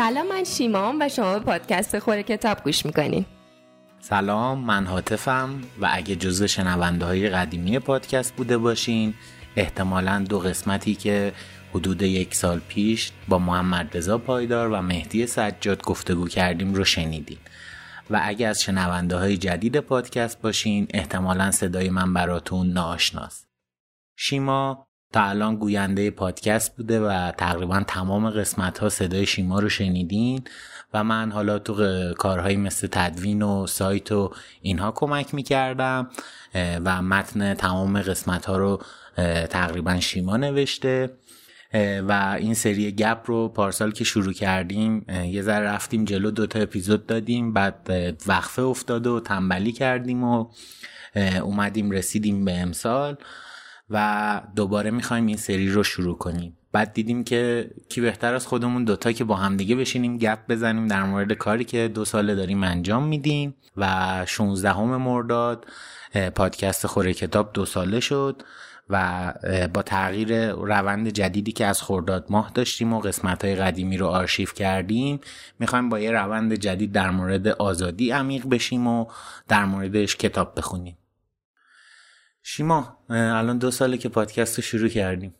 سلام 0.00 0.28
من 0.28 0.44
شیمام 0.44 0.96
و 1.00 1.08
شما 1.08 1.38
به 1.38 1.44
پادکست 1.44 1.98
خوره 1.98 2.22
کتاب 2.22 2.64
گوش 2.64 2.86
می‌کنین 2.86 3.24
سلام 3.98 4.58
من 4.58 4.86
حاطفم 4.86 5.60
و 5.80 5.88
اگه 5.92 6.16
جزو 6.16 6.46
شنونده 6.46 7.04
های 7.04 7.28
قدیمی 7.28 7.78
پادکست 7.78 8.34
بوده 8.34 8.58
باشین 8.58 9.14
احتمالا 9.56 10.24
دو 10.28 10.38
قسمتی 10.38 10.94
که 10.94 11.32
حدود 11.74 12.02
یک 12.02 12.34
سال 12.34 12.60
پیش 12.68 13.12
با 13.28 13.38
محمد 13.38 13.96
رضا 13.96 14.18
پایدار 14.18 14.68
و 14.68 14.82
مهدی 14.82 15.26
سجاد 15.26 15.82
گفتگو 15.82 16.28
کردیم 16.28 16.74
رو 16.74 16.84
شنیدین. 16.84 17.38
و 18.10 18.20
اگه 18.22 18.46
از 18.46 18.62
شنونده 18.62 19.16
های 19.16 19.36
جدید 19.36 19.80
پادکست 19.80 20.40
باشین 20.40 20.86
احتمالا 20.94 21.50
صدای 21.50 21.90
من 21.90 22.14
براتون 22.14 22.72
ناآشناست. 22.72 23.48
شیما 24.16 24.86
تا 25.12 25.22
الان 25.22 25.56
گوینده 25.56 26.10
پادکست 26.10 26.76
بوده 26.76 27.00
و 27.00 27.32
تقریبا 27.38 27.82
تمام 27.86 28.30
قسمت 28.30 28.78
ها 28.78 28.88
صدای 28.88 29.26
شیما 29.26 29.58
رو 29.58 29.68
شنیدین 29.68 30.44
و 30.94 31.04
من 31.04 31.32
حالا 31.32 31.58
تو 31.58 32.14
کارهایی 32.14 32.56
مثل 32.56 32.88
تدوین 32.92 33.42
و 33.42 33.66
سایت 33.66 34.12
و 34.12 34.32
اینها 34.62 34.92
کمک 34.92 35.34
می‌کردم 35.34 36.10
و 36.54 37.02
متن 37.02 37.54
تمام 37.54 38.02
قسمت 38.02 38.46
ها 38.46 38.56
رو 38.56 38.82
تقریبا 39.50 40.00
شیما 40.00 40.36
نوشته. 40.36 41.10
و 42.08 42.36
این 42.38 42.54
سری 42.54 42.92
گپ 42.92 43.22
رو 43.26 43.48
پارسال 43.48 43.92
که 43.92 44.04
شروع 44.04 44.32
کردیم 44.32 45.06
یه 45.24 45.42
ذره 45.42 45.64
رفتیم 45.66 46.04
جلو 46.04 46.30
دوتا 46.30 46.58
اپیزود 46.58 47.06
دادیم 47.06 47.52
بعد 47.52 47.90
وقفه 48.26 48.62
افتاد 48.62 49.06
و 49.06 49.20
تنبلی 49.20 49.72
کردیم 49.72 50.24
و 50.24 50.46
اومدیم 51.42 51.90
رسیدیم 51.90 52.44
به 52.44 52.58
امسال. 52.58 53.16
و 53.90 54.40
دوباره 54.56 54.90
می‌خوایم 54.90 55.26
این 55.26 55.36
سری 55.36 55.70
رو 55.70 55.82
شروع 55.82 56.18
کنیم. 56.18 56.56
بعد 56.72 56.92
دیدیم 56.92 57.24
که 57.24 57.70
کی 57.88 58.00
بهتر 58.00 58.34
از 58.34 58.46
خودمون 58.46 58.84
دوتا 58.84 59.12
که 59.12 59.24
با 59.24 59.36
همدیگه 59.36 59.76
بشینیم 59.76 60.18
گپ 60.18 60.38
بزنیم 60.48 60.86
در 60.86 61.02
مورد 61.02 61.32
کاری 61.32 61.64
که 61.64 61.88
دو 61.88 62.04
ساله 62.04 62.34
داریم 62.34 62.64
انجام 62.64 63.04
میدیم 63.04 63.54
و 63.76 64.24
16 64.26 64.70
همه 64.72 64.96
مرداد 64.96 65.66
پادکست 66.34 66.86
خوره 66.86 67.14
کتاب 67.14 67.50
دو 67.52 67.64
ساله 67.64 68.00
شد 68.00 68.42
و 68.90 69.32
با 69.74 69.82
تغییر 69.82 70.50
روند 70.52 71.08
جدیدی 71.08 71.52
که 71.52 71.66
از 71.66 71.82
خرداد 71.82 72.26
ماه 72.30 72.50
داشتیم 72.54 72.92
و 72.92 73.00
قسمت 73.00 73.44
های 73.44 73.56
قدیمی 73.56 73.96
رو 73.96 74.06
آرشیف 74.06 74.54
کردیم 74.54 75.20
می‌خوایم 75.58 75.88
با 75.88 76.00
یه 76.00 76.10
روند 76.10 76.54
جدید 76.54 76.92
در 76.92 77.10
مورد 77.10 77.48
آزادی 77.48 78.10
عمیق 78.10 78.48
بشیم 78.48 78.86
و 78.86 79.06
در 79.48 79.64
موردش 79.64 80.16
کتاب 80.16 80.52
بخونیم. 80.56 80.96
شیما 82.52 82.96
الان 83.10 83.58
دو 83.58 83.70
ساله 83.70 83.98
که 83.98 84.08
پادکست 84.08 84.56
رو 84.56 84.62
شروع 84.62 84.88
کردیم. 84.88 85.34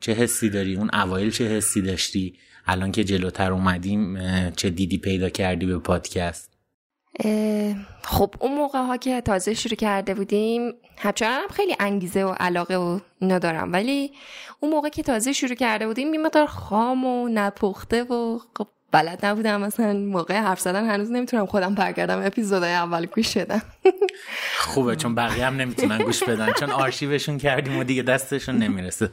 چه 0.00 0.12
حسی 0.12 0.50
داری؟ 0.50 0.76
اون 0.76 0.90
اوایل 0.94 1.30
چه 1.30 1.44
حسی 1.44 1.82
داشتی؟ 1.82 2.34
الان 2.66 2.92
که 2.92 3.04
جلوتر 3.04 3.52
اومدیم 3.52 4.18
چه 4.50 4.70
دیدی 4.70 4.98
پیدا 4.98 5.28
کردی 5.28 5.66
به 5.66 5.78
پادکست؟ 5.78 6.50
خب 8.02 8.34
اون 8.40 8.54
موقع 8.54 8.78
ها 8.78 8.96
که 8.96 9.20
تازه 9.20 9.54
شروع 9.54 9.74
کرده 9.74 10.14
بودیم 10.14 10.72
همچنان 10.98 11.48
خیلی 11.52 11.76
انگیزه 11.80 12.24
و 12.24 12.34
علاقه 12.40 12.76
و 12.76 13.00
اینا 13.20 13.38
دارم. 13.38 13.72
ولی 13.72 14.12
اون 14.60 14.72
موقع 14.72 14.88
که 14.88 15.02
تازه 15.02 15.32
شروع 15.32 15.54
کرده 15.54 15.86
بودیم 15.86 16.14
یه 16.14 16.46
خام 16.46 17.04
و 17.04 17.28
نپخته 17.28 18.02
و 18.02 18.38
خب 18.58 18.68
بلد 18.92 19.26
نبودم. 19.26 19.60
مثلا 19.60 19.92
موقع 19.92 20.34
حرف 20.34 20.60
زدن 20.60 20.90
هنوز 20.90 21.10
نمی‌تونم 21.10 21.46
خودم 21.46 21.74
برگردم 21.74 22.26
اپیزودهای 22.26 22.72
اول 22.72 23.06
گوش 23.06 23.34
شدم 23.34 23.62
خوبه 24.58 24.96
چون 24.96 25.14
بقیه 25.14 25.46
هم 25.46 25.56
نمی‌تونن 25.56 25.98
گوش 25.98 26.22
بدن. 26.24 26.52
چون 26.52 26.70
آرشیوشون 26.70 27.38
کردیم 27.38 27.78
و 27.78 27.84
دیگه 27.84 28.02
دستشون 28.02 28.56
نمی‌رسه. 28.56 29.10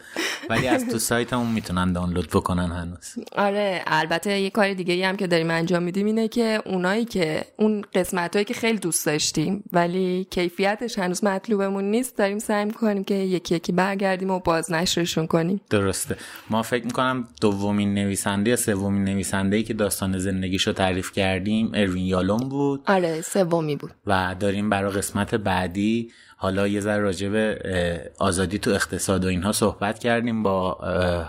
ولی 0.49 0.67
از 0.67 0.87
تو 0.87 0.99
سایتمون 0.99 1.47
می‌تونن 1.47 1.93
دانلود 1.93 2.29
بکنن 2.29 2.71
هنوز. 2.71 3.25
آره 3.35 3.83
البته 3.87 4.39
یه 4.39 4.49
کار 4.49 4.73
دیگه 4.73 5.07
هم 5.07 5.17
که 5.17 5.27
داریم 5.27 5.51
انجام 5.51 5.83
میدیم 5.83 6.05
اینه 6.05 6.27
که 6.27 6.61
اونایی 6.65 7.05
که 7.05 7.45
اون 7.57 7.85
قسمت 7.93 8.35
هایی 8.35 8.45
که 8.45 8.53
خیلی 8.53 8.77
دوست 8.77 9.05
داشتیم 9.05 9.63
ولی 9.73 10.27
کیفیتش 10.29 10.99
هنوز 10.99 11.23
مطلوبمون 11.23 11.83
نیست 11.83 12.17
داریم 12.17 12.39
سعی 12.39 12.65
می‌کنیم 12.65 13.03
که 13.03 13.13
یکی 13.13 13.55
یکی 13.55 13.71
برگردیم 13.71 14.29
و 14.29 14.39
بازنشرشون 14.39 15.27
کنیم. 15.27 15.61
درسته. 15.69 16.17
ما 16.49 16.61
فکر 16.61 16.85
می‌کنم 16.85 17.27
دومین 17.41 17.93
نویسنده 17.93 18.49
یا 18.49 18.55
سومین 18.55 19.03
نویسنده 19.03 19.63
که 19.63 19.73
داستان 19.73 20.17
زندگیشو 20.17 20.73
تعریف 20.73 21.11
کردیم 21.11 21.71
اروین 21.73 22.05
یالوم 22.05 22.49
بود. 22.49 22.83
آره 22.87 23.21
سومی 23.21 23.75
بود. 23.75 23.91
و 24.07 24.35
داریم 24.39 24.56
برای 24.61 24.91
قسمت 24.91 25.35
بعدی. 25.35 26.11
حالا 26.37 26.67
یه 26.67 26.79
ذره 26.79 27.01
راجع 27.01 27.29
به 27.29 28.11
آزادی 28.19 28.59
تو 28.59 28.71
اقتصاد 28.71 29.25
و 29.25 29.27
اینها 29.27 29.51
صحبت 29.51 29.99
کردیم 29.99 30.43
با 30.43 30.71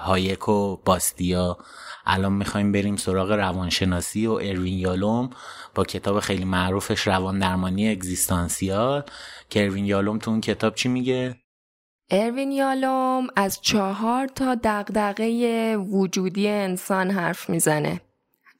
هایک 0.00 0.48
و 0.48 0.76
باستیا. 0.76 1.58
الان 2.06 2.32
می‌خوایم 2.32 2.72
بریم 2.72 2.96
سراغ 2.96 3.32
روانشناسی 3.32 4.26
و 4.26 4.32
اروین 4.32 4.78
یالوم 4.78 5.30
با 5.74 5.84
کتاب 5.84 6.20
خیلی 6.20 6.44
معروفش 6.44 7.06
روان 7.06 7.38
درمانی 7.38 7.90
اگزیستانسیال. 7.90 9.02
که 9.50 9.64
اروین 9.64 9.84
یالوم 9.84 10.18
تو 10.18 10.30
اون 10.30 10.40
کتاب 10.40 10.74
چی 10.74 10.88
میگه؟ 10.88 11.36
اروین 12.10 12.52
یالوم 12.52 13.26
از 13.36 13.58
چهار 13.62 14.26
تا 14.26 14.54
دغدغه 14.54 15.76
وجودی 15.90 16.48
انسان 16.48 17.10
حرف 17.10 17.50
می‌زنه. 17.50 18.00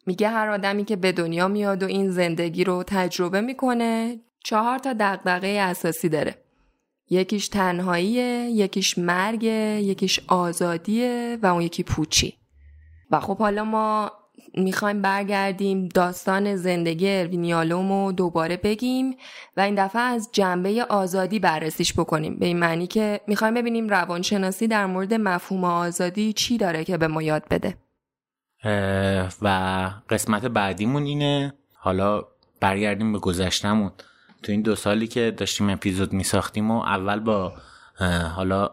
میگه 0.07 0.29
هر 0.29 0.49
آدمی 0.49 0.85
که 0.85 0.97
به 0.97 1.13
دنیا 1.13 1.49
میاد 1.49 1.83
و 1.83 1.87
این 1.87 2.11
زندگی 2.11 2.65
رو 2.65 2.85
تجربه 2.87 3.41
می‌کنه 3.41 4.21
چهار 4.49 4.79
تا 4.79 4.93
دقدقه 4.93 5.49
اساسی 5.49 6.09
داره. 6.09 6.35
یکیش 7.11 7.49
تنهاییه 7.49 8.51
یکیش 8.51 8.99
مرگه 8.99 9.81
یکیش 9.83 10.21
آزادیه 10.29 11.39
و 11.43 11.47
اون 11.47 11.63
یکی 11.63 11.83
پوچی. 11.83 12.35
و 13.11 13.21
خب 13.21 13.39
حالا 13.39 13.65
ما 13.65 14.13
می‌خوایم 14.55 15.03
برگردیم 15.03 15.89
داستان 15.89 16.57
زندگی 16.57 17.09
اروینیالوم 17.11 17.93
رو 17.93 18.13
دوباره 18.13 18.57
بگیم 18.57 19.17
و 19.57 19.61
این 19.61 19.85
دفعه 19.85 20.03
از 20.03 20.29
جنبه 20.33 20.87
آزادی 20.89 21.39
بررسیش 21.39 21.93
بکنیم. 21.93 22.37
به 22.37 22.47
این 22.47 22.59
معنی 22.59 22.87
که 22.87 23.21
می‌خوایم 23.27 23.55
ببینیم 23.55 23.89
روانشناسی 23.89 24.67
در 24.67 24.87
مورد 24.87 25.15
مفهوم 25.15 25.65
آزادی 25.65 26.33
چی 26.33 26.59
داره 26.59 26.85
که 26.85 26.97
به 26.97 27.09
ما 27.09 27.23
یاد 27.23 27.43
بده. 27.51 27.75
و 29.43 29.91
قسمت 30.09 30.45
بعدیمون 30.45 31.03
اینه. 31.03 31.55
حالا 31.75 32.25
برگردیم 32.61 33.13
به 33.13 33.19
گذشتمون 33.19 33.93
تو 34.43 34.53
این 34.53 34.63
دو 34.63 34.75
سالی 34.75 35.07
که 35.07 35.35
داشتیم 35.37 35.71
اپیزود 35.71 36.13
می 36.13 36.25
ساختیم 36.25 36.71
و 36.71 36.81
اول 36.81 37.21
با 37.21 37.53
حالا 38.37 38.71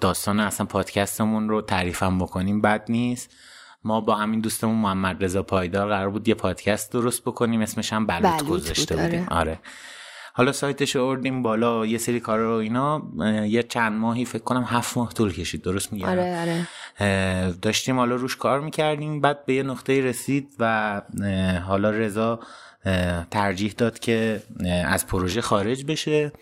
داستان 0.00 0.40
اصلا 0.40 0.66
پادکستمون 0.66 1.48
رو 1.48 1.62
تعریفم 1.62 2.18
بکنیم 2.18 2.60
بد 2.60 2.84
نیست 2.88 3.30
ما 3.84 4.00
با 4.00 4.14
همین 4.14 4.40
دوستمون 4.40 4.74
محمد 4.74 5.24
رضا 5.24 5.42
پایدار 5.42 5.88
قرار 5.88 6.10
بود 6.10 6.28
یه 6.28 6.34
پادکست 6.34 6.92
درست 6.92 7.22
بکنیم 7.22 7.60
اسمش 7.60 7.92
هم 7.92 8.06
بلوط 8.06 8.44
گذاشته 8.44 8.96
بودیم 8.96 9.26
آره. 9.30 9.40
آره 9.40 9.58
حالا 10.32 10.52
سایتش 10.52 10.96
اردیم 10.96 11.42
بالا 11.42 11.86
یه 11.86 11.98
سری 11.98 12.20
کار 12.20 12.38
رو 12.38 12.50
اینا 12.50 13.02
یه 13.46 13.62
چند 13.62 13.92
ماهی 13.92 14.24
فکر 14.24 14.42
کنم 14.42 14.64
هفت 14.68 14.96
ماه 14.96 15.12
طول 15.12 15.32
کشید 15.32 15.62
درست 15.62 15.92
میگم 15.92 16.08
آره 16.08 16.40
آره. 16.40 17.52
داشتیم 17.62 17.96
حالا 17.96 18.14
روش 18.14 18.36
کار 18.36 18.60
می‌کردیم 18.60 19.20
بعد 19.20 19.46
به 19.46 19.54
یه 19.54 19.62
نقطه 19.62 20.00
رسید 20.00 20.48
و 20.58 21.02
حالا 21.66 21.90
رضا 21.90 22.40
ترجیح 23.30 23.74
داد 23.76 23.98
که 23.98 24.42
از 24.86 25.06
پروژه 25.06 25.40
خارج 25.40 25.84
بشه. 25.84 26.32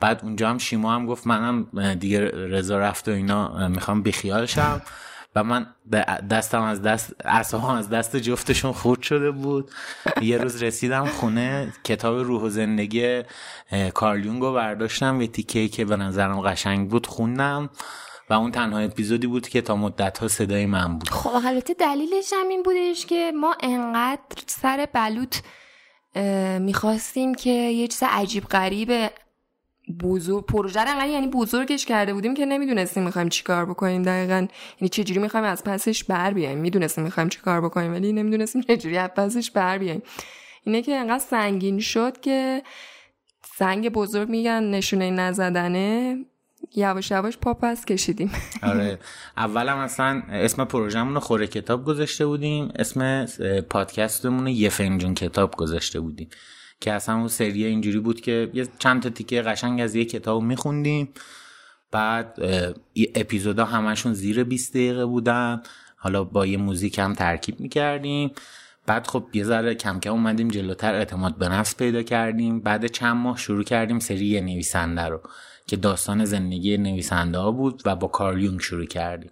بعد 0.00 0.20
اونجا 0.22 0.50
هم 0.50 0.58
شیما 0.58 0.94
هم 0.94 1.06
گفت 1.06 1.26
منم 1.26 1.94
دیگه 1.94 2.20
رضا 2.30 2.78
رفت 2.78 3.08
و 3.08 3.10
اینا 3.10 3.68
می‌خوام 3.68 4.02
بیخیال 4.02 4.46
شم. 4.46 4.82
و 5.36 5.44
من 5.44 5.66
دستم 6.30 6.62
از 6.62 6.82
دست 6.82 7.14
اصلا 7.24 7.76
از 7.76 7.88
دست 7.88 8.16
جفتشون 8.16 8.72
خورد 8.72 9.02
شده 9.02 9.30
بود. 9.30 9.70
یه 10.20 10.38
روز 10.38 10.62
رسیدم 10.62 11.04
خونه 11.04 11.72
کتاب 11.84 12.18
روح 12.18 12.42
و 12.42 12.48
زندگی 12.48 13.22
کارلیونگو 13.94 14.52
برداشتم. 14.52 15.20
یه 15.20 15.26
تیکه 15.26 15.68
که 15.68 15.84
به 15.84 15.96
نظرم 15.96 16.40
قشنگ 16.40 16.90
بود 16.90 17.06
خوندم. 17.06 17.70
و 18.30 18.34
اون 18.34 18.50
تنها 18.50 18.78
اپیزودی 18.78 19.26
بود 19.26 19.48
که 19.48 19.60
تا 19.60 19.76
مدت 19.76 20.18
ها 20.18 20.28
صدای 20.28 20.66
من 20.66 20.98
بود. 20.98 21.08
خب 21.08 21.46
البته 21.46 21.74
دلیلش 21.74 22.32
هم 22.32 22.48
این 22.48 22.62
بودش 22.62 23.06
که 23.06 23.32
ما 23.40 23.56
انقدر 23.60 24.42
سر 24.46 24.88
بلوط 24.92 25.36
می‌خواستیم 26.60 27.34
که 27.34 27.50
یه 27.50 27.88
چیز 27.88 28.02
عجیب 28.06 28.44
غریب 28.44 29.10
بزرگ 30.02 30.46
پروژه 30.46 30.80
رو 30.80 31.08
یعنی 31.08 31.26
بزرگش 31.26 31.86
کرده 31.86 32.14
بودیم 32.14 32.34
که 32.34 32.46
نمی‌دونستیم 32.46 33.02
می‌خوایم 33.02 33.28
چیکار 33.28 33.64
بکنیم. 33.64 34.02
دقیقا 34.02 34.46
یعنی 34.80 34.88
چجوری 34.90 35.20
می‌خوایم 35.20 35.46
از 35.46 35.64
پسش 35.64 36.04
بر 36.04 36.32
بیایم. 36.32 36.58
می‌دونستیم 36.58 37.04
می‌خوایم 37.04 37.28
چیکار 37.28 37.60
بکنیم 37.60 37.92
ولی 37.92 38.12
نمی‌دونستیم 38.12 38.62
چجوری 38.62 38.98
از 38.98 39.10
پسش 39.16 39.50
بر 39.50 39.78
بیایم. 39.78 40.02
اینه 40.64 40.82
که 40.82 40.94
انقدر 40.94 41.18
سنگین 41.18 41.80
شد 41.80 42.20
که 42.20 42.62
سنگ 43.56 43.88
بزرگ 43.88 44.28
میگن 44.28 44.62
نشونه 44.70 45.10
نزدنه. 45.10 46.18
یواش 46.76 47.10
یواش 47.10 47.38
پا 47.38 47.54
پس 47.54 47.84
کشیدیم. 47.84 48.32
آره. 48.62 48.98
اولم 49.36 49.76
اصلا 49.78 50.22
اسم 50.28 50.64
پروژهمون 50.64 51.14
رو 51.14 51.20
خوره 51.20 51.46
کتاب 51.46 51.84
گذاشته 51.84 52.26
بودیم. 52.26 52.72
اسم 52.76 53.26
پادکستمون 53.70 54.44
رو 54.44 54.48
یه 54.48 54.68
فنجون 54.68 55.14
کتاب 55.14 55.56
گذاشته 55.56 56.00
بودیم. 56.00 56.28
که 56.80 56.92
اصلا 56.92 57.16
اون 57.16 57.28
سری 57.28 57.64
اینجوری 57.64 57.98
بود 57.98 58.20
که 58.20 58.50
یه 58.54 58.68
چند 58.78 59.02
تا 59.02 59.10
تیکه 59.10 59.42
قشنگ 59.42 59.80
از 59.80 59.94
یه 59.94 60.04
کتاب 60.04 60.42
میخوندیم. 60.42 61.08
بعد 61.90 62.38
اپیزودا 63.14 63.64
همشون 63.64 64.14
زیر 64.14 64.44
20 64.44 64.70
دقیقه 64.72 65.06
بودن. 65.06 65.62
حالا 65.96 66.24
با 66.24 66.46
یه 66.46 66.56
موزیک 66.56 66.98
هم 66.98 67.14
ترکیب 67.14 67.60
می‌کردیم. 67.60 68.30
بعد 68.86 69.06
خب 69.06 69.24
یه 69.32 69.44
ذره 69.44 69.74
کم 69.74 70.00
کم 70.00 70.10
اومدیم 70.10 70.48
جلوتر. 70.48 70.94
اعتماد 70.94 71.38
به 71.38 71.48
نفس 71.48 71.76
پیدا 71.76 72.02
کردیم. 72.02 72.60
بعد 72.60 72.86
چند 72.86 73.16
ماه 73.16 73.38
شروع 73.38 73.64
کردیم 73.64 73.98
سری 73.98 74.40
نویسنده 74.40 75.02
رو. 75.02 75.20
که 75.66 75.76
داستان 75.76 76.24
زندگی 76.24 76.76
نویسنده 76.76 77.38
ها 77.38 77.50
بود 77.50 77.82
و 77.84 77.96
با 77.96 78.08
کارل 78.08 78.58
شروع 78.58 78.86
کردیم 78.86 79.30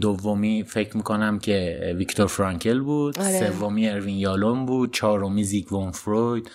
دومی 0.00 0.64
فکر 0.68 0.96
می‌کنم 0.96 1.38
که 1.38 1.94
ویکتور 1.96 2.26
فرانکل 2.26 2.80
بود 2.80 3.18
آره. 3.18 3.52
سومی 3.52 3.88
اروین 3.88 4.18
یالون 4.18 4.66
بود 4.66 4.94
چهارمی 4.94 5.44
زیگوون 5.44 5.90
فروید 5.90 6.50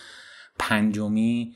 پنجمی 0.58 1.54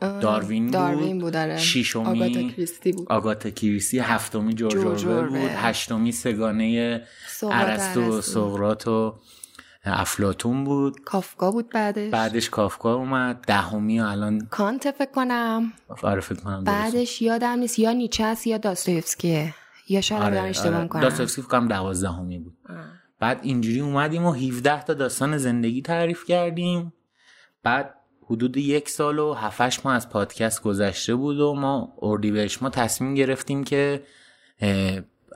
داروین, 0.00 0.70
داروین 0.70 1.18
بود, 1.18 1.36
آره. 1.36 1.58
ششمی 1.58 2.02
آگاتا 2.02 2.48
کریستی 2.48 2.92
بود 2.92 3.06
آگاتا 3.12 3.50
کریستی 3.50 3.98
هفتمی 3.98 4.54
جورج 4.54 5.04
بود 5.04 5.36
هشتمی 5.36 6.12
سگانه 6.12 7.02
ارسطو 7.42 8.20
سقراط 8.20 8.88
و 8.88 9.14
افلاتون 9.84 10.64
بود. 10.64 11.00
کافکا 11.00 11.50
بود 11.50 11.70
بعدش. 11.70 12.10
بعدش 12.10 12.50
کافکا 12.50 12.94
اومد. 12.94 13.44
دهمی 13.46 14.00
الان 14.00 14.46
کانت 14.50 14.90
فکر 14.90 15.10
کنم. 15.10 15.72
آره 16.02 16.20
فکر 16.20 16.40
کنم 16.40 16.64
بعدش 16.64 17.22
یادم 17.22 17.58
نیست. 17.58 17.78
یا 17.78 17.92
نیچه 17.92 18.34
یا 18.46 18.58
داستویفسکیه 18.58 19.54
یا 19.88 20.00
شاید 20.00 20.22
آره، 20.22 20.40
اشتباه 20.40 20.74
آره. 20.74 20.82
می‌کنم. 20.82 21.02
داستویفسکی 21.02 21.42
فکر 21.42 21.50
کنم 21.50 21.68
دوازدهمی 21.68 22.38
بود. 22.38 22.56
بعد 23.20 23.40
اینجوری 23.42 23.80
اومدیم 23.80 24.24
و 24.24 24.32
17 24.32 24.82
تا 24.82 24.94
داستان 24.94 25.38
زندگی 25.38 25.82
تعریف 25.82 26.24
کردیم. 26.24 26.92
بعد 27.62 27.94
حدود 28.30 28.56
یک 28.56 28.88
سال 28.88 29.18
و 29.18 29.34
هفتش 29.34 29.86
ماه 29.86 29.94
از 29.94 30.08
پادکست 30.08 30.62
گذشته 30.62 31.14
بود 31.14 31.40
و 31.40 31.54
ما 31.54 31.92
اردیبهشت 32.02 32.62
ما 32.62 32.70
تصمیم 32.70 33.14
گرفتیم 33.14 33.64
که 33.64 34.02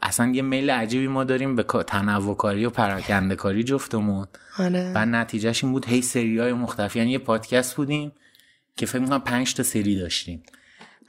اصلا 0.02 0.32
یه 0.34 0.42
میل 0.42 0.70
عجیبی 0.70 1.08
ما 1.08 1.24
داریم 1.24 1.56
به 1.56 1.62
تنوع 1.62 2.36
کاری 2.36 2.64
و 2.64 2.70
پراکنده 2.70 3.36
کاری 3.36 3.64
جفتمون. 3.64 4.26
آره. 4.58 4.92
بعد 4.94 5.08
نتیجهش 5.08 5.64
این 5.64 5.72
بود 5.72 5.86
هی 5.86 6.02
سری 6.02 6.38
های 6.38 6.52
مختلف. 6.52 6.96
یعنی 6.96 7.10
یه 7.10 7.18
پادکست 7.18 7.76
بودیم 7.76 8.12
که 8.76 8.86
فکر 8.86 8.98
می‌کنم 8.98 9.20
پنج 9.20 9.54
تا 9.54 9.62
سری 9.62 9.98
داشتیم. 9.98 10.42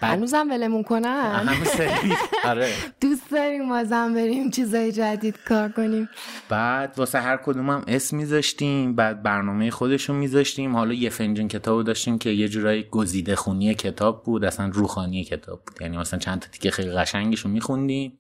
هنوزم 0.02 0.48
ولمون 0.50 0.84
کنن؟ 0.84 1.50
آره. 2.46 2.74
دوست 3.02 3.32
داریم 3.32 3.70
بازم 3.70 4.14
بریم 4.14 4.50
چیزای 4.50 4.92
جدید 4.92 5.36
کار 5.48 5.70
کنیم. 5.70 6.10
بعد 6.50 6.94
واسه 6.98 7.20
هر 7.20 7.38
کدوم 7.38 7.70
هم 7.70 7.84
اسم 7.88 8.18
میذاشتیم 8.18 8.96
بعد 8.96 9.24
برنامه 9.24 9.72
خودشون 9.72 10.16
میذاشتیم. 10.16 10.76
حالا 10.76 10.94
یه 10.94 11.10
فنجون 11.10 11.48
کتاب 11.48 11.84
داشتیم 11.84 12.18
که 12.18 12.30
یه 12.30 12.48
جورایی 12.48 12.84
گزیده 12.84 13.36
خونی 13.36 13.74
کتاب 13.74 14.24
بود 14.24 14.46
اصلا 14.46 14.70
روخانی 14.74 15.24
کتاب 15.24 15.62
بود. 15.66 15.82
یعنی 15.82 15.98
مثلا 15.98 16.20
چند 16.20 16.40
تا 16.40 16.48
تیکه 16.52 16.72
خیلی 16.72 16.92
قشنگشو 16.92 17.50
میخوندیم. 17.50 18.20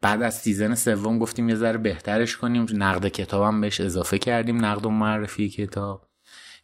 بعد 0.00 0.22
از 0.22 0.34
season 0.34 0.74
سوم 0.74 1.18
گفتیم 1.18 1.48
یه 1.48 1.54
ذره 1.54 1.78
بهترش 1.78 2.36
کنیم. 2.36 2.66
نقد 2.74 3.08
کتابم 3.08 3.60
بهش 3.60 3.80
اضافه 3.80 4.18
کردیم 4.18 4.64
نقد 4.64 4.86
و 4.86 4.90
معرفی 4.90 5.48
کتاب. 5.48 6.08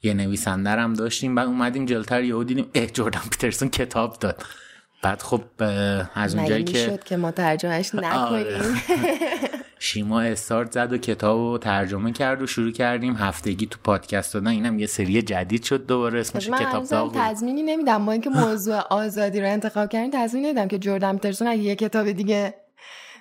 یه 0.02 0.14
نویسنده 0.14 0.70
هم 0.70 0.92
داشتیم. 0.92 1.34
بعد 1.34 1.46
اومدیم 1.46 1.86
جلوتر 1.86 2.22
یهو 2.22 2.44
دیدیم 2.44 2.66
اه 2.74 2.86
جردن 2.86 3.20
پیترسون 3.30 3.68
کتاب 3.68 4.18
داد. 4.18 4.42
بعد 5.02 5.22
خب 5.22 5.42
از 6.14 6.34
اونجایی 6.34 6.64
که 6.64 6.78
شد 6.78 7.04
که 7.04 7.16
ما 7.16 7.30
ترجمهش 7.30 7.94
آره. 7.94 8.08
نکنیم؟ 8.08 8.80
شیما 9.78 10.20
استارت 10.20 10.72
زد 10.72 10.92
و 10.92 10.98
کتاب 10.98 11.38
رو 11.38 11.58
ترجمه 11.58 12.12
کرد 12.12 12.42
و 12.42 12.46
شروع 12.46 12.70
کردیم. 12.70 13.16
هفتگی 13.16 13.66
تو 13.66 13.78
پادکست 13.84 14.34
دادن. 14.34 14.46
اینم 14.46 14.78
یه 14.78 14.86
سری 14.86 15.22
جدید 15.22 15.62
شد 15.62 15.86
دوباره. 15.86 16.20
اسمش 16.20 16.48
کتاب 16.48 16.84
داغ 16.84 17.12
تضمینی 17.14 17.62
نمیدم. 17.62 18.06
با 18.06 18.12
اینکه 18.12 18.30
موضوع 18.30 18.76
آزادی 18.90 19.40
رو 19.40 19.46
انتخاب 19.46 19.88
کردیم 19.88 20.10
تضمینی 20.10 20.46
نمیدم 20.46 20.68
که 20.68 20.78
جردن 20.78 21.12
پیترسون 21.12 21.48
اگه 21.48 21.62
یه 21.62 21.76
کتاب 21.76 22.12
دیگه 22.12 22.54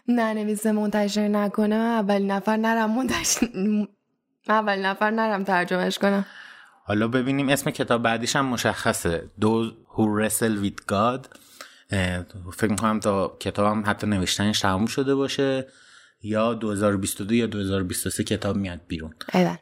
ننویسه 0.07 0.71
منتشر 0.71 1.27
نکنه 1.27 1.75
اول 1.75 2.21
نفر 2.25 2.57
نرم 2.57 2.95
منتشر 2.95 3.47
اول 4.49 4.85
نفر 4.85 5.11
نرم 5.11 5.43
ترجمهش 5.43 5.97
کنم. 5.97 6.25
حالا 6.85 7.07
ببینیم 7.07 7.49
اسم 7.49 7.71
کتاب 7.71 8.01
بعدیش 8.01 8.35
هم 8.35 8.45
مشخصه. 8.45 9.31
دو 9.39 9.71
Who 9.71 10.01
Wrestle 10.01 10.65
with 10.65 10.85
God. 10.91 11.37
فکر 12.53 12.69
می‌کنم 12.69 12.99
تا 12.99 13.37
کتاب 13.39 13.65
هم 13.65 13.83
حتی 13.85 14.07
نوشتنش 14.07 14.59
تموم 14.59 14.85
شده 14.85 15.15
باشه. 15.15 15.67
یا 16.21 16.53
2022 16.53 17.35
یا 17.35 17.47
2023 17.47 18.23
کتاب 18.23 18.55
میاد 18.55 18.81
بیرون. 18.87 19.13
ایوان 19.33 19.57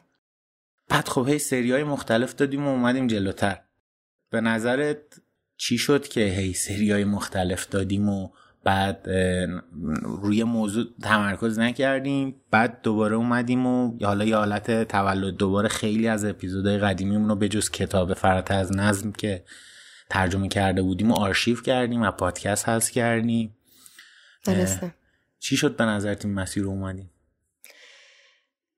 بعد 0.88 1.08
خب 1.08 1.28
هی 1.28 1.38
سری 1.38 1.72
های 1.72 1.84
مختلف 1.84 2.34
دادیم 2.34 2.66
و 2.66 2.70
اومدیم 2.70 3.06
جلوتر. 3.06 3.58
به 4.30 4.40
نظرت 4.40 4.98
چی 5.56 5.78
شد 5.78 6.08
که 6.08 6.20
هی 6.20 6.52
سری 6.52 6.90
های 6.92 7.04
مختلف 7.04 7.68
دادیم 7.68 8.08
و 8.08 8.28
بعد 8.64 9.08
روی 10.02 10.44
موضوع 10.44 10.84
تمرکز 11.02 11.58
نکردیم. 11.58 12.34
بعد 12.50 12.82
دوباره 12.82 13.16
اومدیم 13.16 13.66
و 13.66 13.98
حالا 14.02 14.24
یه 14.24 14.36
حالت 14.36 14.88
تولد 14.88 15.36
دوباره 15.36 15.68
خیلی 15.68 16.08
از 16.08 16.24
اپیزودهای 16.24 16.78
قدیمیمون 16.78 17.28
رو 17.28 17.36
به 17.36 17.48
جز 17.48 17.70
کتاب 17.70 18.14
فراتر 18.14 18.58
از 18.58 18.76
نظم 18.76 19.12
که 19.12 19.44
ترجمه 20.10 20.48
کرده 20.48 20.82
بودیم 20.82 21.10
و 21.10 21.14
آرشیو 21.14 21.60
کردیم 21.60 22.02
و 22.02 22.10
پادکست 22.10 22.68
هست 22.68 22.90
کردیم. 22.90 23.56
درسته. 24.44 24.94
چی 25.38 25.56
شد 25.56 25.76
به 25.76 25.84
نظرت 25.84 26.24
این 26.24 26.34
مسیر 26.34 26.62
رو 26.62 26.70
اومدیم؟ 26.70 27.10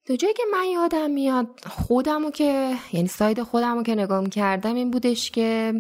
دو 0.07 0.17
جایی 0.17 0.35
که 0.35 0.43
من 0.53 0.65
یادم 0.73 1.11
میاد 1.11 1.47
خودمو 1.67 2.31
که 2.31 2.75
یعنی 2.93 3.09
ساید 3.09 3.43
خودمو 3.43 3.83
که 3.83 3.95
نگاه 3.95 4.29
کردم 4.29 4.75
این 4.75 4.91
بودش 4.91 5.31
که 5.31 5.75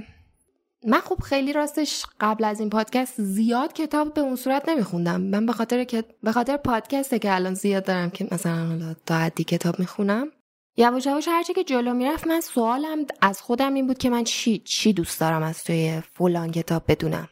من 0.87 1.01
خب 1.01 1.19
خیلی 1.23 1.53
راستش 1.53 2.07
قبل 2.21 2.45
از 2.45 2.61
این 2.61 2.71
پادکست 2.71 3.23
زیاد 3.23 3.73
کتاب 3.73 4.15
به 4.15 4.21
اون 4.21 4.37
صورت 4.37 4.69
نمیخوندم. 4.69 5.21
من 5.21 5.47
به 5.47 5.53
خاطر 5.53 5.85
که 5.85 6.05
به 6.23 6.33
خاطر 6.33 6.57
پادکسته 6.57 7.19
که 7.19 7.35
الان 7.35 7.55
زیاد 7.55 7.85
دارم 7.85 8.11
که 8.11 8.29
مثلا 8.31 8.67
حالا 8.67 8.95
تا 9.07 9.15
حدی 9.15 9.45
کتاب 9.45 9.79
می‌خونم. 9.79 10.29
یواش 10.77 11.07
یواش 11.07 11.29
هرچی 11.29 11.53
که 11.53 11.65
جلو 11.65 11.95
می‌رفت 11.95 12.27
من 12.27 12.41
سوالم 12.41 13.07
از 13.21 13.41
خودم 13.43 13.75
این 13.75 13.87
بود 13.87 13.99
که 13.99 14.11
من 14.11 14.25
چی 14.25 14.59
چی 14.59 14.93
دوست 14.93 15.21
دارم 15.21 15.43
از 15.43 15.65
توی 15.65 16.03
فلان 16.15 16.51
کتاب 16.51 16.83
بدونم. 16.89 17.29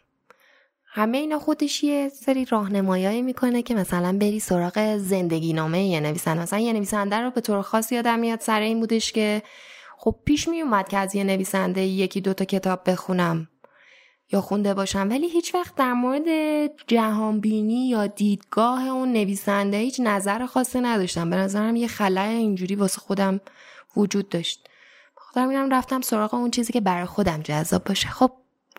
همه 0.86 1.18
اینا 1.18 1.38
خودش 1.38 1.84
یه 1.84 2.08
سری 2.08 2.44
راهنمایی 2.44 3.22
می‌کنه 3.22 3.62
که 3.62 3.74
مثلا 3.74 4.18
بری 4.18 4.40
سراغ 4.40 4.96
زندگی 4.96 5.52
نامه 5.52 5.84
یه 5.84 6.00
نویسنده 6.00 6.42
مثلا 6.42 6.58
یه 6.58 6.72
نویسنده 6.72 7.16
رو 7.16 7.30
به 7.30 7.40
طور 7.40 7.62
خاص 7.62 7.92
یادم 7.92 8.18
میاد 8.18 8.40
سر 8.40 8.60
این 8.60 8.80
بودش 8.80 9.12
که 9.12 9.42
خب 10.04 10.16
پیش 10.24 10.48
می 10.48 10.60
اومد 10.60 10.88
که 10.88 10.98
از 10.98 11.14
یه 11.14 11.24
نویسنده 11.24 11.80
یکی 11.80 12.20
دوتا 12.20 12.44
کتاب 12.44 12.90
بخونم. 12.90 13.48
یا 14.32 14.40
خونده 14.40 14.74
باشم. 14.74 15.08
ولی 15.10 15.28
هیچ 15.28 15.54
وقت 15.54 15.74
در 15.74 15.92
مورد 15.92 16.22
جهانبینی 16.86 17.88
یا 17.88 18.06
دیدگاه 18.06 18.86
اون 18.86 19.12
نویسنده 19.12 19.76
هیچ 19.76 20.00
نظر 20.00 20.46
خاصی 20.46 20.80
نداشتم. 20.80 21.30
به 21.30 21.36
نظرم 21.36 21.76
یه 21.76 21.88
خلای 21.88 22.34
اینجوری 22.34 22.74
واسه 22.74 23.00
خودم 23.00 23.40
وجود 23.96 24.28
داشت. 24.28 24.68
خودم 25.14 25.48
میرم 25.48 25.74
رفتم 25.74 26.00
سراغ 26.00 26.34
اون 26.34 26.50
چیزی 26.50 26.72
که 26.72 26.80
برای 26.80 27.04
خودم 27.04 27.40
جذاب 27.42 27.84
باشه. 27.84 28.08
خب 28.08 28.32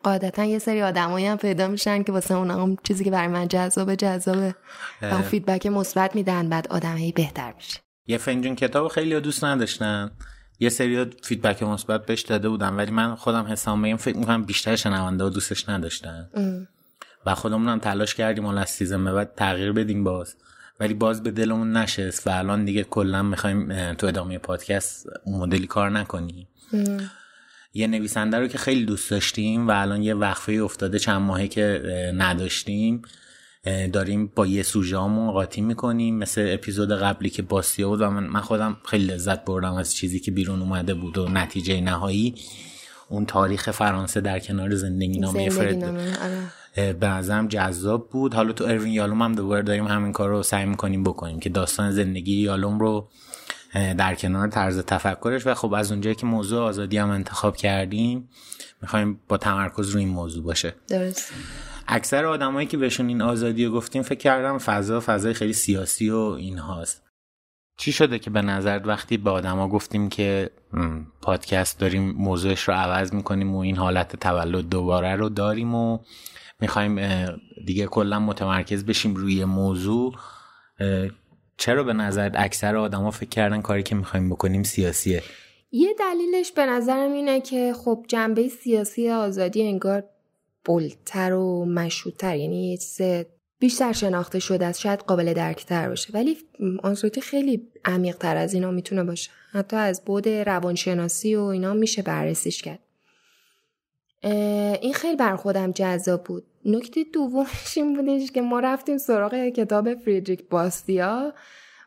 قاعدتا 0.03 0.43
یه 0.43 0.59
سری 0.59 0.81
آدمایی 0.81 1.25
هم 1.25 1.37
پیدا 1.37 1.67
میشن 1.67 2.03
که 2.03 2.11
واسه 2.11 2.35
اون 2.35 2.51
هم 2.51 2.77
چیزی 2.83 3.03
که 3.03 3.11
برای 3.11 3.27
من 3.27 3.47
جذابه 3.47 3.95
جذابه. 3.95 4.55
و 5.01 5.21
فیدبک 5.21 5.65
مثبت 5.65 6.15
میدن 6.15 6.49
بعد 6.49 6.67
آدمی 6.67 7.11
بهتر 7.11 7.53
میشه. 7.53 7.79
یه 8.07 8.17
فنجون 8.17 8.55
کتاب 8.55 8.87
خیلی 8.87 9.19
دوست 9.21 9.43
نداشتن. 9.43 10.11
یه 10.63 10.69
سری 10.69 11.05
feedback 11.23 11.63
مثبت 11.63 12.05
بهش 12.05 12.21
داده 12.21 12.49
بودم 12.49 12.77
ولی 12.77 12.91
من 12.91 13.15
خودم 13.15 13.45
حسم 13.45 13.81
بگم 13.81 13.97
فکر 13.97 14.17
می‌کنم 14.17 14.43
بیشتر 14.43 14.75
شنونده 14.75 15.29
دوستش 15.29 15.69
نداشتن. 15.69 16.29
و 17.25 17.35
خودمون 17.35 17.69
هم 17.69 17.79
تلاش 17.79 18.15
کردیم 18.15 18.45
حالا 18.45 18.61
از 18.61 18.69
season 18.69 19.05
به 19.05 19.13
بعد 19.13 19.35
تغییر 19.35 19.71
بدیم 19.71 20.03
باز. 20.03 20.35
ولی 20.79 20.93
باز 20.93 21.23
به 21.23 21.31
دلمون 21.31 21.77
نشست 21.77 22.27
و 22.27 22.29
الان 22.29 22.65
دیگه 22.65 22.83
کلا 22.83 23.23
می‌خوایم 23.23 23.93
تو 23.93 24.07
ادامه 24.07 24.37
پادکست 24.37 25.07
اون 25.25 25.39
مدلی 25.39 25.67
کار 25.67 25.89
نکنیم. 25.89 26.47
یه 27.73 27.87
نویسنده 27.87 28.39
رو 28.39 28.47
که 28.47 28.57
خیلی 28.57 28.85
دوست 28.85 29.11
داشتیم 29.11 29.67
و 29.67 29.71
الان 29.71 30.03
یه 30.03 30.13
وقفه 30.13 30.51
افتاده 30.51 30.99
چند 30.99 31.21
ماهه 31.21 31.47
که 31.47 31.81
نداشتیم. 32.17 33.01
داریم 33.93 34.31
با 34.35 34.47
یه 34.47 34.63
سوژه 34.63 34.97
قاطی 34.97 35.61
می‌کنیم. 35.61 36.17
مثل 36.17 36.49
اپیزود 36.53 36.91
قبلی 36.91 37.29
که 37.29 37.41
باسیا 37.41 37.89
بود 37.89 38.01
و 38.01 38.09
من 38.09 38.41
خودم 38.41 38.77
خیلی 38.85 39.05
لذت 39.05 39.45
بردم 39.45 39.73
از 39.73 39.95
چیزی 39.95 40.19
که 40.19 40.31
بیرون 40.31 40.61
اومده 40.61 40.93
بود 40.93 41.17
و 41.17 41.29
نتیجه 41.29 41.81
نهایی. 41.81 42.35
اون 43.09 43.25
تاریخ 43.25 43.71
فرانسه 43.71 44.21
در 44.21 44.39
کنار 44.39 44.75
زندگی 44.75 45.19
نامه 45.19 45.49
فرد 45.49 45.83
آره. 45.83 46.93
به 46.93 47.07
نظرم 47.07 47.47
جذاب 47.47 48.09
بود. 48.09 48.33
حالا 48.33 48.53
تو 48.53 48.63
اروین 48.63 48.93
یالوم 48.93 49.21
هم 49.21 49.35
دوباره 49.35 49.61
داریم 49.61 49.87
همین 49.87 50.11
کار 50.11 50.29
رو 50.29 50.43
سعی 50.43 50.65
می‌کنیم 50.65 51.03
بکنیم 51.03 51.39
که 51.39 51.49
داستان 51.49 51.91
زندگی 51.91 52.35
یالوم 52.35 52.79
رو 52.79 53.09
در 53.73 54.15
کنار 54.15 54.47
طرز 54.47 54.79
تفکرش 54.79 55.47
و 55.47 55.53
خب 55.53 55.73
از 55.73 55.91
اونجایی 55.91 56.15
که 56.15 56.25
موضوع 56.25 56.61
آزادی 56.61 56.97
هم 56.97 57.09
انتخاب 57.09 57.57
کردیم 57.57 58.29
می‌خوایم 58.81 59.19
با 59.27 59.37
تمرکز 59.37 59.89
روی 59.89 60.03
این 60.03 60.13
موضوع 60.13 60.43
باشه. 60.43 60.75
درست. 60.87 61.33
اکثر 61.87 62.25
آدمایی 62.25 62.67
که 62.67 62.77
بهشون 62.77 63.07
این 63.07 63.21
آزادی 63.21 63.65
رو 63.65 63.71
گفتیم 63.71 64.01
فکر 64.01 64.19
کردم 64.19 64.57
فضا 64.57 65.03
فضای 65.05 65.33
خیلی 65.33 65.53
سیاسی 65.53 66.09
و 66.09 66.17
این 66.17 66.57
هاست 66.57 67.03
چی 67.77 67.91
شده 67.91 68.19
که 68.19 68.29
به 68.29 68.41
نظر 68.41 68.81
وقتی 68.85 69.17
به 69.17 69.29
آدما 69.29 69.67
گفتیم 69.67 70.09
که 70.09 70.49
پادکست 71.21 71.79
داریم 71.79 72.11
موضوعش 72.11 72.61
رو 72.61 72.73
عوض 72.73 73.13
می‌کنیم 73.13 73.55
و 73.55 73.57
این 73.57 73.77
حالت 73.77 74.15
تولد 74.15 74.69
دوباره 74.69 75.15
رو 75.15 75.29
داریم 75.29 75.75
و 75.75 75.99
می‌خوایم 76.59 76.99
دیگه 77.65 77.85
کلا 77.85 78.19
متمرکز 78.19 78.85
بشیم 78.85 79.15
روی 79.15 79.45
موضوع 79.45 80.13
چرا 81.57 81.83
به 81.83 81.93
نظر 81.93 82.31
اکثر 82.35 82.75
آدما 82.75 83.11
فکر 83.11 83.29
کردن 83.29 83.61
کاری 83.61 83.83
که 83.83 83.95
می‌خوایم 83.95 84.29
بکنیم 84.29 84.63
سیاسیه؟ 84.63 85.23
یه 85.71 85.95
دلیلش 85.99 86.51
به 86.51 86.65
نظرم 86.65 87.13
اینه 87.13 87.41
که 87.41 87.73
خب 87.73 88.05
جنبه 88.07 88.47
سیاسی 88.47 89.09
آزادی 89.09 89.63
انگار 89.63 90.03
بلتر 90.65 91.33
و 91.33 91.65
مشهودتر 91.65 92.35
یعنی 92.35 92.71
یه 92.71 92.77
چیز 92.77 93.01
بیشتر 93.59 93.93
شناخته 93.93 94.39
شده 94.39 94.65
است 94.65 94.79
شاید 94.79 94.99
قابل 94.99 95.33
درکتر 95.33 95.89
باشه. 95.89 96.13
ولی 96.13 96.37
آزادی 96.83 97.21
خیلی 97.21 97.67
عمیق 97.85 98.17
تر 98.17 98.37
از 98.37 98.53
اینا 98.53 98.71
می‌تونه 98.71 99.03
باشه. 99.03 99.31
حتی 99.51 99.75
از 99.75 100.05
بود 100.05 100.29
روانشناسی 100.29 101.35
و 101.35 101.41
اینا 101.41 101.73
میشه 101.73 102.01
بررسیش 102.01 102.61
کرد. 102.61 102.79
این 104.81 104.93
خیلی 104.93 105.15
بر 105.15 105.35
خودم 105.35 105.71
جذاب 105.71 106.23
بود. 106.23 106.43
نکته 106.65 107.03
دومش 107.13 107.77
این 107.77 107.95
بودش 107.95 108.31
که 108.31 108.41
ما 108.41 108.59
رفتیم 108.59 108.97
سراغ 108.97 109.49
کتاب 109.49 109.95
فریدریک 109.95 110.49
باستیا 110.49 111.33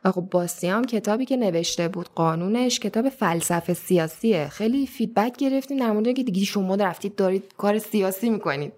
و 0.07 0.13
خب 0.13 0.47
کتابی 0.89 1.25
که 1.25 1.37
نوشته 1.37 1.89
بود 1.89 2.09
قانونش 2.15 2.81
کتاب 2.81 3.09
فلسفه 3.09 3.75
سیاسیه. 3.75 4.49
خیلی 4.49 4.87
فیدبک 4.87 5.37
گرفتیم 5.39 5.79
در 5.79 5.91
مورد 5.93 6.15
که 6.15 6.23
دیگه 6.23 6.45
شما 6.45 6.75
رفتید 6.75 7.15
دارید 7.15 7.55
کار 7.57 7.79
سیاسی 7.79 8.31
می‌کنید. 8.31 8.73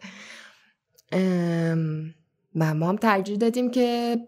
و 2.56 2.75
ما 2.75 2.88
هم 2.88 2.97
ترجیح 2.97 3.37
دادیم 3.37 3.70
که 3.70 4.18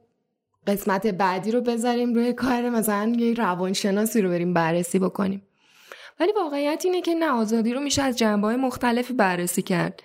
قسمت 0.66 1.07
بعدی 1.07 1.50
رو 1.50 1.61
بذاریم 1.61 2.14
روی 2.14 2.33
کار 2.33 2.71
مثلا 2.71 3.12
یک 3.19 3.38
روانشناسی 3.38 4.23
رو 4.23 4.28
بریم 4.28 4.54
بررسی 4.54 4.99
بکنیم. 4.99 5.42
ولی 6.21 6.33
واقعیت 6.33 6.83
اینه 6.85 7.00
که 7.00 7.14
نه 7.14 7.30
آزادی 7.30 7.73
رو 7.73 7.80
میشه 7.80 8.02
از 8.02 8.19
جنبه 8.19 8.47
های 8.47 8.57
مختلفی 8.57 9.12
بررسی 9.12 9.62
کرد. 9.62 10.02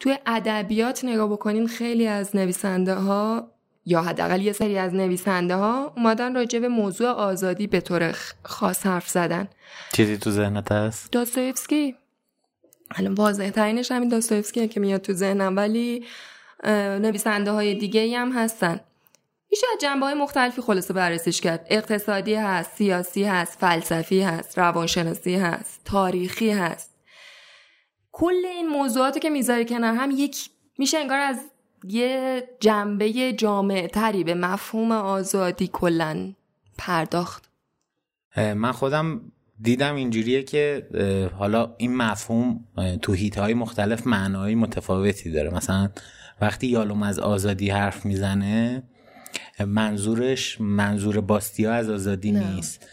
توی 0.00 0.18
ادبیات 0.26 1.04
نگاه 1.04 1.32
بکنین 1.32 1.66
خیلی 1.66 2.06
از 2.06 2.36
نویسنده 2.36 2.94
ها 2.94 3.50
یا 3.86 4.02
حداقل 4.02 4.40
یه 4.40 4.52
سری 4.52 4.78
از 4.78 4.94
نویسنده 4.94 5.54
ها 5.54 5.92
اومدن 5.96 6.34
راجع 6.34 6.58
به 6.58 6.68
موضوع 6.68 7.08
آزادی 7.08 7.66
به 7.66 7.80
طور 7.80 8.14
خاص 8.42 8.86
حرف 8.86 9.08
زدن. 9.08 9.48
چیزی 9.92 10.18
تو 10.18 10.30
ذهنت 10.30 10.72
هست؟ 10.72 11.12
داستایفسکی. 11.12 11.96
الان 12.90 13.14
واضح 13.14 13.50
ترینش 13.50 13.92
همین 13.92 14.08
داستایفسکیه 14.08 14.68
که 14.68 14.80
میاد 14.80 15.00
تو 15.00 15.12
ذهنم 15.12 15.56
ولی 15.56 16.06
نویسنده 17.00 17.50
های 17.50 17.74
دیگه 17.74 18.18
هم 18.18 18.32
هستن. 18.32 18.80
میشه 19.50 19.66
از 19.74 19.80
جنبه 19.80 20.06
های 20.06 20.14
مختلفی 20.14 20.62
خلاصه 20.62 20.94
بررسیش 20.94 21.40
کرد. 21.40 21.66
اقتصادی 21.70 22.34
هست 22.34 22.76
سیاسی 22.76 23.24
هست 23.24 23.58
فلسفی 23.58 24.22
هست 24.22 24.58
روانشناسی 24.58 25.34
هست 25.36 25.80
تاریخی 25.84 26.50
هست. 26.50 26.90
کل 28.12 28.46
این 28.46 28.68
موضوعاتی 28.68 29.20
که 29.20 29.30
می‌ذاری 29.30 29.64
کنار 29.64 29.94
هم 29.94 30.10
یک 30.10 30.50
میشه 30.78 30.98
انگار 30.98 31.18
از 31.18 31.51
یه 31.88 32.42
جنبه 32.60 33.32
جامع 33.32 33.86
تری 33.86 34.24
به 34.24 34.34
مفهوم 34.34 34.92
آزادی 34.92 35.70
کلا 35.72 36.32
پرداخت. 36.78 37.50
من 38.36 38.72
خودم 38.72 39.20
دیدم 39.60 39.94
اینجوریه 39.94 40.42
که 40.42 40.86
حالا 41.38 41.74
این 41.78 41.96
مفهوم 41.96 42.64
تو 43.02 43.16
های 43.36 43.54
مختلف 43.54 44.06
معنایی 44.06 44.54
متفاوتی 44.54 45.30
داره. 45.30 45.50
مثلا 45.50 45.88
وقتی 46.40 46.66
یالوم 46.66 47.02
از 47.02 47.18
آزادی 47.18 47.70
حرف 47.70 48.06
می‌زنه 48.06 48.82
منظورش 49.66 50.60
منظور 50.60 51.20
باستیا 51.20 51.72
از 51.72 51.90
آزادی 51.90 52.32
نیست. 52.32 52.86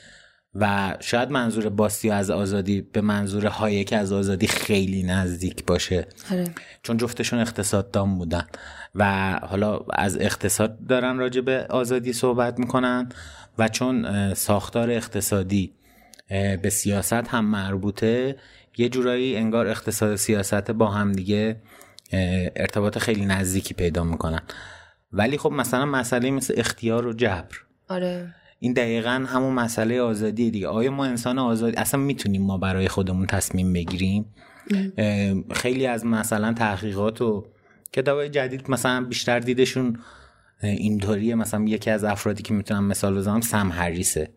و 0.56 0.96
شاید 1.00 1.32
منظور 1.32 1.70
باستیا 1.70 2.16
از 2.16 2.30
آزادی 2.30 2.82
به 2.82 3.02
منظور 3.02 3.46
هایک 3.46 3.94
از 3.94 4.14
آزادی 4.14 4.48
خیلی 4.48 5.04
نزدیک 5.04 5.66
باشه. 5.66 6.08
هره. 6.26 6.54
چون 6.84 6.98
جفتشون 6.98 7.40
اقتصاددان 7.40 8.18
بودن. 8.18 8.48
و 8.96 9.32
حالا 9.44 9.80
از 9.94 10.18
اقتصاد 10.22 10.86
دارن 10.86 11.18
راجع 11.18 11.42
به 11.42 11.66
آزادی 11.70 12.14
صحبت 12.14 12.60
می‌کنن 12.60 13.10
و 13.58 13.68
چون 13.68 14.34
ساختار 14.34 14.92
اقتصادی 14.92 15.74
به 16.62 16.70
سیاست 16.70 17.14
هم 17.14 17.46
مربوطه 17.46 18.36
یه 18.78 18.90
جورایی 18.90 19.36
انگار 19.36 19.68
اقتصاد 19.68 20.14
و 20.14 20.18
سیاست 20.18 20.72
با 20.72 20.88
هم 20.88 21.12
دیگه 21.12 21.62
ارتباط 22.56 22.98
خیلی 22.98 23.26
نزدیکی 23.26 23.74
پیدا 23.74 24.04
می‌کنن. 24.04 24.42
ولی 25.12 25.38
خب 25.38 25.52
مثلا 25.52 25.86
مسئله 25.86 26.32
مثل 26.32 26.54
اختیار 26.58 27.08
و 27.08 27.14
جبر. 27.14 27.56
آره. 27.90 28.36
این 28.60 28.74
دقیقا 28.74 29.26
همون 29.28 29.54
مسئله 29.54 30.02
آزادی 30.02 30.52
دیگه. 30.52 30.68
آیا 30.68 30.92
ما 30.92 31.06
انسان 31.06 31.40
آزادی 31.40 31.78
اصلا 31.78 32.00
می‌تونیم 32.00 32.42
ما 32.42 32.58
برای 32.58 32.88
خودمون 32.88 33.28
تصمیم 33.28 33.74
بگیریم؟ 33.74 34.26
خیلی 35.52 35.88
از 35.88 36.06
مثلا 36.06 36.54
تحقیقات 36.54 37.22
و 37.22 37.46
کتابای 37.94 38.30
جدید 38.30 38.72
مثلا 38.72 39.04
بیشتر 39.04 39.40
دیدشون 39.40 40.00
اینطوریه. 40.64 41.36
مثلا 41.36 41.64
یکی 41.64 41.90
از 41.90 42.04
افرادی 42.04 42.44
که 42.44 42.54
می‌تونم 42.54 42.84
مثال 42.84 43.18
بزنم 43.18 43.42
سم 43.42 43.72
هریسه 43.72 44.30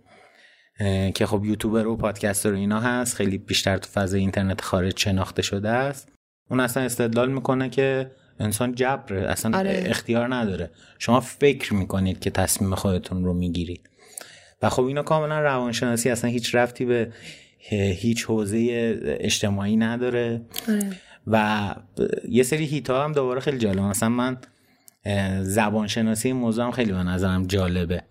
که 1.15 1.27
خب 1.27 1.45
یوتیوبر 1.45 1.87
و 1.87 1.97
پادکستر 1.97 2.53
و 2.53 2.57
اینا 2.57 2.81
هست. 2.81 3.17
خیلی 3.17 3.39
بیشتر 3.39 3.77
تو 3.77 3.91
فضای 3.91 4.21
اینترنت 4.21 4.61
خارج 4.61 4.99
شناخته 4.99 5.43
شده 5.43 5.69
است. 5.69 6.09
اون 6.51 6.61
اصلا 6.61 6.83
استدلال 6.83 7.33
می‌کنه 7.33 7.69
که 7.69 8.11
انسان 8.41 8.75
جبره 8.75 9.31
اصلا 9.31 9.59
آره. 9.59 9.83
اختیار 9.87 10.35
نداره. 10.35 10.71
شما 10.99 11.21
فکر 11.21 11.75
می‌کنید 11.75 12.21
که 12.21 12.31
تصمیم 12.31 12.75
خودتون 12.75 13.25
رو 13.25 13.35
می‌گیرید. 13.35 13.91
و 14.63 14.69
خب 14.69 14.83
اینا 14.83 15.03
کاملا 15.03 15.41
روانشناسی 15.41 16.11
اصلا 16.11 16.31
هیچ 16.31 16.55
رفتی 16.55 16.85
به 16.85 17.13
هیچ 17.95 18.25
حوزه 18.25 18.99
اجتماعی 19.05 19.77
نداره. 19.77 20.43
آره. 20.69 20.91
و 21.27 21.75
یه 22.29 22.43
سری 22.43 22.65
هیتا 22.65 23.05
هم 23.05 23.13
دوباره 23.13 23.41
خیلی 23.41 23.59
جالب 23.59 23.81
مثلا 23.81 24.09
من 24.09 24.39
زبانشناسی 25.43 26.33
موضوع 26.33 26.65
هم 26.65 26.71
خیلی 26.71 26.93
به 26.93 27.03
نظرم 27.03 27.47
جالبه. 27.47 28.03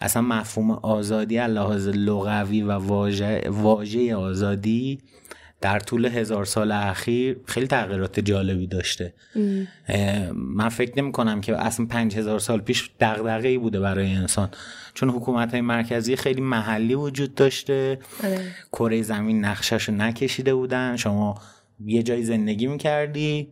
اصلا 0.00 0.22
مفهوم 0.22 0.70
آزادی 0.70 1.38
لحاظ 1.38 1.88
لغوی 1.88 2.62
و 2.62 2.72
واژه 2.72 3.42
واژه 3.48 4.14
آزادی 4.14 4.98
در 5.60 5.78
طول 5.78 6.06
هزار 6.06 6.44
سال 6.44 6.72
اخیر 6.72 7.36
خیلی 7.46 7.66
تغییرات 7.66 8.20
جالبی 8.20 8.66
داشته. 8.66 9.14
من 10.34 10.68
فکر 10.68 10.92
نمی 11.02 11.12
کنم 11.12 11.40
که 11.40 11.56
اصلا 11.56 11.86
پنج 11.86 12.16
هزار 12.16 12.38
سال 12.38 12.60
پیش 12.60 12.90
دغدغه 13.00 13.48
ای 13.48 13.58
بوده 13.58 13.80
برای 13.80 14.14
انسان. 14.14 14.50
چون 14.94 15.10
حکومت 15.10 15.50
های 15.50 15.60
مرکزی 15.60 16.16
خیلی 16.16 16.40
محلی 16.40 16.94
وجود 16.94 17.34
داشته. 17.34 17.98
آره. 18.24 18.40
کره 18.72 19.02
زمین 19.02 19.44
نقشش 19.44 19.88
رو 19.88 19.94
نکشیده 19.94 20.54
بودن. 20.54 20.96
شما 20.96 21.34
یه 21.86 22.02
جای 22.02 22.22
زندگی 22.22 22.66
می‌کردی 22.66 23.48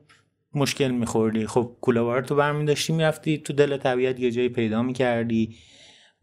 مشکل 0.55 0.91
میخوردی. 0.91 1.47
خب 1.47 1.77
کوله 1.81 2.23
تو 2.23 2.35
برمی 2.35 2.65
داشتی 2.65 2.93
می‌رفتی 2.93 3.39
تو 3.39 3.53
دل 3.53 3.77
طبیعت 3.77 4.21
یه 4.21 4.31
جایی 4.31 4.49
پیدا 4.49 4.83
می‌کردی 4.83 5.57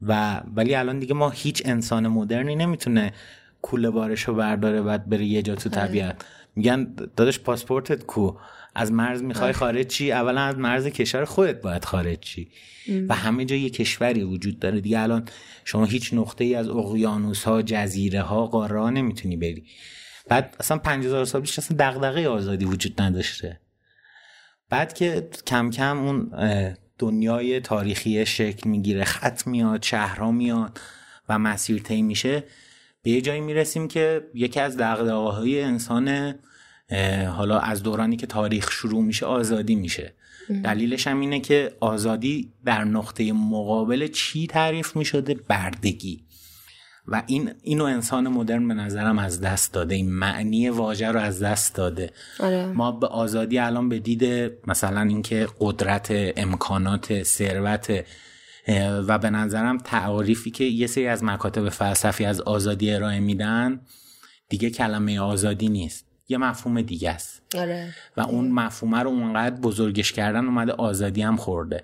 و 0.01 0.41
ولی 0.55 0.75
الان 0.75 0.99
دیگه 0.99 1.13
ما 1.13 1.29
هیچ 1.29 1.61
انسان 1.65 2.07
مدرنی 2.07 2.55
نمی‌تونه 2.55 3.13
کوله 3.61 3.89
بارش 3.89 4.21
رو 4.21 4.33
برداره 4.33 4.81
بعد 4.81 5.09
بره 5.09 5.25
یه 5.25 5.41
جا 5.41 5.55
تو 5.55 5.69
طبیعت. 5.69 6.25
میگن 6.55 6.93
داداش 7.15 7.39
پاسپورتت 7.39 8.05
کو؟ 8.05 8.31
از 8.75 8.91
مرز 8.91 9.23
می‌خوای 9.23 9.53
خارج 9.53 9.87
چی؟ 9.87 10.11
اولا 10.11 10.41
از 10.41 10.57
مرز 10.57 10.87
کشور 10.87 11.25
خودت 11.25 11.61
باید 11.61 11.85
خارج 11.85 12.19
چی؟ 12.19 12.47
و 13.09 13.15
همه 13.15 13.45
جا 13.45 13.55
یه 13.55 13.69
کشوری 13.69 14.23
وجود 14.23 14.59
داره. 14.59 14.81
دیگه 14.81 14.99
الان 14.99 15.25
شما 15.65 15.85
هیچ 15.85 16.13
نقطه 16.13 16.43
ای 16.43 16.55
از 16.55 16.69
اقیانوس 16.69 17.43
ها 17.43 17.61
جزیره 17.61 18.21
ها 18.21 18.45
قاره 18.45 18.79
ها 18.79 18.89
نمی‌تونی 18.89 19.37
بری. 19.37 19.63
بعد 20.27 20.55
اصلا 20.59 20.77
5000 20.77 21.25
سال 21.25 21.41
پیش 21.41 21.59
اصلا 21.59 21.77
دغدغه 21.79 22.27
آزادی 22.27 22.65
وجود 22.65 23.01
نداشته. 23.01 23.59
بعد 24.69 24.93
که 24.93 25.29
کم 25.47 25.69
کم 25.69 25.97
اون 25.97 26.31
دنیای 26.97 27.59
تاریخی 27.59 28.25
شکل 28.25 28.69
می‌گیره 28.69 29.03
خط 29.03 29.47
میاد 29.47 29.83
شهرها 29.83 30.31
میاد 30.31 30.79
و 31.29 31.39
مسیر 31.39 31.81
طی 31.81 32.01
میشه 32.01 32.43
به 33.03 33.11
یه 33.11 33.21
جایی 33.21 33.41
می‌رسیم 33.41 33.87
که 33.87 34.27
یکی 34.33 34.59
از 34.59 34.77
دقدقه 34.77 35.13
های 35.13 35.61
انسان 35.61 36.35
حالا 37.27 37.59
از 37.59 37.83
دورانی 37.83 38.15
که 38.17 38.27
تاریخ 38.27 38.71
شروع 38.71 39.03
میشه 39.03 39.25
آزادی 39.25 39.75
میشه. 39.75 40.13
دلیلش 40.63 41.07
هم 41.07 41.19
اینه 41.19 41.39
که 41.39 41.77
آزادی 41.79 42.53
در 42.65 42.83
نقطه 42.83 43.33
مقابل 43.33 44.07
چی 44.07 44.47
تعریف 44.47 44.95
می‌شده؟ 44.95 45.33
بردگی. 45.33 46.25
و 47.11 47.23
این 47.27 47.51
اینو 47.63 47.83
انسان 47.83 48.27
مدرن 48.27 48.67
به 48.67 48.73
نظرم 48.73 49.19
از 49.19 49.41
دست 49.41 49.73
داده. 49.73 49.95
این 49.95 50.11
معنی 50.11 50.69
واژه 50.69 51.07
رو 51.07 51.19
از 51.19 51.43
دست 51.43 51.75
داده. 51.75 52.11
آره. 52.39 52.65
ما 52.65 52.91
به 52.91 53.07
آزادی 53.07 53.59
الان 53.59 53.89
به 53.89 53.99
دید 53.99 54.51
مثلا 54.67 55.01
اینکه 55.01 55.47
قدرت 55.59 56.07
امکانات 56.11 57.23
ثروت 57.23 58.05
و 59.07 59.17
به 59.17 59.29
نظرم 59.29 59.77
تعریفی 59.77 60.51
که 60.51 60.63
یه 60.63 60.87
سری 60.87 61.07
از 61.07 61.23
مکاتب 61.23 61.69
فلسفی 61.69 62.25
از 62.25 62.41
آزادی 62.41 62.91
ارائه 62.91 63.19
میدن 63.19 63.81
دیگه 64.49 64.69
کلمه 64.69 65.19
آزادی 65.19 65.69
نیست. 65.69 66.05
یه 66.27 66.37
مفهوم 66.37 66.81
دیگه 66.81 67.09
است. 67.09 67.41
آره. 67.57 67.93
و 68.17 68.21
اون 68.21 68.51
مفهومه 68.51 68.99
رو 68.99 69.09
اونقدر 69.09 69.55
بزرگش 69.55 70.11
کردن 70.11 70.45
اومده 70.45 70.71
آزادی 70.71 71.21
هم 71.21 71.37
خورده. 71.37 71.83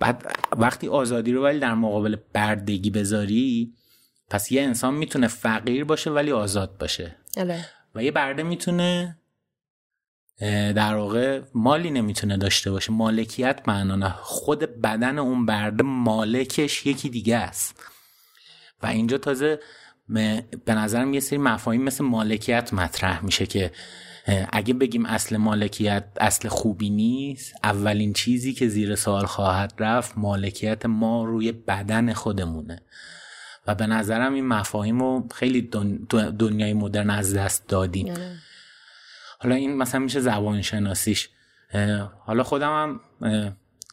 بعد 0.00 0.36
وقتی 0.56 0.88
آزادی 0.88 1.32
رو 1.32 1.44
ولی 1.44 1.58
در 1.58 1.74
مقابل 1.74 2.16
بردگی 2.32 2.90
بذاری 2.90 3.74
پس 4.34 4.52
یه 4.52 4.62
انسان 4.62 4.94
می‌تونه 4.94 5.28
فقیر 5.28 5.84
باشه 5.84 6.10
ولی 6.10 6.32
آزاد 6.32 6.78
باشه. 6.78 7.16
آره. 7.36 7.66
و 7.94 8.04
یه 8.04 8.10
برده 8.10 8.42
می‌تونه 8.42 9.16
در 10.74 10.94
واقع 10.94 11.42
مالی 11.54 11.90
نمی‌تونه 11.90 12.36
داشته 12.36 12.70
باشه. 12.70 12.92
مالکیت 12.92 13.60
معنا 13.66 14.10
خود 14.10 14.58
بدن 14.80 15.18
اون 15.18 15.46
برده 15.46 15.84
مالکش 15.84 16.86
یکی 16.86 17.08
دیگه 17.08 17.36
است. 17.36 17.84
و 18.82 18.86
اینجا 18.86 19.18
تازه 19.18 19.60
به 20.64 20.74
نظرم 20.74 21.14
یه 21.14 21.20
سری 21.20 21.38
مفاهیم 21.38 21.82
مثل 21.82 22.04
مالکیت 22.04 22.74
مطرح 22.74 23.24
میشه 23.24 23.46
که 23.46 23.70
اگه 24.52 24.74
بگیم 24.74 25.06
اصل 25.06 25.36
مالکیت 25.36 26.04
اصل 26.20 26.48
خوبی 26.48 26.90
نیست 26.90 27.54
اولین 27.64 28.12
چیزی 28.12 28.52
که 28.52 28.68
زیر 28.68 28.94
سوال 28.94 29.26
خواهد 29.26 29.74
رفت 29.78 30.18
مالکیت 30.18 30.86
ما 30.86 31.24
روی 31.24 31.52
بدن 31.52 32.12
خودمونه. 32.12 32.82
و 33.66 33.74
به 33.74 33.86
نظرم 33.86 34.34
این 34.34 34.46
مفاهیم 34.46 34.98
رو 34.98 35.28
خیلی 35.34 35.70
دنیای 36.38 36.72
مدرن 36.72 37.10
از 37.10 37.34
دست 37.34 37.68
دادیم. 37.68 38.10
آره. 38.10 38.36
حالا 39.40 39.54
این 39.54 39.76
مثلا 39.76 40.00
میشه 40.00 40.20
زبان 40.20 40.62
شناسیش 40.62 41.28
حالا 42.18 42.42
خودم 42.42 42.70
هم 42.70 43.00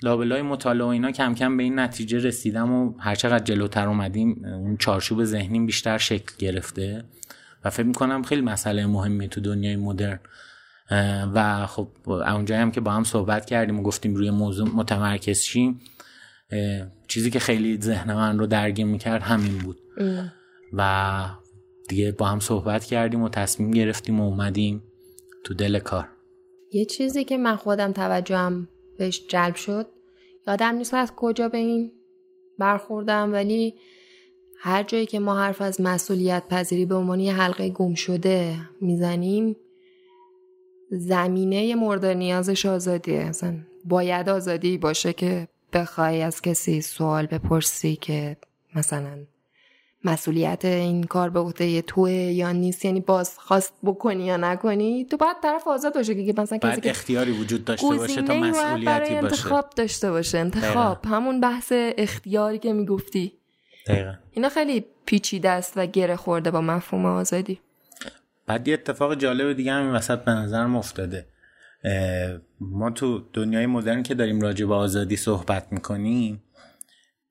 لابلای 0.04 0.42
مطالعه 0.42 0.86
و 0.86 0.90
اینا 0.90 1.12
کم 1.12 1.36
کم 1.36 1.58
به 1.58 1.64
این 1.64 1.80
نتیجه 1.80 2.20
رسیدم 2.20 2.72
و 2.72 2.94
هرچقدر 3.00 3.44
جلوتر 3.44 3.88
اومدیم 3.88 4.46
اون 4.46 4.78
چارچوب 4.78 5.24
ذهنیم 5.24 5.66
بیشتر 5.66 5.98
شکل 5.98 6.34
گرفته 6.40 7.04
و 7.64 7.70
فکر 7.70 7.86
می‌کنم 7.86 8.24
خیلی 8.24 8.42
مسئله 8.42 8.86
مهمی 8.86 9.28
تو 9.28 9.42
دنیای 9.42 9.76
مدرن. 9.76 10.20
و 11.34 11.68
خب 11.68 11.88
اونجایی 12.08 12.62
هم 12.62 12.72
که 12.72 12.82
با 12.82 12.92
هم 12.92 13.04
صحبت 13.04 13.46
کردیم 13.46 13.80
و 13.80 13.84
گفتیم 13.84 14.16
روی 14.16 14.32
موضوع 14.32 14.70
متمرکز 14.70 15.40
شیم 15.40 15.82
چیزی 17.08 17.30
که 17.30 17.40
خیلی 17.40 17.82
ذهن 17.82 18.14
من 18.14 18.40
رو 18.40 18.48
درگیر 18.48 18.86
می‌کرد 18.86 19.22
همین 19.22 19.58
بود. 19.58 19.82
و 20.74 21.26
دیگه 21.90 22.12
با 22.12 22.26
هم 22.26 22.40
صحبت 22.40 22.86
کردیم 22.86 23.22
و 23.22 23.30
تصمیم 23.30 23.72
گرفتیم 23.72 24.20
و 24.20 24.24
اومدیم 24.24 24.84
تو 25.44 25.54
دل 25.54 25.80
کار. 25.80 26.08
یه 26.72 26.86
چیزی 26.86 27.24
که 27.24 27.38
من 27.38 27.56
خودم 27.56 27.92
توجهم 27.92 28.68
بهش 28.98 29.28
جلب 29.28 29.56
شد 29.56 29.88
یادم 30.48 30.76
نیست 30.76 30.94
از 30.94 31.12
کجا 31.16 31.50
به 31.50 31.58
این 31.58 31.92
برخوردم 32.60 33.34
ولی 33.34 33.76
هر 34.60 34.84
جایی 34.84 35.06
که 35.06 35.20
ما 35.20 35.40
حرف 35.40 35.62
از 35.62 35.82
مسئولیت 35.82 36.44
پذیری 36.50 36.86
به 36.86 36.96
عنوان 36.96 37.20
یه 37.20 37.34
حلقه 37.34 37.70
گم 37.70 37.94
شده 37.94 38.56
می‌زنیم 38.82 39.56
زمینه 40.92 41.76
مورد 41.76 42.06
نیازش 42.06 42.66
آزادیه 42.66 43.20
اصلا 43.20 43.60
باید 43.86 44.30
آزادی 44.30 44.78
باشه 44.78 45.14
که 45.14 45.48
بخوای 45.74 46.22
از 46.22 46.42
کسی 46.42 46.82
سوال 46.82 47.26
بپرسی 47.26 47.96
که 47.96 48.38
مثلا 48.76 49.18
مسئولیت 50.04 50.66
این 50.66 51.04
کار 51.04 51.30
به 51.30 51.40
عهده 51.40 51.82
توه 51.82 52.12
یا 52.12 52.52
نیست؟ 52.52 52.86
یعنی 52.86 53.00
باز 53.00 53.40
خواست 53.40 53.74
بکنی 53.84 54.26
یا 54.26 54.38
نکنی؟ 54.38 55.06
تو 55.06 55.18
باید 55.18 55.38
طرف 55.44 55.68
آزاد 55.68 55.94
باشه 55.96 56.26
که 56.26 56.42
مثلا 56.42 56.58
کسی 56.58 56.82
که 56.82 56.90
اختیاری 56.90 57.32
وجود 57.32 57.66
داشته 57.66 57.88
باشه 57.88 58.22
تا 58.22 58.34
مسئولیتی 58.34 58.86
برای 58.86 59.16
انتخاب 59.16 59.70
داشته 59.76 60.12
باشه. 60.12 60.38
انتخاب. 60.38 61.06
همون 61.06 61.42
بحث 61.42 61.74
اختیاری 61.76 62.60
که 62.60 62.74
می‌گفتی. 62.74 63.34
دقیقا. 63.88 64.14
اینا 64.32 64.50
خیلی 64.50 64.86
پیچیده 65.06 65.50
است 65.50 65.74
و 65.76 65.86
گره 65.86 66.16
خورده 66.16 66.52
با 66.52 66.62
مفهوم 66.62 67.06
آزادی. 67.06 67.60
بعد 68.46 68.68
یه 68.68 68.74
اتفاق 68.74 69.16
جالب 69.16 69.54
دیگه 69.54 69.72
هم 69.72 69.84
این 69.84 69.92
وسط 69.92 70.20
به 70.20 70.32
نظرم 70.32 70.76
افتاده. 70.76 71.26
ما 72.60 72.92
تو 72.92 73.24
دنیای 73.34 73.66
مدرن 73.66 74.04
که 74.04 74.14
داریم 74.14 74.42
راجع 74.42 74.66
به 74.66 74.74
آزادی 74.74 75.16
صحبت 75.16 75.68
می‌کنیم 75.72 76.44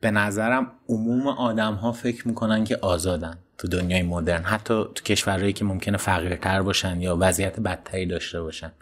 به 0.01 0.11
نظرم 0.11 0.73
عموم 0.89 1.27
آدم 1.29 1.75
ها 1.75 1.93
فکر 1.93 2.29
می‌کنن 2.29 2.65
که 2.65 2.77
آزادن 2.77 3.39
تو 3.59 3.69
دنیای 3.69 4.03
مدرن. 4.03 4.43
حتی 4.43 4.85
تو 4.95 5.05
کشورهایی 5.05 5.53
که 5.53 5.65
ممکنه 5.65 5.97
فقیرتر 5.97 6.63
باشن 6.63 7.01
یا 7.01 7.17
وضعیت 7.21 7.61
بدتری 7.61 8.07
داشته 8.07 8.43
باشن. 8.43 8.73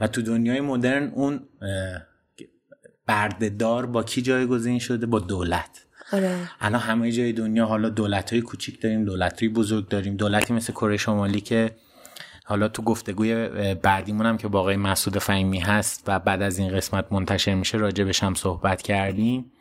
و 0.00 0.06
تو 0.06 0.22
دنیای 0.22 0.60
مدرن 0.60 1.12
اون 1.14 1.40
بردهدار 3.06 3.86
با 3.86 4.02
کی 4.02 4.22
جایگزین 4.22 4.78
شده؟ 4.78 5.06
با 5.06 5.18
دولت. 5.18 5.86
آره. 6.12 6.38
الان 6.60 6.80
همه 6.80 7.12
جای 7.12 7.32
دنیا 7.32 7.66
حالا 7.66 7.88
دولت 7.88 8.32
های 8.32 8.42
کوچیک 8.42 8.82
داریم 8.82 9.04
دولت 9.04 9.42
های 9.42 9.48
بزرگ 9.48 9.88
داریم. 9.88 10.16
دولتی 10.16 10.52
مثل 10.52 10.72
کره 10.72 10.96
شمالی 10.96 11.40
که 11.40 11.70
حالا 12.46 12.68
تو 12.68 12.82
گفتگوی 12.82 13.48
بعدیمون 13.74 14.26
هم 14.26 14.36
که 14.36 14.48
با 14.48 14.60
آقای 14.60 14.76
مسعود 14.76 15.18
فهمی 15.18 15.58
هست 15.58 16.04
و 16.06 16.18
بعد 16.18 16.42
از 16.42 16.58
این 16.58 16.76
قسمت 16.76 17.12
منتشر 17.12 17.54
میشه 17.54 17.78
راجبش 17.78 18.22
هم 18.22 18.34
صحبت 18.34 18.82
کردیم. 18.82 19.52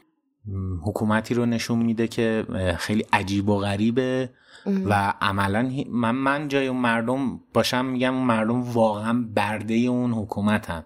حکومتی 0.84 1.34
رو 1.34 1.46
نشون 1.46 1.80
میده 1.80 2.08
که 2.08 2.46
خیلی 2.78 3.06
عجیب 3.14 3.50
و 3.50 3.60
غریبه 3.60 4.30
و 4.66 5.14
عملا 5.22 5.72
من 5.90 6.12
من 6.12 6.48
جای 6.48 6.68
اون 6.68 6.82
مردم 6.82 7.40
باشم 7.54 7.86
میگم 7.86 8.16
اون 8.16 8.24
مردم 8.24 8.62
واقعا 8.62 9.26
برده 9.36 9.74
اون 9.74 10.12
حکومت 10.12 10.70
هم. 10.70 10.84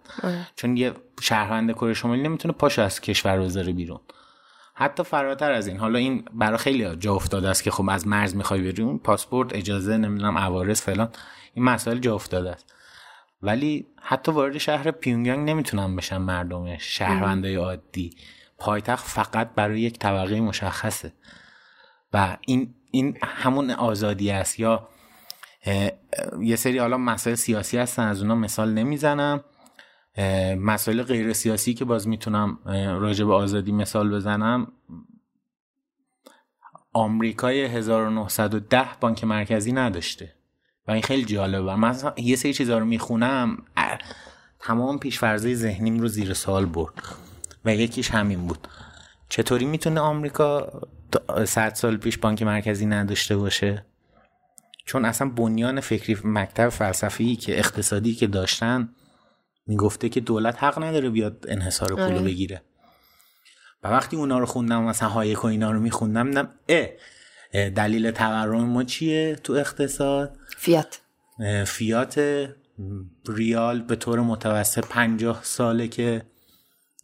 چون 0.55 0.77
یه 0.77 0.93
شهروند 1.21 1.71
کره 1.71 1.93
شمالی 1.93 2.21
نمی‌تونه 2.21 2.53
پاش 2.53 2.79
از 2.79 3.01
کشور 3.01 3.39
بذاره 3.39 3.73
بیرون. 3.73 3.99
حتی 4.73 5.03
فراتر 5.03 5.51
از 5.51 5.67
این 5.67 5.77
حالا 5.77 5.99
این 5.99 6.25
برای 6.33 6.57
خیلی 6.57 6.95
جا 6.95 7.13
افتاده 7.15 7.49
است 7.49 7.63
که 7.63 7.71
خب 7.71 7.89
از 7.89 8.07
مرز 8.07 8.35
می‌خوای 8.35 8.71
بری 8.71 8.97
پاسپورت 8.97 9.55
اجازه 9.55 9.97
نمی‌دونم 9.97 10.37
عوارض 10.37 10.81
فلان. 10.81 11.09
این 11.57 11.65
مسائل 11.65 11.99
جا 11.99 12.15
افتاده 12.15 12.51
است. 12.51 12.73
ولی 13.41 13.87
حتی 14.01 14.31
وارد 14.31 14.57
شهر 14.57 14.91
پیونگیانگ 14.91 15.49
نمی‌تونن 15.49 15.95
بشن 15.95 16.17
مردمش 16.17 16.97
شهروندای 16.97 17.55
عادی. 17.55 18.09
پایتخت 18.57 19.07
فقط 19.07 19.49
برای 19.55 19.81
یک 19.81 19.99
طبقه 19.99 20.41
مشخصه. 20.41 21.13
و 22.13 22.37
این 22.45 22.73
این 22.91 23.17
همون 23.23 23.71
آزادی 23.71 24.31
است. 24.31 24.59
یا 24.59 24.87
یه 26.41 26.55
سری 26.55 26.77
حالا 26.77 26.97
مسائل 26.97 27.35
سیاسی 27.35 27.77
هستن 27.77 28.07
از 28.07 28.21
اونا 28.21 28.35
مثال 28.35 28.73
نمی‌زنم. 28.73 29.43
مسائل 30.57 31.03
غیر 31.03 31.33
سیاسی 31.33 31.73
که 31.73 31.85
باز 31.85 32.07
می‌تونم 32.07 32.59
راجع 32.99 33.25
به 33.25 33.33
آزادی 33.33 33.71
مثال 33.71 34.15
بزنم. 34.15 34.71
آمریکای 36.93 37.65
1910 37.65 38.87
بانک 38.99 39.23
مرکزی 39.23 39.71
نداشته. 39.71 40.36
و 40.87 40.91
این 40.91 41.01
خیلی 41.01 41.25
جالبه. 41.25 41.75
من 41.75 41.95
یه 42.17 42.35
سری 42.35 42.53
چیزا 42.53 42.77
رو 42.77 42.85
می‌خونم 42.85 43.57
تمام 44.59 44.99
پیشفرزه 44.99 45.55
ذهنیم 45.55 45.99
رو 45.99 46.07
زیر 46.07 46.33
سال 46.33 46.65
برد 46.65 46.93
و 47.65 47.75
یکیش 47.75 48.11
همین 48.11 48.47
بود. 48.47 48.67
چطوری 49.29 49.65
می‌تونه 49.65 49.99
آمریکا 49.99 50.81
صد 51.45 51.73
سال 51.73 51.97
پیش 51.97 52.17
بانک 52.17 52.43
مرکزی 52.43 52.85
نداشته 52.85 53.37
باشه؟ 53.37 53.85
چون 54.85 55.05
اصلا 55.05 55.29
بنیان 55.29 55.79
فکری 55.79 56.17
مکتب 56.23 56.69
فلسفی 56.69 57.35
که 57.35 57.59
اقتصادی 57.59 58.13
که 58.15 58.27
داشتن 58.27 58.89
می‌گفته 59.67 60.09
که 60.09 60.19
دولت 60.19 60.63
حق 60.63 60.83
نداره 60.83 61.09
بیاد 61.09 61.45
انحصار 61.47 61.89
پول 61.89 61.99
آره. 61.99 62.19
بگیره. 62.19 62.61
و 63.83 63.87
وقتی 63.87 64.17
اونا 64.17 64.39
رو 64.39 64.45
خوندم 64.45 64.83
مثلا 64.83 65.09
هایک 65.09 65.43
و 65.43 65.47
اینا 65.47 65.71
رو 65.71 65.79
میخوندم 65.79 66.29
دیدم 66.29 66.49
اه 66.69 67.69
دلیل 67.69 68.11
تورم 68.11 68.63
ما 68.63 68.83
چیه 68.83 69.35
تو 69.43 69.53
اقتصاد؟ 69.53 70.36
فیات. 70.57 70.99
فیات 71.65 72.19
ریال 73.27 73.81
به 73.81 73.95
طور 73.95 74.19
متوسط 74.19 74.85
پنجاه 74.87 75.39
ساله 75.43 75.87
که 75.87 76.21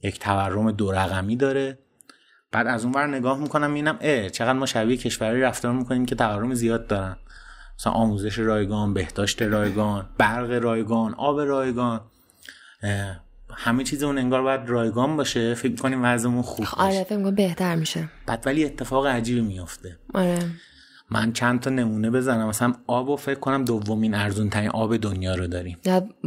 یک 0.03 0.19
تورم 0.19 0.71
دو 0.71 0.91
رقمی 0.91 1.35
داره. 1.35 1.79
بعد 2.51 2.67
از 2.67 2.83
اون 2.83 2.93
ور 2.93 3.07
نگاه 3.07 3.39
می‌کنم 3.39 3.73
اینم 3.73 3.97
اه 4.01 4.29
چقدر 4.29 4.53
ما 4.53 4.65
شبیه 4.65 4.97
کشوری 4.97 5.41
رفتار 5.41 5.71
می‌کنیم 5.71 6.05
که 6.05 6.15
تورم 6.15 6.53
زیاد 6.53 6.87
دارن. 6.87 7.17
مثلا 7.79 7.93
آموزش 7.93 8.39
رایگان 8.39 8.93
بهداشت 8.93 9.41
رایگان 9.41 10.09
برق 10.17 10.51
رایگان 10.51 11.13
آب 11.13 11.39
رایگان 11.39 12.01
همه 13.55 13.83
چیز 13.83 14.03
اون 14.03 14.17
انگار 14.17 14.41
باید 14.41 14.69
رایگان 14.69 15.17
باشه. 15.17 15.53
فکر 15.53 15.75
کنیم 15.75 15.99
وضعمون 16.03 16.41
خوب 16.41 16.65
باشه. 16.65 16.77
آره 16.77 17.03
فکر 17.03 17.31
بهتر 17.31 17.75
میشه. 17.75 18.09
بعد 18.25 18.43
ولی 18.45 18.65
اتفاق 18.65 19.05
عجیبی 19.05 19.41
میفته 19.41 19.99
آره. 20.13 20.39
من 21.13 21.33
چند 21.33 21.59
تا 21.59 21.69
نمونه 21.69 22.09
بزنم. 22.09 22.47
مثلا 22.47 22.73
آب 22.87 23.09
و 23.09 23.15
فکر 23.15 23.39
کنم 23.39 23.65
دومین 23.65 24.15
ارزون 24.15 24.49
ترین 24.49 24.69
آب 24.69 24.97
دنیا 24.97 25.35
رو 25.35 25.47
داریم. 25.47 25.77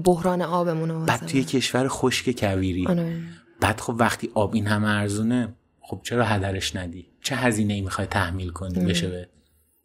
بحران 0.04 0.42
آبمون 0.42 1.06
بعد 1.06 1.26
توی 1.26 1.44
کشور 1.44 1.88
خشک 1.88 2.40
کویری. 2.40 2.86
آره. 2.86 3.22
بعد 3.60 3.80
خب 3.80 3.94
وقتی 3.98 4.30
آب 4.34 4.54
این 4.54 4.66
همه 4.66 4.88
ارزونه 4.88 5.54
خب 5.80 6.00
چرا 6.02 6.24
هدرش 6.24 6.76
ندی؟ 6.76 7.06
چه 7.22 7.36
هزینه 7.36 7.74
ای 7.74 7.80
می‌خوای 7.80 8.06
تحمیل 8.06 8.50
کنی؟ 8.50 8.84
بشه 8.84 9.08
به 9.08 9.28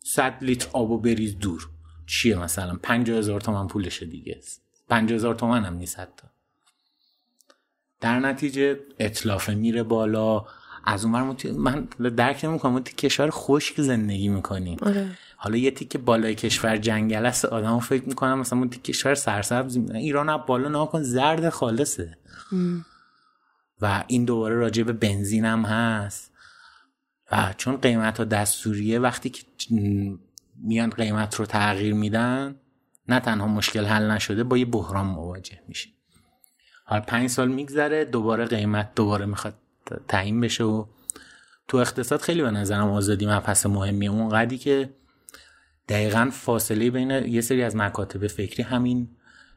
100 0.03 0.33
لیتر 0.41 0.69
آبو 0.73 0.97
بریز 0.97 1.39
دور. 1.39 1.69
چیه 2.05 2.35
مثلا؟ 2.35 2.79
50 2.83 3.17
هزار 3.17 3.41
تومن 3.41 3.67
پولشه 3.67 4.05
دیگه. 4.05 4.39
50 4.89 5.15
هزار 5.15 5.35
تومن 5.35 5.65
هم 5.65 5.73
نیست 5.73 5.99
حتی. 5.99 6.27
در 8.01 8.19
نتیجه 8.19 8.79
اطلافه 8.99 9.53
میره 9.53 9.83
بالا. 9.83 10.45
از 10.85 11.05
اون 11.05 11.35
من 11.57 11.87
درک 12.09 12.45
نمی‌کنم 12.45 12.71
ما 12.71 12.79
کشور 12.79 13.29
خشک 13.31 13.81
زندگی 13.81 14.29
می‌کنیم. 14.29 14.77
آره. 14.81 15.07
حالا 15.37 15.57
یه 15.57 15.71
تیکه 15.71 15.97
بالای 15.97 16.35
کشور 16.35 16.77
جنگل 16.77 17.25
است 17.25 17.45
آدم 17.45 17.79
فکر 17.79 18.03
می‌کنم 18.03 18.39
مثلا 18.39 18.59
ما 18.59 18.67
کشور 18.67 19.15
سرسبز 19.15 19.77
ایران 19.93 20.37
بالا 20.37 20.69
ناکن 20.69 21.03
زرد 21.03 21.49
خالصه. 21.49 22.17
و 23.81 24.03
این 24.07 24.25
دوباره 24.25 24.55
راجع 24.55 24.83
به 24.83 24.93
بنزین 24.93 25.45
هم 25.45 25.61
هست. 25.61 26.31
و 27.31 27.53
چون 27.57 27.77
قیمت 27.77 28.17
ها 28.17 28.23
دستوریه 28.23 28.99
وقتی 28.99 29.29
که 29.29 29.43
میان 30.63 30.89
قیمت 30.89 31.35
رو 31.35 31.45
تغییر 31.45 31.93
میدن 31.93 32.55
نه 33.07 33.19
تنها 33.19 33.47
مشکل 33.47 33.85
حل 33.85 34.11
نشده 34.11 34.43
با 34.43 34.57
یه 34.57 34.65
بحران 34.65 35.05
مواجه 35.05 35.59
میشه 35.67 35.89
حالا 36.85 37.01
پنج 37.01 37.29
سال 37.29 37.47
میگذره 37.47 38.05
دوباره 38.05 38.45
قیمت 38.45 38.95
دوباره 38.95 39.25
می‌خواد 39.25 39.53
تعیین 40.07 40.41
بشه 40.41 40.63
و 40.63 40.85
تو 41.67 41.77
اقتصاد 41.77 42.21
خیلی 42.21 42.41
به 42.41 42.51
نظرم 42.51 42.89
آزادی 42.89 43.25
مبحث 43.25 43.65
مهمیه. 43.65 44.11
اون 44.11 44.29
قدی 44.29 44.57
که 44.57 44.89
دقیقا 45.89 46.29
فاصله 46.33 46.89
بین 46.89 47.11
یه 47.11 47.41
سری 47.41 47.63
از 47.63 47.75
مکاتب 47.75 48.27
فکری 48.27 48.63
همین 48.63 49.09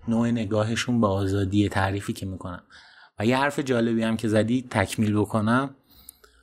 نوع 0.08 0.30
نگاهشون 0.30 1.00
به 1.00 1.06
آزادی 1.06 1.68
تعریفی 1.68 2.12
که 2.12 2.26
می‌کنن. 2.26 2.60
و 3.18 3.26
یه 3.26 3.36
حرف 3.36 3.58
جالبی 3.58 4.02
هم 4.02 4.16
که 4.16 4.28
زدی 4.28 4.66
تکمیل 4.70 5.16
بکنم 5.16 5.74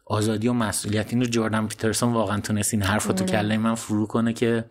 آزادی 0.06 0.48
و 0.48 0.54
مسئولیت. 0.54 1.14
این 1.14 1.22
رو 1.22 1.28
جوردن 1.28 1.68
پیترسون 1.68 2.14
واقعا 2.14 2.40
تونست 2.40 2.74
این 2.74 2.84
حرف 2.84 3.08
رو 3.08 3.14
تو 3.14 3.24
آره. 3.24 3.32
کله 3.32 3.58
من 3.58 3.76
فرو 3.76 4.08
کنه 4.08 4.34
که 4.34 4.66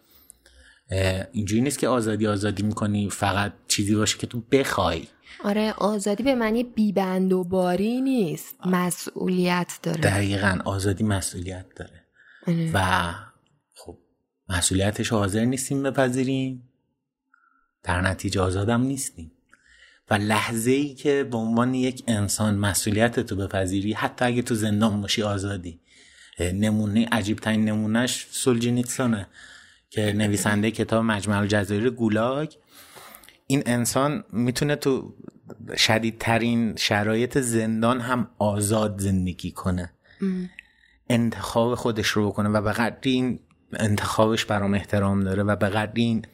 اینجوری 1.32 1.62
نیست 1.62 1.78
که 1.78 1.88
آزادی 1.88 2.26
آزادی 2.26 2.62
می‌کنی 2.62 3.10
فقط 3.10 3.52
چیزی 3.68 3.94
باشه 3.94 4.18
که 4.18 4.26
تو 4.26 4.40
بخوای. 4.40 5.08
آره 5.44 5.72
آزادی 5.72 6.22
به 6.22 6.34
معنی 6.34 6.64
بیبند 6.64 7.32
و 7.32 7.44
باری 7.44 8.00
نیست. 8.00 8.54
مسئولیت 8.66 9.78
داره. 9.82 10.00
دقیقا 10.00 10.58
آزادی 10.64 11.04
مسئولیت 11.04 11.66
داره. 11.76 12.04
آره. 12.46 12.70
و 12.74 13.12
خب 13.74 13.98
مسئولیتش 14.48 15.12
حاضر 15.12 15.44
نیستیم 15.44 15.82
بپذیریم. 15.82 16.68
در 17.82 18.00
نتیجه 18.00 18.40
آزادم 18.40 18.80
نیستیم. 18.80 19.32
و 20.10 20.14
لحظه 20.14 20.70
ای 20.70 20.94
که 20.94 21.28
به 21.30 21.36
عنوان 21.36 21.74
یک 21.74 22.04
انسان 22.06 22.54
مسئولیت 22.54 23.20
تو 23.20 23.36
بپذیری 23.36 23.92
حتی 23.92 24.24
اگه 24.24 24.42
تو 24.42 24.54
زندان 24.54 25.00
باشی 25.00 25.22
آزادی. 25.22 25.80
نمونه 26.40 27.08
عجیب 27.12 27.38
ترین 27.38 27.64
نمونهش 27.64 28.26
سولجینیتسونه 28.30 29.26
که 29.90 30.12
نویسنده 30.12 30.70
کتاب 30.70 31.04
مجمع 31.04 31.38
الجزایر 31.38 31.90
گولاگ. 31.90 32.52
این 33.50 33.62
انسان 33.66 34.24
می‌تونه 34.32 34.76
تو 34.76 35.14
شدیدترین 35.76 36.76
شرایط 36.76 37.38
زندان 37.38 38.00
هم 38.00 38.30
آزاد 38.38 39.00
زندگی 39.00 39.50
کنه. 39.50 39.92
انتخاب 41.08 41.74
خودش 41.74 42.08
رو 42.08 42.28
بکنه 42.28 42.48
و 42.48 42.62
به 42.62 42.72
قدری 42.72 43.10
این 43.12 43.40
انتخابش 43.72 44.44
برام 44.44 44.74
احترام 44.74 45.20
داره 45.24 45.42
و 45.42 45.56
به 45.56 45.68
قدری 45.68 46.02
این 46.02 46.26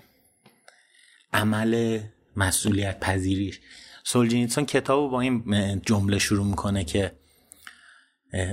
عمل 1.33 2.01
مسئولیت 2.37 3.01
پذیریش 3.01 3.61
سولجینیتسون 4.05 4.67
کتاب 4.67 5.11
با 5.11 5.21
این 5.21 5.45
جمله 5.87 6.19
شروع 6.19 6.47
می‌کنه 6.47 6.85
که 6.85 7.13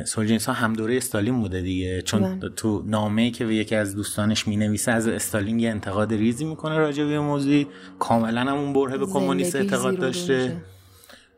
سولجینیتسون 0.05 0.55
هم 0.55 0.73
دوره 0.73 0.97
استالین 0.97 1.41
بوده 1.41 1.61
دیگه. 1.61 2.01
چون 2.01 2.39
بله. 2.39 2.49
تو 2.49 2.83
نامه 2.85 3.31
که 3.31 3.45
به 3.45 3.55
یکی 3.55 3.75
از 3.75 3.95
دوستانش 3.95 4.47
می‌نویسه 4.47 4.91
از 4.91 5.07
استالین 5.07 5.59
یه 5.59 5.69
انتقاد 5.69 6.13
ریزی 6.13 6.45
می‌کنه 6.45 6.77
راجع 6.77 7.05
به 7.05 7.19
موضوعی 7.19 7.67
کاملا 7.99 8.41
هم 8.41 8.57
اون 8.57 8.73
بره 8.73 8.97
به 8.97 9.05
کمونیست 9.05 9.55
اعتقاد 9.55 9.99
داشته. 9.99 10.61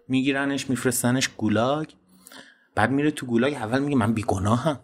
میگیرنش 0.08 0.69
میفرستنش 0.69 1.27
گولاگ. 1.27 1.88
بعد 2.75 2.91
میره 2.91 3.12
تو 3.12 3.25
گولاگ 3.25 3.53
اول 3.53 3.81
میگه 3.81 3.95
من 3.95 4.13
بیگناهم. 4.13 4.79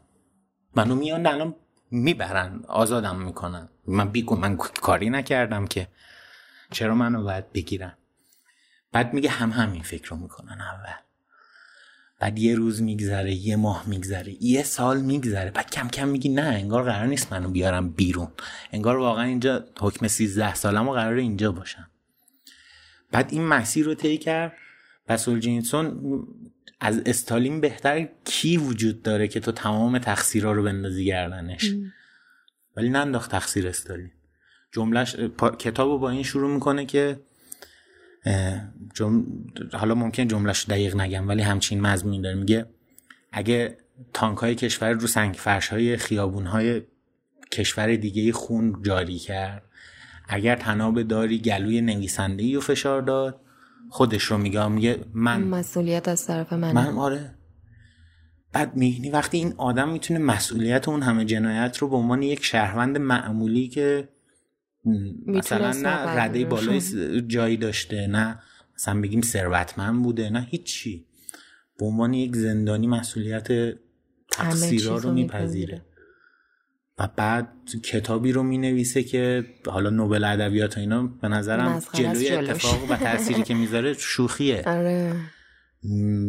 منو 0.76 0.95
میان 0.95 1.28
الان 1.28 1.56
می‌برن 1.91 2.63
آزادم 2.67 3.19
می‌کنن. 3.19 3.69
من 3.88 4.10
بیگو 4.10 4.36
من 4.36 4.58
کاری 4.58 5.10
نکردم 5.10 5.67
که. 5.67 5.88
چرا 6.71 6.95
منو 6.95 7.24
باید 7.24 7.52
بگیرن؟ 7.52 7.97
بعد 8.91 9.13
میگه 9.13 9.30
هم 9.30 9.50
همین 9.50 9.84
فکر 9.84 10.10
رو 10.10 10.17
می‌کنن 10.17 10.62
اول. 10.62 11.11
بعد 12.22 12.40
یه 12.40 12.56
روز 12.56 12.82
میگذره 12.82 13.34
یه 13.34 13.56
ماه 13.56 13.84
میگذره 13.88 14.44
یه 14.44 14.64
سال 14.64 15.02
میگذره 15.02 15.52
بعد 15.52 15.72
کم 15.72 15.88
کم 15.88 16.08
میگی 16.08 16.30
نه 16.30 16.42
انگار 16.42 16.84
قرار 16.84 17.08
نیست 17.08 17.34
منو 17.34 17.50
بیارم 17.50 17.90
بیرون. 17.90 18.28
انگار 18.72 18.98
واقعا 18.98 19.24
اینجا 19.24 19.66
حکم 19.80 20.08
13 20.08 20.56
سالم 20.56 20.88
و 20.88 20.92
قرار 20.92 21.16
اینجا 21.16 21.52
باشم. 21.52 21.90
بعد 23.12 23.30
این 23.32 23.48
مسیر 23.48 23.86
رو 23.86 23.96
طی 23.96 24.18
کرد 24.18 24.54
و 25.10 25.18
سولجینیتسون 25.18 26.00
از 26.80 27.02
استالین 27.06 27.62
بهتر 27.62 28.08
کی 28.26 28.58
وجود 28.58 29.02
داره 29.02 29.28
که 29.28 29.40
تو 29.40 29.52
تمام 29.52 30.00
تقصیرها 30.00 30.52
رو 30.52 30.64
بندازی 30.64 31.06
گردنش؟ 31.06 31.72
ولی 32.78 32.90
ننداخت 32.90 33.32
تقصیر 33.32 33.68
استالین. 33.68 34.12
جملهش 34.72 35.16
کتاب 35.60 35.90
رو 35.90 36.00
با 36.00 36.10
این 36.10 36.24
شروع 36.24 36.54
می‌کنه 36.54 36.86
که 36.86 37.20
جم... 38.94 39.26
حالا 39.74 39.96
ممکن 39.96 40.28
جملهش 40.28 40.66
دقیق 40.66 40.96
نگم 40.96 41.28
ولی 41.28 41.42
همچین 41.42 41.82
مضمونی 41.82 42.22
داره. 42.22 42.36
میگه 42.36 42.66
اگه 43.32 43.78
تانک 44.14 44.38
های 44.38 44.56
کشور 44.56 44.92
رو 44.92 45.08
سنگ 45.08 45.36
فرش 45.36 45.68
های 45.68 45.98
خیابون 45.98 46.46
های 46.46 46.82
کشور 47.52 47.96
دیگه 47.96 48.32
خون 48.32 48.82
جاری 48.82 49.20
کرد 49.20 49.64
اگر 50.28 50.56
تناب 50.56 51.02
داری 51.02 51.40
گلوی 51.40 51.82
نویسنده 51.82 52.56
رو 52.56 52.62
فشار 52.62 53.02
داد 53.02 53.42
خودش 53.90 54.24
رو 54.24 54.38
میگه 54.38 54.68
میگه 54.68 55.00
من 55.14 55.44
مسئولیت 55.44 56.08
از 56.08 56.28
طرف 56.28 56.54
من 56.54 56.72
من 56.72 56.98
آره. 56.98 57.36
بعد 58.54 58.76
میگنی 58.76 59.10
وقتی 59.10 59.38
این 59.38 59.54
آدم 59.58 59.90
می‌تونه 59.90 60.20
مسئولیت 60.20 60.88
اون 60.88 61.02
همه 61.02 61.26
جنایت 61.26 61.78
رو 61.78 61.88
به 61.88 61.96
عنوان 61.96 62.24
یک 62.24 62.46
شهروند 62.46 62.98
معمولی 62.98 63.68
که 63.68 64.10
مثلا 65.28 65.72
نه 65.72 65.89
رده 65.89 66.46
بالای 66.46 66.82
جایی 67.28 67.58
داشته 67.58 68.08
نه 68.08 68.39
مثلا 68.76 69.02
بگیم 69.02 69.22
ثروتمند 69.22 70.04
بوده 70.04 70.30
نه 70.30 70.41
هیچی. 70.41 71.06
به 71.80 71.86
عنوان 71.86 72.13
یک 72.13 72.36
زندانی 72.36 72.88
مسئولیت 72.88 73.48
تقصیرها 74.32 74.98
رو 74.98 75.12
میپذیره. 75.12 75.86
و 77.00 77.10
بعد 77.15 77.48
کتابی 77.84 78.32
رو 78.32 78.44
می 78.44 78.58
نویسه 78.58 79.04
که 79.04 79.46
حالا 79.65 79.89
نوبل 79.89 80.24
ادبیات 80.24 80.78
اینا 80.78 81.04
به 81.04 81.28
نظرم 81.28 81.82
جلوی 81.94 82.32
اتفاق 82.32 82.91
و 82.91 82.96
تأثیری 82.96 83.44
که 83.44 83.54
می‌ذاره 83.54 83.94
شوخیه. 83.94 84.63
آره. 84.78 85.13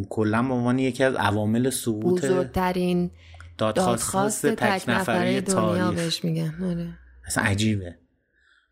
کلا 0.09 0.43
به 0.43 0.55
عنوان 0.55 0.79
یکی 0.79 1.05
از 1.05 1.15
عوامل 1.15 1.71
سقوط 1.71 2.25
بزرگترین 2.25 3.11
دادخواست 3.59 4.47
تک 4.47 4.89
نفره 4.89 5.41
دنیا 5.41 5.91
بهش 5.91 6.25
میگن. 6.25 6.55
آره. 6.63 6.99
اصلا 7.27 7.45
عجیبه. 7.45 8.02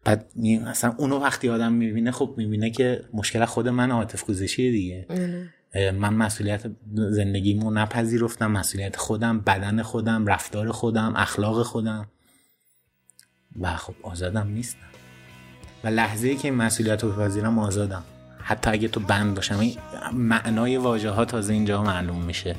بعد 0.04 0.26
اصلا 0.66 0.94
اونو 0.98 1.18
وقتی 1.18 1.48
آدم 1.48 1.72
می‌بینه 1.72 2.10
خب 2.10 2.34
می‌بینه 2.36 2.70
که 2.70 3.04
مشکل 3.12 3.44
خود 3.44 3.68
من 3.68 3.90
عاطف 3.90 4.24
گذشیه 4.24 4.70
دیگه. 4.70 5.06
من 5.74 6.14
مسئولیت 6.14 6.70
زندگیمو 6.94 7.70
نپذیرفتم 7.70 8.50
مسئولیت 8.50 8.96
خودم 8.96 9.40
بدن 9.40 9.82
خودم 9.82 10.26
رفتار 10.26 10.72
خودم 10.72 11.12
اخلاق 11.16 11.62
خودم. 11.62 12.08
و 13.60 13.76
خب 13.76 13.94
آزادم 14.02 14.48
نیستم. 14.48 14.78
و 15.84 15.88
لحظه 15.88 16.28
ای 16.28 16.36
که 16.36 16.48
این 16.48 16.56
مسئولیت 16.56 17.04
رو 17.04 17.12
بپذیرم 17.12 17.58
آزادم. 17.58 18.04
حتی 18.38 18.70
اگه 18.70 18.88
تو 18.88 19.00
بند 19.00 19.34
باشم 19.34 19.58
این 19.58 19.76
معنای 20.12 20.76
واژه 20.76 21.10
ها 21.10 21.24
تازه 21.24 21.52
اینجا 21.52 21.82
معلوم 21.82 22.22
میشه. 22.22 22.56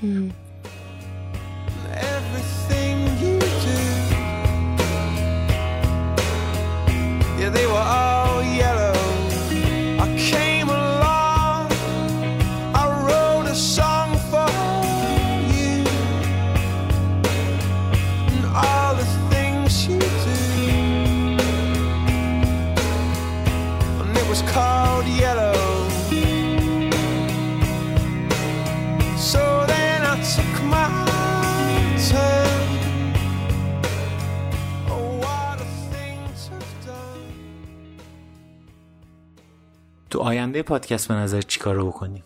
They 7.54 7.66
were 7.68 7.74
all 7.74 8.44
yellow. 8.44 8.91
تو 40.12 40.20
آینده 40.20 40.64
پادکست 40.64 41.08
به 41.08 41.14
نظر 41.14 41.42
چیکار 41.42 41.76
رو 41.76 41.88
بکنیم؟ 41.88 42.24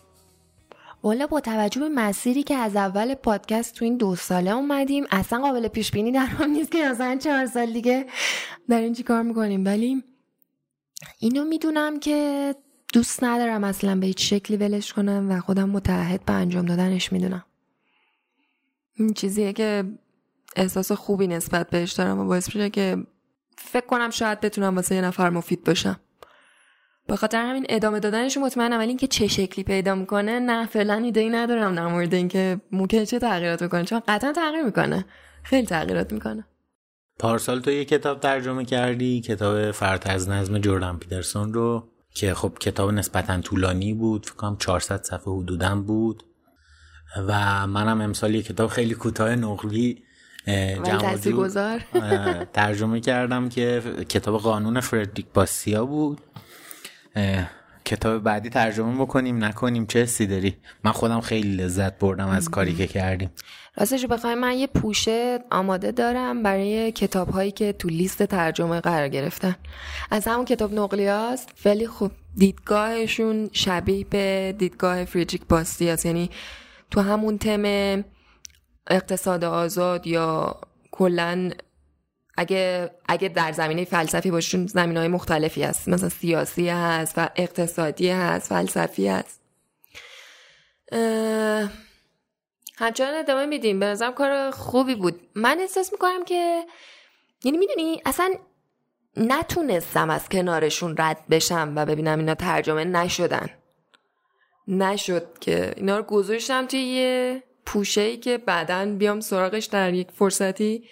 والا 1.02 1.26
با 1.26 1.40
توجه 1.40 1.80
به 1.80 1.88
مسیری 1.88 2.42
که 2.42 2.54
از 2.54 2.76
اول 2.76 3.14
پادکست 3.14 3.74
تو 3.74 3.84
این 3.84 3.96
دو 3.96 4.16
ساله 4.16 4.50
اومدیم 4.50 5.04
اصلا 5.10 5.40
قابل 5.40 5.68
پیش 5.68 5.90
بینی 5.90 6.12
در 6.12 6.26
هم 6.26 6.50
نیست 6.50 6.72
که 6.72 6.88
مثلا 6.88 7.16
چهار 7.16 7.46
سال 7.46 7.72
دیگه 7.72 8.06
در 8.68 8.80
این 8.80 8.94
کار 8.94 9.22
می‌کنیم. 9.22 9.64
ولی 9.64 10.04
اینو 11.18 11.44
می‌دونم 11.44 12.00
که 12.00 12.54
دوست 12.92 13.24
ندارم 13.24 13.64
اصلا 13.64 13.96
به 13.96 14.06
هیچ 14.06 14.30
شکلی 14.30 14.56
ولش 14.56 14.92
کنم 14.92 15.26
و 15.30 15.40
خودم 15.40 15.70
متعهد 15.70 16.24
به 16.24 16.32
انجام 16.32 16.66
دادنش 16.66 17.12
می‌دونم. 17.12 17.44
این 18.94 19.14
چیزیه 19.14 19.52
که 19.52 19.84
احساس 20.56 20.92
خوبی 20.92 21.26
نسبت 21.26 21.70
بهش 21.70 21.92
دارم 21.92 22.18
و 22.18 22.24
باعث 22.24 22.46
میشه 22.46 22.70
که 22.70 22.96
فکر 23.58 23.86
کنم 23.86 24.10
شاید 24.10 24.40
بتونم 24.40 24.76
واسه 24.76 24.94
یه 24.94 25.00
نفر 25.00 25.30
مفید 25.30 25.64
باشم 25.64 26.00
به 27.08 27.16
خاطر 27.16 27.42
همین 27.42 27.66
ادامه 27.68 28.00
دادنش 28.00 28.36
مطمئنم 28.36 28.78
ولی 28.78 28.88
اینکه 28.88 29.06
چه 29.06 29.26
شکلی 29.26 29.64
پیدا 29.64 29.94
می‌کنه 29.94 30.40
نه 30.40 30.66
فعلا 30.66 30.94
ایده 30.94 31.20
ای 31.20 31.30
ندارم 31.30 31.74
در 31.74 31.86
مورد 31.86 32.14
اینکه 32.14 32.60
ممکنه 32.72 33.06
چه 33.06 33.18
تغییرات 33.18 33.62
می‌کنه 33.62 33.84
چون 33.84 34.02
قطعا 34.08 34.32
تغییر 34.32 34.62
می‌کنه. 34.62 35.04
خیلی 35.42 35.66
تغییرات 35.66 36.12
می‌کنه. 36.12 36.44
پارسال 37.18 37.60
تو 37.60 37.70
یه 37.70 37.84
کتاب 37.84 38.20
ترجمه 38.20 38.64
کردی 38.64 39.20
کتاب 39.20 39.70
فرد 39.70 40.02
از 40.06 40.28
نظم 40.28 40.58
جردن 40.58 40.96
پیترسون 40.96 41.54
رو 41.54 41.88
که 42.14 42.34
خب 42.34 42.52
کتاب 42.60 42.90
نسبتا 42.90 43.40
طولانی 43.40 43.94
بود 43.94 44.26
فکر 44.26 44.34
کنم 44.34 44.56
400 44.56 45.02
صفحه 45.02 45.32
حدودم 45.34 45.82
بود. 45.82 46.22
و 47.28 47.66
منم 47.66 48.00
امسال 48.00 48.34
یه 48.34 48.42
کتاب 48.42 48.70
خیلی 48.70 48.94
کوتاه 48.94 49.36
نقلی 49.36 50.02
ترجمه 52.52 53.00
کردم 53.00 53.48
که 53.48 53.82
کتاب 54.08 54.40
قانون 54.40 54.80
فردریک 54.80 55.26
باسیا 55.34 55.84
بود. 55.84 56.20
کتاب 57.84 58.22
بعدی 58.22 58.48
ترجمه 58.50 59.00
بکنیم 59.00 59.44
نکنیم 59.44 59.86
چه 59.86 60.02
حسی 60.02 60.26
داری؟ 60.26 60.56
من 60.84 60.92
خودم 60.92 61.20
خیلی 61.20 61.56
لذت 61.56 61.98
بردم 61.98 62.28
از 62.28 62.48
کاری 62.48 62.74
که 62.74 62.86
کردیم. 62.86 63.30
راستش 63.76 64.06
بخوای 64.06 64.34
من 64.34 64.52
یه 64.52 64.66
پوشه 64.66 65.38
آماده 65.50 65.92
دارم 65.92 66.42
برای 66.42 66.92
کتاب 66.92 67.28
هایی 67.28 67.50
که 67.50 67.72
تو 67.72 67.88
لیست 67.88 68.22
ترجمه 68.22 68.80
قرار 68.80 69.08
گرفتن. 69.08 69.56
از 70.10 70.28
همون 70.28 70.44
کتاب 70.44 70.74
نقلی 70.74 71.06
هست 71.06 71.48
ولی 71.64 71.86
خب 71.86 72.10
دیدگاهشون 72.36 73.50
شبیه 73.52 74.04
به 74.04 74.54
دیدگاه 74.58 75.04
فریدریک 75.04 75.42
باستی 75.48 75.88
هست. 75.88 76.06
یعنی 76.06 76.30
تو 76.90 77.00
همون 77.00 77.38
تم 77.38 78.04
اقتصاد 78.86 79.44
آزاد 79.44 80.06
یا 80.06 80.56
کلا 80.90 81.50
اگه 82.36 82.90
اگه 83.08 83.28
در 83.28 83.52
زمینه 83.52 83.84
فلسفی 83.84 84.30
باشون 84.30 84.66
زمین 84.66 84.96
های 84.96 85.08
مختلفی 85.08 85.62
هست. 85.62 85.88
مثلا 85.88 86.08
سیاسی 86.08 86.68
هست 86.68 87.14
و 87.16 87.28
اقتصادی 87.36 88.08
هست 88.08 88.48
فلسفی 88.48 89.08
هست. 89.08 89.40
همچنان 92.78 93.14
ادامه 93.14 93.46
میدیم. 93.46 93.80
به 93.80 93.86
نظرم 93.86 94.14
کار 94.14 94.50
خوبی 94.50 94.94
بود. 94.94 95.20
من 95.34 95.58
احساس 95.60 95.92
می‌کنم 95.92 96.24
که 96.24 96.64
یعنی 97.44 97.58
می‌دونی 97.58 98.02
اصلا 98.06 98.34
نتونستم 99.16 100.10
از 100.10 100.28
کنارشون 100.28 100.94
رد 100.98 101.26
بشم 101.30 101.72
و 101.76 101.86
ببینم 101.86 102.18
اینا 102.18 102.34
ترجمه 102.34 102.84
نشدن. 102.84 103.50
نشد 104.68 105.38
که 105.38 105.72
اینا 105.76 105.96
رو 105.96 106.02
گذاشتم 106.02 106.66
توی 106.66 106.80
یه 106.80 107.42
پوشه 107.66 108.00
ای 108.00 108.16
که 108.16 108.38
بعدا 108.38 108.86
بیام 108.86 109.20
سراغش 109.20 109.64
در 109.64 109.94
یک 109.94 110.10
فرصتی 110.10 110.88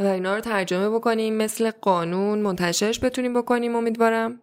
و 0.00 0.04
اینا 0.04 0.34
رو 0.34 0.40
ترجمه 0.40 0.90
بکنیم 0.90 1.34
مثل 1.34 1.70
قانون 1.70 2.38
منتشرش 2.38 3.04
بتونیم 3.04 3.34
بکنیم 3.34 3.76
امیدوارم. 3.76 4.42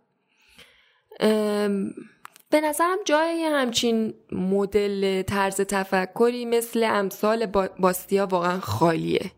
به 2.49 2.61
نظرم 2.61 2.97
جای 3.05 3.43
همچین 3.43 4.13
مدل 4.31 5.21
طرز 5.21 5.61
تفکری 5.61 6.45
مثل 6.45 6.83
امثال 6.83 7.45
باستیا 7.79 8.25
واقعا 8.25 8.59
خالیه. 8.59 9.31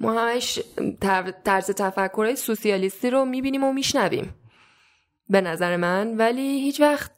ما 0.00 0.12
همش 0.12 0.60
طرز 1.44 1.70
تفکرهای 1.70 2.36
سوسیالیستی 2.36 3.10
رو 3.10 3.24
می‌بینیم 3.24 3.64
و 3.64 3.72
میشنویم. 3.72 4.34
به 5.28 5.40
نظر 5.40 5.76
من. 5.76 6.16
ولی 6.16 6.60
هیچ 6.60 6.80
وقت 6.80 7.10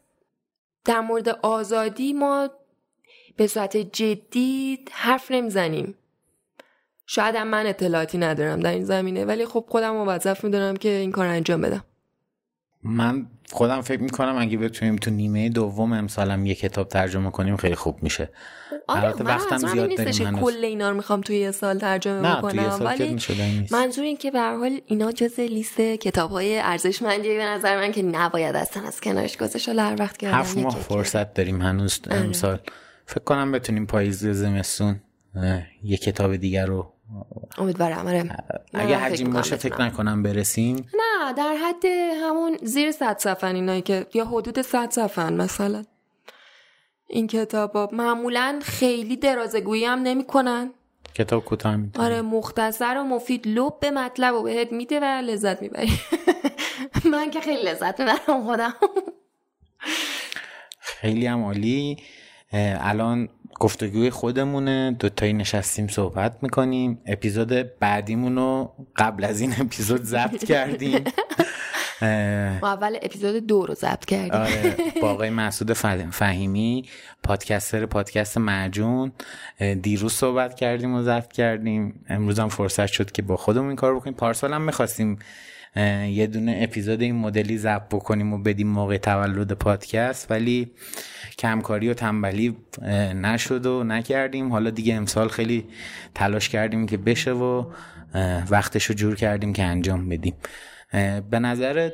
در 0.85 1.01
مورد 1.01 1.29
آزادی 1.29 2.13
ما 2.13 2.51
به 3.37 3.47
صورت 3.47 3.77
جدی 3.77 4.79
حرف 4.91 5.31
نمی‌زنیم. 5.31 5.95
شاید 7.11 7.35
هم 7.35 7.49
من 7.49 7.67
اطلاعاتی 7.67 8.19
ندارم 8.19 8.61
در 8.61 8.71
این 8.71 8.85
زمینه 8.85 9.25
ولی 9.25 9.47
خب 9.47 9.65
خودم 9.69 9.91
موظف 9.91 10.45
می‌دونم 10.45 10.77
که 10.77 10.89
این 10.89 11.13
کار 11.13 11.27
انجام 11.27 11.61
بدم. 11.61 11.85
من 12.83 13.27
خودم 13.53 13.81
فکر 13.81 14.01
می‌کنم 14.01 14.37
اگه 14.39 14.59
بتونیم 14.59 14.97
تو 14.97 15.11
نیمه 15.11 15.49
دوم 15.49 15.93
امسالم 15.93 16.47
یه 16.47 16.55
کتاب 16.55 16.89
ترجمه 16.89 17.31
کنیم 17.31 17.57
خیلی 17.57 17.75
خوب 17.75 18.03
میشه. 18.03 18.29
آره 18.89 19.09
وقتم 19.09 19.59
زیاد 19.59 19.97
داریم 19.97 20.41
کل 20.41 20.65
اینا 20.65 20.91
رو 20.91 20.97
می‌خوام 20.97 21.21
توی 21.21 21.37
یه 21.37 21.51
سال 21.51 21.79
ترجمه 21.79 22.37
بکنم 22.37 22.79
ولی 22.81 23.17
منظور 23.71 24.05
این 24.05 24.17
که 24.17 24.31
به 24.31 24.41
حال 24.41 24.81
اینا 24.87 25.13
جز 25.13 25.41
لیست 25.41 25.81
کتاب 25.81 26.31
های 26.31 26.59
ارزشمندی 26.59 27.29
به 27.29 27.45
نظر 27.45 27.77
من 27.77 27.93
که 27.93 28.03
نباید 28.03 28.57
اصلا 28.57 28.83
از 28.87 29.01
کنارش 29.01 29.37
گذاشت 29.37 29.69
هر 29.69 29.97
وقت 29.99 30.19
که 30.19 30.29
هفت 30.29 30.59
ماه 30.59 30.77
فرصت 30.77 31.35
داریم 31.35 31.63
هنوز 31.63 32.01
آره. 32.11 32.21
امسال. 32.21 32.59
فکر 33.07 33.25
کنم 33.25 33.53
بتونیم 33.53 33.87
پاییز 33.87 34.27
زمستون 34.27 35.01
یه 35.83 35.97
کتاب 35.97 36.37
دیگر 36.37 36.67
رو 36.67 36.93
امیدوارم 37.59 38.07
آره. 38.07 38.37
اگه 38.75 38.97
حجیم 38.99 39.31
باشه 39.31 39.57
فکر 39.57 39.83
نکنم 39.83 40.23
برسیم. 40.23 40.77
نه 40.77 41.33
در 41.33 41.57
حد 41.57 41.85
همون 42.23 42.59
زیر 42.63 42.93
صد 42.93 43.19
صفحه 43.19 43.55
اینایی 43.55 43.83
که 43.83 44.07
یا 44.15 44.25
حدود 44.25 44.63
صد 44.63 44.91
صفحه 44.91 45.31
مثلا. 45.31 45.85
این 47.07 47.27
کتاب 47.27 47.95
معمولا 47.95 48.61
خیلی 48.63 49.17
درازگویی 49.17 49.85
هم 49.85 49.99
نمی‌کنن. 49.99 50.71
کتاب 51.15 51.45
کوتاه 51.45 51.77
میده 51.77 52.03
آره 52.03 52.23
مختصر 52.23 52.99
و 52.99 53.05
مفید 53.05 53.49
لب 53.49 53.81
به 53.81 53.91
مطلب 53.91 54.35
و 54.35 54.43
بهت 54.43 54.73
میده 54.73 55.01
و 55.01 55.05
لذت 55.05 55.63
می‌بری. 55.63 55.93
من 57.13 57.31
که 57.31 57.41
خیلی 57.41 57.63
لذت 57.63 58.01
می‌برم 58.01 58.45
خودم. 58.45 58.75
خیلی 60.81 61.27
هم 61.27 61.45
عالی. 61.45 61.97
الان 62.53 63.29
گفتگوی 63.59 64.11
خودمونه 64.11 64.97
دوتایی 64.99 65.33
نشستیم 65.33 65.89
صحبت 65.89 66.37
می‌کنیم. 66.43 66.99
اپیزود 67.07 67.79
بعدیمون 67.79 68.37
رو 68.37 68.73
قبل 68.97 69.25
از 69.25 69.41
این 69.41 69.55
اپیزود 69.61 70.03
ضبط 70.03 70.45
کردیم. 70.45 71.05
ما 72.63 72.69
اول 72.69 72.97
اپیزود 73.03 73.47
دو 73.47 73.67
رو 73.67 73.75
ضبط 73.75 74.05
کردیم. 74.05 74.33
آره 74.33 74.77
با 75.03 75.11
آقای 75.15 75.31
مسعود 75.31 75.73
فهیمی 76.11 76.85
پادکستر 77.23 77.87
پادکست 77.87 78.39
معجون. 78.39 79.13
دیروز 79.83 80.13
صحبت 80.13 80.55
کردیم 80.55 80.95
و 80.95 81.03
ضبط 81.03 81.33
کردیم. 81.33 82.05
امروز 82.09 82.39
هم 82.39 82.49
فرصت 82.49 82.87
شد 82.87 83.13
که 83.13 83.23
با 83.23 83.37
خودمون 83.37 83.67
این 83.67 83.77
کار 83.77 83.97
بکنیم. 83.97 84.15
پارسال 84.15 84.53
هم 84.53 84.63
می‌خواستیم 84.63 85.19
یه 86.11 86.27
دونه 86.27 86.59
اپیزود 86.63 87.03
این 87.03 87.15
مدلی 87.15 87.59
ضبط 87.59 87.89
بکنیم 87.89 88.33
و 88.33 88.39
بدیم 88.39 88.69
موقع 88.69 88.97
تولد 88.97 89.53
پادکست 89.53 90.31
ولی 90.31 90.71
کمکاری 91.39 91.89
و 91.89 91.95
تنبلی 91.95 92.57
نشد 93.15 93.67
و 93.67 93.85
نکردیم. 93.85 94.53
حالا 94.53 94.71
دیگه 94.71 94.95
امسال 94.95 95.29
خیلی 95.29 95.65
تلاش 96.15 96.49
کردیم 96.49 96.87
که 96.87 96.97
بشه 96.97 97.33
و 97.33 97.65
وقتش 98.51 98.85
رو 98.85 98.95
جور 98.95 99.17
کردیم 99.17 99.53
که 99.53 99.63
انجام 99.63 100.09
بدیم. 100.09 100.35
به 101.31 101.39
نظرت 101.39 101.93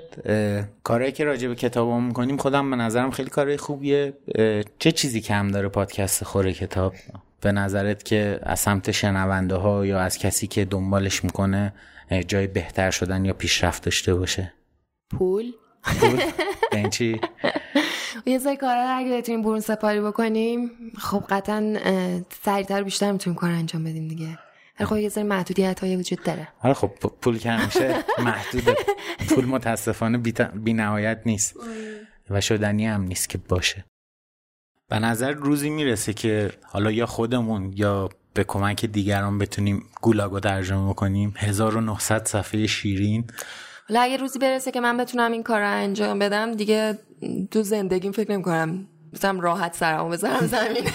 کارهایی 0.83 1.13
که 1.13 1.25
راجع 1.25 1.49
به 1.49 1.55
کتاب 1.55 2.01
می‌کنیم 2.01 2.37
خودم 2.37 2.71
به 2.71 2.77
نظرم 2.77 3.11
خیلی 3.11 3.31
کارهای 3.31 3.57
خوبیه. 3.57 4.13
چه 4.79 4.93
چیزی 4.93 5.21
کم 5.21 5.49
داره 5.49 5.69
پادکست 5.69 6.25
خوره 6.25 6.53
کتاب؟ 6.53 6.95
به 7.45 7.53
نظرت 7.53 8.05
که 8.05 8.41
از 8.43 8.61
سمت 8.61 8.91
شنونده 8.91 9.55
ها 9.55 9.87
یا 9.87 10.01
از 10.01 10.19
کسی 10.19 10.47
که 10.47 10.65
دنبالش 10.65 11.25
می‌کنه 11.25 11.73
جای 12.27 12.47
بهتر 12.47 12.91
شدن 12.91 13.25
یا 13.25 13.33
پیشرفت 13.33 13.85
داشته 13.85 14.15
باشه؟ 14.15 14.53
پول؟ 15.11 15.53
پول. 15.83 16.21
یعنی 16.73 16.91
چی؟ 16.91 17.21
یه 18.27 18.39
سری 18.39 18.57
کارا 18.57 18.83
رو 18.83 18.99
اگه 18.99 19.19
بتونیم 19.19 19.43
برون 19.43 19.61
سپاری 19.61 20.01
بکنیم 20.01 20.71
خب 20.99 21.25
قطعا 21.29 21.77
سریعتر 22.43 22.83
بیشتر 22.83 23.13
می‌تونیم 23.13 23.39
کار 23.39 23.51
انجام 23.51 23.85
بدیم 23.85 24.09
دیگه. 24.09 24.39
ولی 24.79 24.87
خب 24.87 24.97
یه 24.97 25.09
سری 25.09 25.25
محدودیت 25.25 25.81
های 25.81 25.97
وجود 25.97 26.23
داره. 26.23 26.49
آره 26.63 26.75
خب 26.75 26.91
پول 27.23 27.39
که 27.39 27.51
همیشه 27.51 28.05
محدوده. 28.19 28.75
پول 29.29 29.45
متاسفانه 29.45 30.19
بی 30.55 30.73
نهایت 30.73 31.21
نیست. 31.27 31.57
و 32.31 32.41
شدنی 32.41 32.87
هم 32.87 33.03
نیست 33.03 33.29
که 33.29 33.39
باشه. 33.39 33.85
به 34.95 35.01
نظر 35.01 35.31
روزی 35.31 35.71
می‌رسه 35.71 36.13
که 36.13 36.51
حالا 36.63 36.91
یا 36.91 37.07
خودمون 37.07 37.73
یا 37.77 38.09
به 38.35 38.45
کمک 38.45 38.85
دیگران 38.85 39.39
بتونیم 39.39 39.83
گولاگو 40.03 40.41
ترجمه 40.41 40.95
کنیم 40.95 41.35
1900 41.37 42.27
صفحه 42.27 42.67
شیرین. 42.67 43.25
حالا 43.89 44.01
اگه 44.01 44.17
روزی 44.17 44.39
برسه 44.39 44.71
که 44.71 44.81
من 44.81 44.97
بتونم 44.97 45.33
این 45.33 45.43
کار 45.43 45.61
رو 45.61 45.71
انجام 45.71 46.19
بدم 46.19 46.55
دیگه 46.55 46.99
تو 47.51 47.63
زندگیم 47.63 48.13
فکر 48.13 48.33
نمی 48.33 48.43
کنم 48.43 48.87
مثلا 49.13 49.41
راحت 49.41 49.75
سرمو 49.75 50.09
بذارم 50.09 50.47
زمین. 50.47 50.91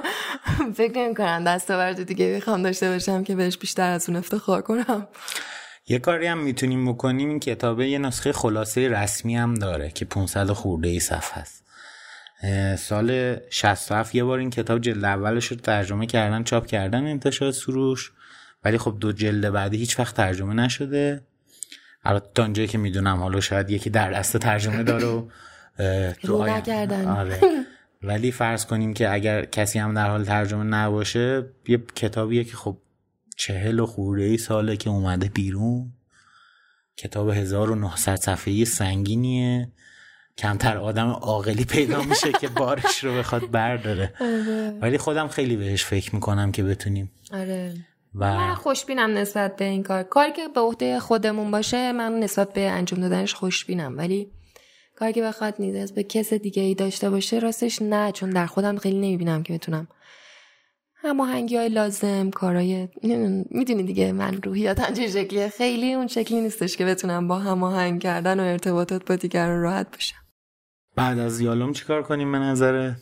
فکر 0.78 0.98
نمی 0.98 1.14
کنم 1.14 1.44
دستاورد 1.44 2.02
دیگه 2.02 2.36
بخوام 2.36 2.62
داشته 2.62 2.90
باشم 2.90 3.24
که 3.24 3.36
بهش 3.36 3.58
بیشتر 3.58 3.90
از 3.90 4.08
اون 4.08 4.18
افتخار 4.18 4.62
کنم. 4.62 5.08
یه 5.88 5.98
کاری 5.98 6.26
هم 6.26 6.38
می‌تونیم 6.38 6.92
بکنیم 6.92 7.28
این 7.28 7.40
کتابه 7.40 7.88
یه 7.88 7.98
نسخه 7.98 8.32
خلاصه 8.32 8.88
رسمی 8.88 9.36
هم 9.36 9.54
داره 9.54 9.90
که 9.90 10.04
500 10.04 10.50
خورده 10.50 10.88
ای 10.88 11.00
صفحه 11.00 11.38
است. 11.38 11.65
سال 12.78 13.36
67 13.50 14.14
یه 14.14 14.24
بار 14.24 14.38
این 14.38 14.50
کتاب 14.50 14.80
جلد 14.80 15.04
اولش 15.04 15.46
رو 15.46 15.56
ترجمه 15.56 16.06
کردن 16.06 16.44
چاپ 16.44 16.66
کردن 16.66 17.06
انتشار 17.06 17.52
سروش. 17.52 18.12
ولی 18.64 18.78
خب 18.78 18.96
دو 19.00 19.12
جلد 19.12 19.50
بعدی 19.52 19.76
هیچ 19.76 19.98
وقت 19.98 20.16
ترجمه 20.16 20.54
نشده. 20.54 21.22
البته 22.04 22.26
تا 22.34 22.42
اونجایی 22.42 22.68
که 22.68 22.78
می‌دونم 22.78 23.16
حالا 23.16 23.40
شاید 23.40 23.70
یکی 23.70 23.90
در 23.90 24.12
دست 24.12 24.36
ترجمه 24.36 24.82
داره 24.82 25.06
و 25.06 25.28
تو 26.22 26.42
آره. 27.08 27.40
ولی 28.02 28.32
فرض 28.32 28.66
کنیم 28.66 28.94
که 28.94 29.12
اگر 29.12 29.44
کسی 29.44 29.78
هم 29.78 29.94
در 29.94 30.10
حال 30.10 30.24
ترجمه 30.24 30.64
نباشه 30.64 31.46
یه 31.68 31.78
کتابیه 31.94 32.44
که 32.44 32.56
خب 32.56 32.78
چهل 33.36 33.80
و 33.80 33.86
خورده 33.86 34.22
ای 34.22 34.38
ساله 34.38 34.76
که 34.76 34.90
اومده 34.90 35.28
بیرون. 35.28 35.92
کتاب 36.96 37.30
1900 37.30 38.16
صفحه 38.16 38.64
سنگینیه. 38.64 39.68
کمتر 40.38 40.76
آدم 40.76 41.08
عاقلی 41.08 41.64
پیدا 41.64 42.02
میشه 42.02 42.32
که 42.32 42.48
بارش 42.48 43.04
رو 43.04 43.14
بخواد 43.14 43.50
برداره. 43.50 44.12
آره. 44.20 44.78
ولی 44.80 44.98
خودم 44.98 45.28
خیلی 45.28 45.56
بهش 45.56 45.84
فکر 45.84 46.14
می‌کنم 46.14 46.52
که 46.52 46.62
بتونیم. 46.62 47.10
آره. 47.32 47.74
و 48.14 48.36
من 48.36 48.54
خوشبینم 48.54 49.18
نسبت 49.18 49.56
به 49.56 49.64
این 49.64 49.82
کار. 49.82 50.02
کاری 50.02 50.32
که 50.32 50.48
به 50.54 50.60
عهده 50.60 51.00
خودمون 51.00 51.50
باشه 51.50 51.92
من 51.92 52.20
نسبت 52.20 52.52
به 52.52 52.60
انجام 52.60 53.00
دادنش 53.00 53.34
خوشبینم. 53.34 53.98
ولی 53.98 54.30
کاری 54.96 55.12
که 55.12 55.22
بخواد 55.22 55.54
نیاز 55.58 55.94
به 55.94 56.02
کس 56.02 56.32
دیگه 56.32 56.62
ای 56.62 56.74
داشته 56.74 57.10
باشه 57.10 57.38
راستش 57.38 57.82
نه 57.82 58.12
چون 58.12 58.30
در 58.30 58.46
خودم 58.46 58.76
خیلی 58.76 58.96
نمی‌بینم 58.96 59.42
که 59.42 59.52
بتونم. 59.52 59.88
هماهنگی 60.94 61.56
های 61.56 61.68
لازم 61.68 62.30
کارهای 62.30 62.88
می‌دونی 63.50 63.82
دیگه 63.82 64.12
من 64.12 64.42
روحیاتم 64.42 64.94
چه 64.94 65.08
شکلیه؟ 65.08 65.48
خیلی 65.48 65.92
اون 65.92 66.06
شکلی 66.06 66.40
نیستش 66.40 66.76
که 66.76 66.84
بتونم 66.84 67.28
با 67.28 67.38
هماهنگ 67.38 68.02
کردن 68.02 68.40
و 68.40 68.42
ارتباطات 68.42 69.04
با 69.04 69.16
دیگران 69.16 69.62
راحت 69.62 69.90
باشم. 69.92 70.16
بعد 70.96 71.18
از 71.18 71.40
یالوم 71.40 71.72
چیکار 71.72 72.02
کنیم 72.02 72.32
به 72.32 72.38
نظره 72.38 72.96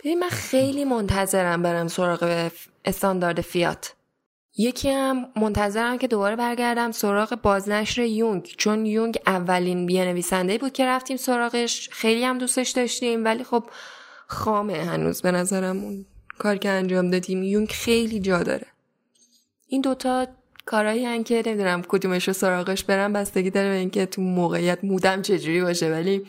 ببین 0.00 0.18
من 0.18 0.28
خیلی 0.28 0.84
منتظرم 0.84 1.62
برم 1.62 1.88
سراغ 1.88 2.50
استاندارد 2.84 3.40
فیات. 3.40 3.94
یکی 4.56 4.90
هم 4.90 5.26
منتظرم 5.36 5.98
که 5.98 6.06
دوباره 6.06 6.36
برگردم 6.36 6.90
سراغ 6.90 7.34
بازنشر 7.42 8.02
یونگ 8.02 8.54
چون 8.58 8.86
یونگ 8.86 9.18
اولین 9.26 9.86
نویسنده 9.86 10.58
بود 10.58 10.72
که 10.72 10.86
رفتیم 10.86 11.16
سراغش. 11.16 11.88
خیلی 11.92 12.24
هم 12.24 12.38
دوستش 12.38 12.70
داشتیم 12.70 13.24
ولی 13.24 13.44
خب 13.44 13.64
خامه 14.26 14.84
هنوز 14.84 15.22
به 15.22 15.30
نظرم 15.30 15.78
اون 15.78 16.06
کار 16.38 16.56
که 16.56 16.68
انجام 16.68 17.10
دادیم. 17.10 17.42
یونگ 17.42 17.68
خیلی 17.68 18.20
جا 18.20 18.42
داره. 18.42 18.66
این 19.68 19.80
دوتا 19.80 20.26
کارهایی 20.66 21.04
هن 21.04 21.24
که 21.24 21.42
نمی‌دونم 21.46 21.82
کدومش 21.88 22.28
رو 22.28 22.34
سراغش 22.34 22.84
برم 22.84 23.12
بستگی 23.12 23.50
داره 23.50 23.68
به 23.68 23.76
اینکه 23.76 24.06
تو 24.06 24.22
موقعیت 24.22 24.84
مودم 24.84 25.22
چجوری 25.22 25.62
باشه 25.62 25.90
ولی 25.90 26.26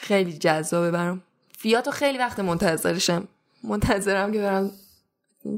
خیلی 0.00 0.32
جذابه 0.32 0.90
برام. 0.90 1.22
فیاتو 1.58 1.90
خیلی 1.90 2.18
وقت 2.18 2.40
منتظرشم. 2.40 3.28
منتظرم 3.64 4.32
که 4.32 4.38
برم 4.38 4.70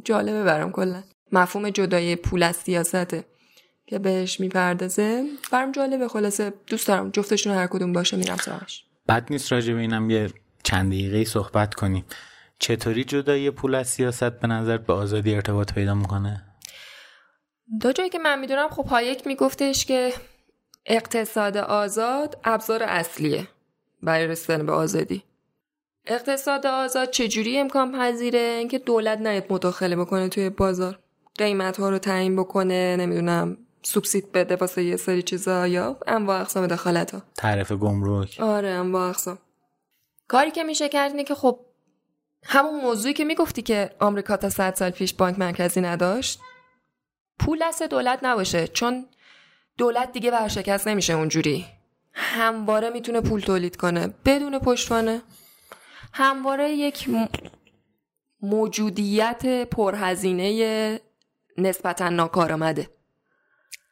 جالبه 0.05 0.45
برام 0.45 0.73
کلا. 0.73 1.03
مفهوم 1.33 1.71
جدای 1.71 2.17
پول 2.17 2.43
از 2.43 2.57
سیاسته 2.57 3.25
که 3.87 3.99
بهش 3.99 4.41
می‌پردازه. 4.41 5.27
برام 5.53 5.73
جالبه. 5.73 6.09
خلاصه 6.09 6.53
دوست 6.67 6.89
دارم 6.89 7.11
جفتشون 7.11 7.55
هر 7.55 7.67
کدوم 7.67 7.93
باشه 7.93 8.17
میرم 8.17 8.37
سراغش. 8.37 8.85
بد 9.09 9.27
نیست 9.31 9.53
راجع 9.53 9.75
به 9.75 9.81
اینم 9.81 10.11
یه 10.11 10.31
چند 10.63 10.93
دقیقه 10.93 11.25
صحبت 11.25 11.75
کنیم. 11.75 12.05
چطوری 12.59 13.05
جدای 13.05 13.51
پول 13.51 13.75
از 13.75 13.89
سیاست 13.89 14.31
به 14.31 14.47
نظر 14.47 14.79
به 14.79 14.93
آزادی 14.93 15.35
ارتباط 15.35 15.73
پیدا 15.73 15.95
می‌کنه؟ 15.95 16.45
دو 17.81 17.93
جایی 17.93 18.11
که 18.11 18.19
من 18.19 18.39
می‌دونم 18.39 18.69
خب 18.69 18.87
هایک 18.87 19.27
میگفتش 19.27 19.87
که 19.87 20.13
اقتصاد 20.87 21.57
آزاد 21.57 22.39
ابزار 22.45 22.83
اصلیه. 22.83 23.49
برای 24.03 24.27
رسیدن 24.27 24.67
به 24.67 24.73
آزادی. 24.73 25.23
اقتصاد 26.07 26.67
آزاد 26.67 27.11
چجوری 27.11 27.59
امکان 27.59 27.93
پذیره؟ 27.93 28.39
اینکه 28.39 28.79
دولت 28.79 29.19
نیاد 29.19 29.45
مداخله 29.51 29.97
بکنه 29.97 30.29
توی 30.29 30.51
بازار. 30.51 30.99
قیمت 31.39 31.81
ها 31.81 31.91
رو 31.91 31.99
تعیین 31.99 32.37
بکنه 32.37 32.97
نمی‌دونم 32.97 33.57
سوبسید 33.83 34.33
بده 34.33 34.57
واسه 34.57 34.85
یه 34.85 34.97
سری 34.97 35.23
چیزا 35.23 35.67
یا 35.67 35.97
انواع 36.07 36.41
اقسام 36.41 36.67
دخالت 36.67 37.15
ها 37.15 37.23
تعرف 37.35 37.73
گمرک. 37.73 38.41
آره 38.41 38.69
انواع 38.69 39.09
اقسام. 39.09 39.39
کاری 40.29 40.51
که 40.51 40.65
میشه 40.65 40.89
کرد 40.89 41.11
اینه 41.11 41.25
که 41.25 41.35
خب 41.35 41.59
همون 42.45 42.81
موضوعی 42.81 43.15
که 43.15 43.25
می‌گفتی 43.25 43.63
که 43.63 43.91
آمریکا 44.01 44.37
تا 44.37 44.49
100 44.51 44.75
سال 44.75 44.91
پیش 44.91 45.15
بانک 45.15 45.39
مرکزی 45.39 45.81
نداشت 45.81 46.41
پول 47.39 47.59
دست 47.63 47.83
دولت 47.83 48.19
نباشه 48.23 48.69
چون 48.69 49.07
دولت 49.79 50.13
دیگه 50.13 50.31
ورشکست 50.31 50.89
نمیشه 50.89 51.13
اونجوری. 51.13 51.67
همواره 52.13 52.91
می‌تونه 52.91 53.21
پول 53.21 53.41
تولید 53.41 53.77
کنه. 53.77 54.15
بدون 54.25 54.59
پشتوانه. 54.59 55.23
همواره 56.13 56.71
یک 56.71 57.09
موجودیت 58.43 59.69
پرهزینه 59.71 61.01
نسبتا 61.59 62.09
ناکارآمده. 62.09 62.91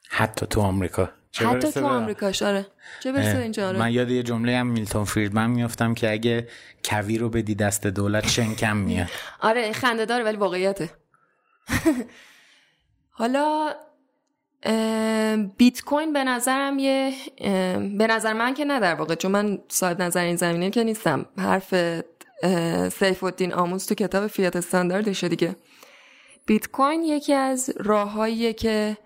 حتی 0.09 0.47
تو 0.47 0.61
آمریکا. 0.61 1.11
حتی 1.35 1.73
تو 1.73 1.87
آمریکا 1.87 2.27
آره. 2.27 2.67
چه 3.03 3.13
برسه 3.13 3.39
اینجا 3.39 3.69
آره. 3.69 3.79
من 3.79 3.93
یاد 3.93 4.11
یه 4.11 4.23
جمله 4.23 4.57
هم 4.57 4.67
میلتون 4.67 5.05
فریدمن 5.05 5.51
میافتم 5.51 5.95
که 5.95 6.13
اگه 6.13 6.49
کوی 6.85 7.19
رو 7.19 7.29
بدی 7.29 7.55
دست 7.55 7.87
دولت 7.87 8.29
شنکم 8.29 8.77
میاد. 8.77 9.09
آره 9.41 9.73
خنده 9.73 10.05
داره 10.05 10.25
ولی 10.25 10.37
واقعیته. 10.37 10.91
حالا 13.19 13.75
بیت 15.57 15.83
کوین 15.85 16.13
به 16.13 16.25
نظرم 16.25 16.79
یه 16.79 17.13
به 17.99 18.07
نظر 18.07 18.33
من 18.33 18.55
که 18.55 18.65
نه 18.65 18.81
در 18.81 18.95
واقع 18.95 19.15
چون 19.15 19.31
من 19.31 19.59
صاحب 19.69 20.03
نظر 20.03 20.21
این 20.21 20.37
زمینه 20.37 20.71
که 20.71 20.85
نیستم. 20.85 21.27
حرف 21.39 21.75
سیف 22.93 23.25
الدین 23.25 23.53
آموز 23.53 23.87
تو 23.87 23.95
کتاب 23.95 24.27
فیات 24.27 24.57
استانداردشه 24.57 25.29
دیگه. 25.29 25.57
بیت 26.47 26.67
کوین 26.67 27.03
یکی 27.03 27.33
از 27.33 27.71
راههاییه 27.77 28.53
که 28.53 28.97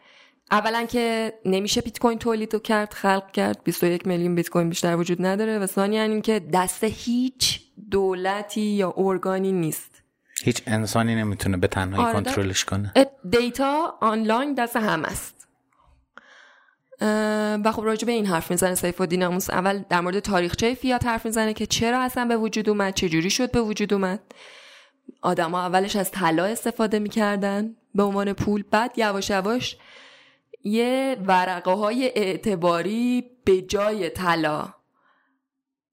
اولا 0.50 0.84
که 0.84 1.32
نمیشه 1.44 1.80
بیت 1.80 1.98
کوین 1.98 2.18
تولید 2.18 2.62
کرد 2.62 2.92
خلق 2.92 3.30
کرد 3.32 3.60
21 3.64 4.06
میلیون 4.06 4.34
بیت 4.34 4.48
کوین 4.48 4.68
بیشتر 4.68 4.96
وجود 4.96 5.26
نداره 5.26 5.58
و 5.58 5.66
ثانیا 5.66 6.02
این 6.02 6.22
که 6.22 6.40
دست 6.52 6.84
هیچ 6.84 7.60
دولتی 7.90 8.60
یا 8.60 8.94
ارگانی 8.96 9.52
نیست. 9.52 10.02
هیچ 10.44 10.62
انسانی 10.66 11.14
نمی‌تونه 11.14 11.56
به 11.56 11.66
تنهایی 11.66 12.04
آره 12.04 12.14
کنترلش 12.14 12.64
کنه. 12.64 12.92
دیتا 13.30 13.94
آنلاین 14.00 14.54
دست 14.54 14.76
هم 14.76 15.04
است. 15.04 15.33
و 17.64 17.72
خب 17.72 17.84
راجع 17.84 18.06
به 18.06 18.12
این 18.12 18.26
حرف 18.26 18.50
می‌زنه 18.50 18.74
سیف 18.74 19.00
و 19.00 19.06
دیناموس 19.06 19.50
اول 19.50 19.84
در 19.88 20.00
مورد 20.00 20.18
تاریخچه 20.18 20.74
فیات 20.74 21.06
حرف 21.06 21.26
می‌زنه 21.26 21.54
که 21.54 21.66
چرا 21.66 22.00
اصلا 22.00 22.24
به 22.24 22.36
وجود 22.36 22.68
اومد 22.68 22.94
چه 22.94 23.08
جوری 23.08 23.30
شد 23.30 23.50
به 23.50 23.60
وجود 23.60 23.94
اومد 23.94 24.20
آدما 25.22 25.60
اولش 25.60 25.96
از 25.96 26.10
طلا 26.10 26.44
استفاده 26.44 26.98
می‌کردن 26.98 27.76
به 27.94 28.02
عنوان 28.02 28.32
پول 28.32 28.64
بعد 28.70 28.92
یواش 28.96 29.30
یواش 29.30 29.76
یه 30.64 31.16
ورقه 31.26 31.70
های 31.70 32.12
اعتباری 32.14 33.24
به 33.44 33.62
جای 33.62 34.10
طلا 34.10 34.74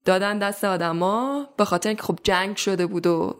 دادن 0.04 0.38
دست 0.38 0.64
آدما 0.64 1.46
به 1.56 1.64
خاطر 1.64 1.88
اینکه 1.88 2.02
خب 2.02 2.18
جنگ 2.22 2.56
شده 2.56 2.86
بود 2.86 3.06
و 3.06 3.36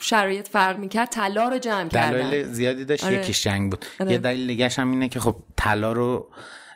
شرایط 0.00 0.48
فرق 0.48 0.78
می‌کرد 0.78 1.08
طلا 1.08 1.48
رو 1.48 1.58
جمع 1.58 1.88
کردن 1.88 2.10
دلایل 2.10 2.44
زیادی 2.44 2.84
داشت 2.84 3.04
آره. 3.04 3.14
یکیش 3.14 3.42
جنگ 3.42 3.70
بود 3.70 3.84
آره. 4.00 4.12
یه 4.12 4.18
دلیل 4.18 4.46
دیگه 4.46 4.68
هم 4.68 4.90
اینه 4.90 5.08
که 5.08 5.20
خب 5.20 5.36
طلا 5.56 5.92
رو 5.92 6.28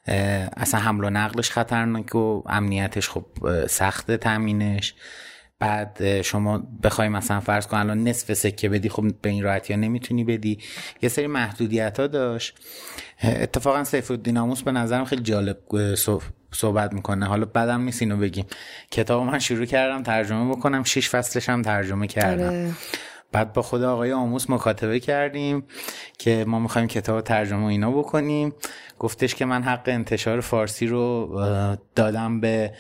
اصلا 0.07 0.81
حمل 0.81 1.05
و 1.05 1.11
نقلش 1.11 1.51
خطرناک 1.51 2.15
و 2.15 2.43
امنیتش 2.47 3.09
خب 3.09 3.27
سخت 3.67 4.11
تامینش. 4.11 4.95
بعد 5.59 6.23
شما 6.23 6.63
بخوای 6.83 7.09
مثلا 7.09 7.41
فرض 7.41 7.67
کن 7.67 7.77
الان 7.77 8.09
نصف 8.09 8.35
سکه 8.35 8.69
بدی 8.69 8.89
خب 8.89 9.05
به 9.23 9.29
این 9.29 9.43
راحتی 9.43 9.73
ها 9.73 9.79
نمی‌تونی 9.79 10.25
بدی. 10.25 10.59
یه 11.03 11.09
سری 11.09 11.27
محدودیت 11.27 12.01
ها 12.01 12.07
داشت 12.07 12.59
اتفاقا 13.25 13.85
سیف 13.85 14.11
الدین 14.11 14.55
به 14.65 14.73
نظرم 14.73 15.05
خیلی 15.05 15.23
جالب 15.23 15.59
صحبت 16.53 16.93
می‌کنه. 16.93 17.27
حالا 17.27 17.45
بدم 17.45 17.83
نیست 17.83 18.03
اینو 18.03 18.17
بگیم. 18.17 18.47
کتاب 18.91 19.23
من 19.23 19.39
شروع 19.39 19.65
کردم 19.65 20.03
ترجمه 20.03 20.51
بکنم. 20.51 20.85
شش 20.85 21.09
فصلش 21.09 21.49
هم 21.49 21.63
ترجمه 21.63 22.07
کردم. 22.07 22.47
آره. 22.47 22.71
بعد 23.33 23.53
با 23.53 23.62
خود 23.62 23.83
آقای 23.83 24.12
آموس 24.12 24.51
مکاتبه 24.51 25.01
کردیم 25.01 25.62
که 26.19 26.45
ما 26.49 26.59
می‌خوایم 26.59 26.88
کتاب 26.88 27.21
ترجمه 27.21 27.66
اینا 27.66 27.90
بکنیم. 27.90 28.53
گفتش 28.99 29.35
که 29.35 29.45
من 29.45 29.62
حق 29.62 29.83
انتشار 29.87 30.40
فارسی 30.40 30.87
رو 30.87 31.37
دادم 31.95 32.40
به 32.40 32.73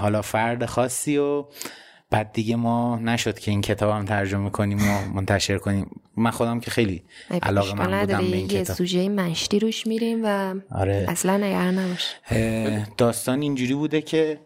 حالا 0.00 0.22
فرد 0.22 0.66
خاصی 0.66 1.18
و 1.18 1.44
بعد 2.10 2.32
دیگه 2.32 2.56
ما 2.56 2.96
نشد 2.96 3.38
که 3.38 3.50
این 3.50 3.60
کتاب 3.60 3.90
هم 3.90 4.04
ترجمه 4.04 4.50
کنیم 4.50 4.78
و 4.78 5.14
منتشر 5.14 5.58
کنیم. 5.58 5.90
من 6.16 6.30
خودم 6.30 6.60
که 6.60 6.70
خیلی 6.70 7.02
علاقه 7.42 7.74
من 7.74 8.00
بودم 8.00 8.18
به 8.18 8.36
این 8.36 8.48
کتاب. 8.48 8.76
سوژه 8.76 9.08
مشتی 9.08 9.58
روش 9.58 9.86
میریم 9.86 10.20
و 10.24 10.54
آره. 10.70 11.06
اصلا 11.08 11.36
نگران 11.36 11.78
نباش 11.78 12.14
داستان 12.96 13.42
اینجوری 13.42 13.74
بوده 13.74 14.02
که 14.02 14.40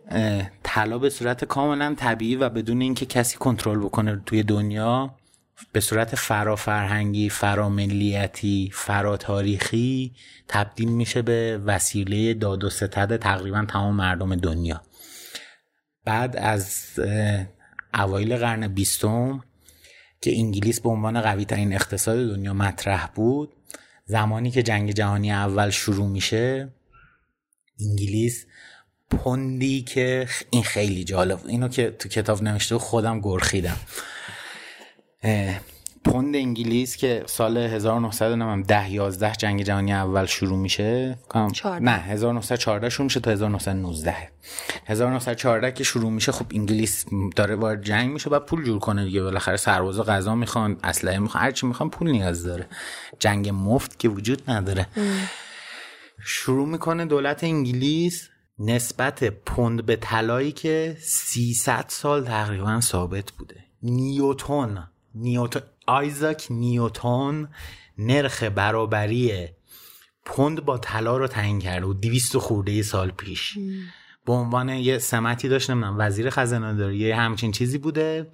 طلا 0.63 0.99
به 0.99 1.11
صورت 1.11 1.45
کاملا 1.45 1.95
طبیعی 1.99 2.37
و 2.37 2.49
بدون 2.49 2.81
اینکه 2.81 3.07
کسی 3.07 3.37
کنترل 3.39 3.79
بکنه 3.79 4.23
توی 4.27 4.43
دنیا 4.43 5.15
به 5.73 5.81
صورت 5.81 6.15
فرافرهنگی 6.15 7.29
فراملیتی 7.29 8.71
فراتاریخی 8.75 10.15
تبدیل 10.49 10.89
میشه 10.89 11.23
به 11.23 11.61
وسیله 11.65 12.35
داد 12.35 12.65
و 12.65 12.71
ستد 12.71 13.17
تقریبا 13.17 13.65
تمام 13.69 13.95
مردم 13.95 14.37
دنیا. 14.37 14.83
بعد 16.05 16.37
از 16.37 16.85
اوایل 17.95 18.37
قرن 18.37 18.69
بیستم 18.69 19.45
که 20.21 20.39
انگلیس 20.39 20.81
به 20.81 20.89
عنوان 20.89 21.21
قوی 21.21 21.45
ترین 21.45 21.73
اقتصاد 21.73 22.29
دنیا 22.29 22.55
مطرح 22.55 23.07
بود 23.07 23.53
زمانی 24.05 24.51
که 24.51 24.63
جنگ 24.63 24.91
جهانی 24.91 25.33
اول 25.33 25.71
شروع 25.71 26.09
میشه 26.09 26.73
انگلیس 27.81 28.47
پندی 29.11 29.83
که 29.83 30.29
این 30.51 30.63
خیلی 30.63 31.05
جالب 31.05 31.41
اینو 31.47 31.69
که 31.69 31.91
تو 31.91 32.09
کتاب 32.09 32.43
نوشته 32.43 32.79
خودم 32.79 33.21
گرخیدم. 33.21 33.77
پوند 36.05 36.37
انگلیس 36.37 36.97
که 36.97 37.25
سال 37.27 37.57
1910 37.57 38.91
11 38.91 39.33
جنگ 39.33 39.63
جهانی 39.63 39.93
اول 39.93 40.27
شروع 40.27 40.59
میشه. 40.59 41.19
نه 41.81 41.91
1914 41.91 42.89
شروع 42.89 43.05
میشه 43.05 43.21
تا 43.21 43.31
1919 43.31 44.17
1914 44.87 45.73
که 45.73 45.85
شروع 45.85 46.11
میشه 46.11 46.33
خب 46.33 46.47
انگلیس 46.55 47.07
داره 47.37 47.55
وارد 47.55 47.85
جنگ 47.85 48.13
میشه 48.13 48.31
بعد 48.31 48.47
پول 48.47 48.65
جور 48.65 48.79
کنه 48.79 49.05
دیگه. 49.05 49.23
بالاخره 49.23 49.57
سربازا 49.57 50.03
غذا 50.03 50.35
می‌خوان 50.35 50.77
اسلحه 50.85 51.19
می‌خوان 51.19 51.45
هر 51.45 51.51
چی 51.51 51.67
می‌خوان 51.67 51.91
پول 51.91 52.11
نیاز 52.11 52.45
داره. 52.45 52.67
جنگ 53.19 53.49
مفت 53.49 53.99
که 53.99 54.09
وجود 54.09 54.51
نداره. 54.51 54.87
شروع 56.25 56.69
می‌کنه 56.69 57.05
دولت 57.05 57.45
انگلیس 57.45 58.29
نسبت 58.59 59.25
پوند 59.25 59.87
به 59.87 59.97
طلایی 59.97 60.53
که 60.53 60.97
300 61.01 61.85
سال 61.89 62.25
تقریبا 62.25 62.81
ثابت 62.81 63.33
بوده. 63.33 63.65
نیوتون 63.83 64.79
نیوتون 65.15 65.63
آیزاک 65.87 66.47
نیوتون 66.51 67.49
نرخ 67.99 68.43
برابری 68.43 69.49
پوند 70.25 70.65
با 70.65 70.79
طلا 70.79 71.17
رو 71.17 71.27
تعیین 71.27 71.59
کرده 71.59 71.87
و 71.87 71.93
200 71.93 72.37
خورده 72.37 72.83
سال 72.83 73.11
پیش. 73.11 73.59
به 74.27 74.33
عنوان 74.33 74.69
یه 74.69 74.99
سمتی 74.99 75.49
داشت 75.49 75.71
نمی‌دونم 75.71 75.97
وزیر 75.99 76.31
خزانه 76.31 76.75
داری 76.75 76.97
یه 76.97 77.17
همچین 77.17 77.53
چیزی 77.53 77.79
بوده. 77.79 78.31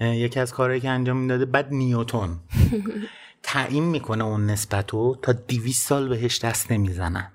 یکی 0.00 0.40
از 0.40 0.52
کارهایی 0.52 0.80
که 0.80 0.88
انجام 0.88 1.16
می‌داده 1.16 1.44
بعد 1.44 1.72
نیوتون 1.72 2.38
تعیین 3.42 3.84
می‌کنه 3.84 4.24
اون 4.24 4.46
نسبت 4.46 4.90
رو 4.90 5.18
تا 5.22 5.32
200 5.32 5.88
سال 5.88 6.08
بهش 6.08 6.38
دست 6.38 6.72
نمی‌زنن. 6.72 7.32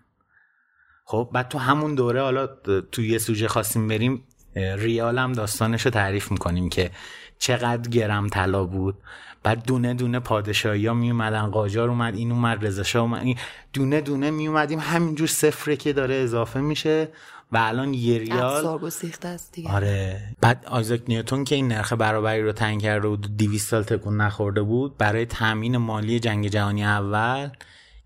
خب 1.06 1.30
بعد 1.34 1.48
تو 1.48 1.58
همون 1.58 1.96
دوره 1.96 2.22
حالا 2.22 2.48
تو 2.92 3.02
یه 3.02 3.18
سوژه 3.18 3.48
خواستیم 3.48 3.88
بریم 3.88 4.24
ریال 4.56 5.18
هم 5.18 5.34
داستانش 5.34 5.82
رو 5.86 5.92
تعریف 5.92 6.32
می‌کنیم 6.32 6.70
که 6.70 6.92
چقدر 7.40 7.90
گرم 7.90 8.28
طلا 8.28 8.64
بود. 8.64 8.96
بعد 9.44 9.66
دونه 9.66 9.94
دونه 9.94 10.20
پادشاهی 10.20 10.88
ها 10.88 10.94
می 10.94 11.12
اومدن 11.12 11.48
قاجار 11.48 11.90
اومد 11.90 12.16
این 12.16 12.32
اومد 12.32 12.66
رضا 12.66 13.02
اومد 13.02 13.38
دونه 13.74 14.02
دونه 14.02 14.32
می 14.32 14.48
اومدیم 14.48 14.80
همینجور 14.80 15.28
صفره 15.28 15.76
که 15.76 15.94
داره 15.94 16.16
اضافه 16.16 16.60
میشه 16.60 17.10
و 17.52 17.58
الان 17.58 17.94
یه 17.94 18.18
ریال 18.18 18.80
است 19.24 19.52
دیگه. 19.52 19.72
آره. 19.72 20.22
بعد 20.42 20.66
آیزاک 20.68 21.02
نیوتون 21.08 21.44
که 21.44 21.56
این 21.56 21.68
نرخ 21.68 21.94
برابری 21.94 22.42
رو 22.42 22.52
تعیین 22.52 22.80
کرده 22.80 23.08
بود 23.08 23.38
200 23.38 23.70
سال 23.70 23.84
تکون 23.84 24.22
نخورده 24.22 24.62
بود 24.62 24.98
برای 24.98 25.26
تامین 25.26 25.78
مالی 25.78 26.20
جنگ 26.20 26.48
جهانی 26.48 26.84
اول 26.84 27.50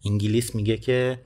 انگلیس 0.06 0.56
میگه 0.56 0.78
که 0.78 1.20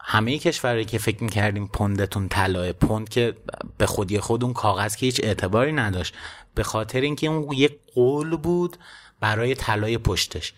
همه 0.00 0.38
کشورهایی 0.38 0.84
که 0.84 0.98
فکر 0.98 1.24
می‌کردیم 1.24 1.66
پوندتون 1.66 2.28
طلاه 2.28 2.72
پوند 2.72 3.08
که 3.08 3.34
به 3.78 3.86
خودی 3.86 4.20
خود 4.20 4.44
اون 4.44 4.52
کاغذ 4.52 4.96
که 4.96 5.06
هیچ 5.06 5.20
اعتباری 5.24 5.72
نداشت. 5.72 6.14
به 6.54 6.62
خاطر 6.62 7.00
اینکه 7.00 7.26
اون 7.26 7.52
یک 7.52 7.78
قول 7.94 8.36
بود 8.36 8.76
برای 9.20 9.54
طلای 9.54 9.98
پشتش. 9.98 10.52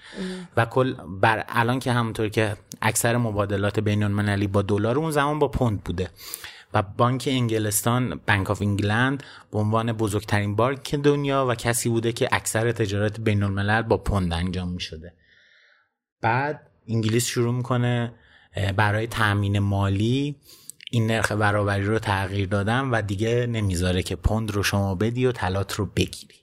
و 0.57 0.65
کل 0.65 0.93
بر 0.93 1.45
الان 1.49 1.79
که 1.79 1.93
همونطور 1.93 2.29
که 2.29 2.57
اکثر 2.83 3.17
مبادلات 3.17 3.81
بین 3.81 4.03
المللی 4.03 4.47
با 4.47 4.63
دلار 4.63 4.99
اون 4.99 5.11
زمان 5.11 5.39
با 5.39 5.49
پوند 5.49 5.85
بوده. 5.85 6.11
و 6.75 6.83
بانک 6.83 7.29
انگلستان 7.33 8.21
بانک 8.29 8.51
آف 8.51 8.63
انگلند 8.63 9.23
به 9.53 9.59
عنوان 9.59 9.93
بزرگترین 9.93 10.57
بانک 10.57 10.95
دنیا 10.95 11.47
و 11.49 11.55
کسی 11.55 11.89
بوده 11.89 12.13
که 12.13 12.29
اکثر 12.33 12.73
تجارت 12.73 13.21
بین 13.21 13.43
الملل 13.43 13.83
با 13.83 13.97
پوند 13.97 14.33
انجام 14.33 14.69
می 14.69 14.81
شده 14.81 15.13
بعد 16.21 16.71
انگلیس 16.89 17.27
شروع 17.27 17.55
می‌کنه 17.55 18.13
برای 18.77 19.07
تأمین 19.07 19.59
مالی 19.59 20.37
این 20.97 21.07
نرخ 21.07 21.33
برابری 21.33 21.85
رو 21.85 21.99
تغییر 21.99 22.49
دادن 22.49 22.81
و 22.81 23.03
دیگه 23.03 23.47
نمی‌ذاره 23.47 24.03
که 24.03 24.17
پوند 24.17 24.51
رو 24.51 24.63
شما 24.63 24.95
بدی 24.95 25.27
و 25.27 25.33
طلات 25.33 25.75
رو 25.75 25.87
بگیری. 25.87 26.35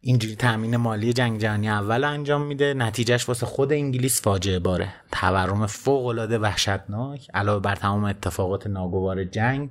اینجوری 0.00 0.36
تامین 0.36 0.76
مالی 0.76 1.12
جنگ 1.12 1.40
جهانی 1.40 1.68
اول 1.68 2.04
انجام 2.04 2.42
میده. 2.42 2.74
نتیجهش 2.74 3.28
واسه 3.28 3.46
خود 3.46 3.72
انگلیس 3.72 4.22
فاجعه 4.22 4.58
باره. 4.58 4.94
تورم 5.12 5.66
فوق 5.66 6.06
العاده 6.06 6.38
وحشتناک 6.38 7.28
علاوه 7.34 7.62
بر 7.62 7.76
تمام 7.76 8.04
اتفاقات 8.04 8.66
ناگوار 8.66 9.24
جنگ. 9.24 9.70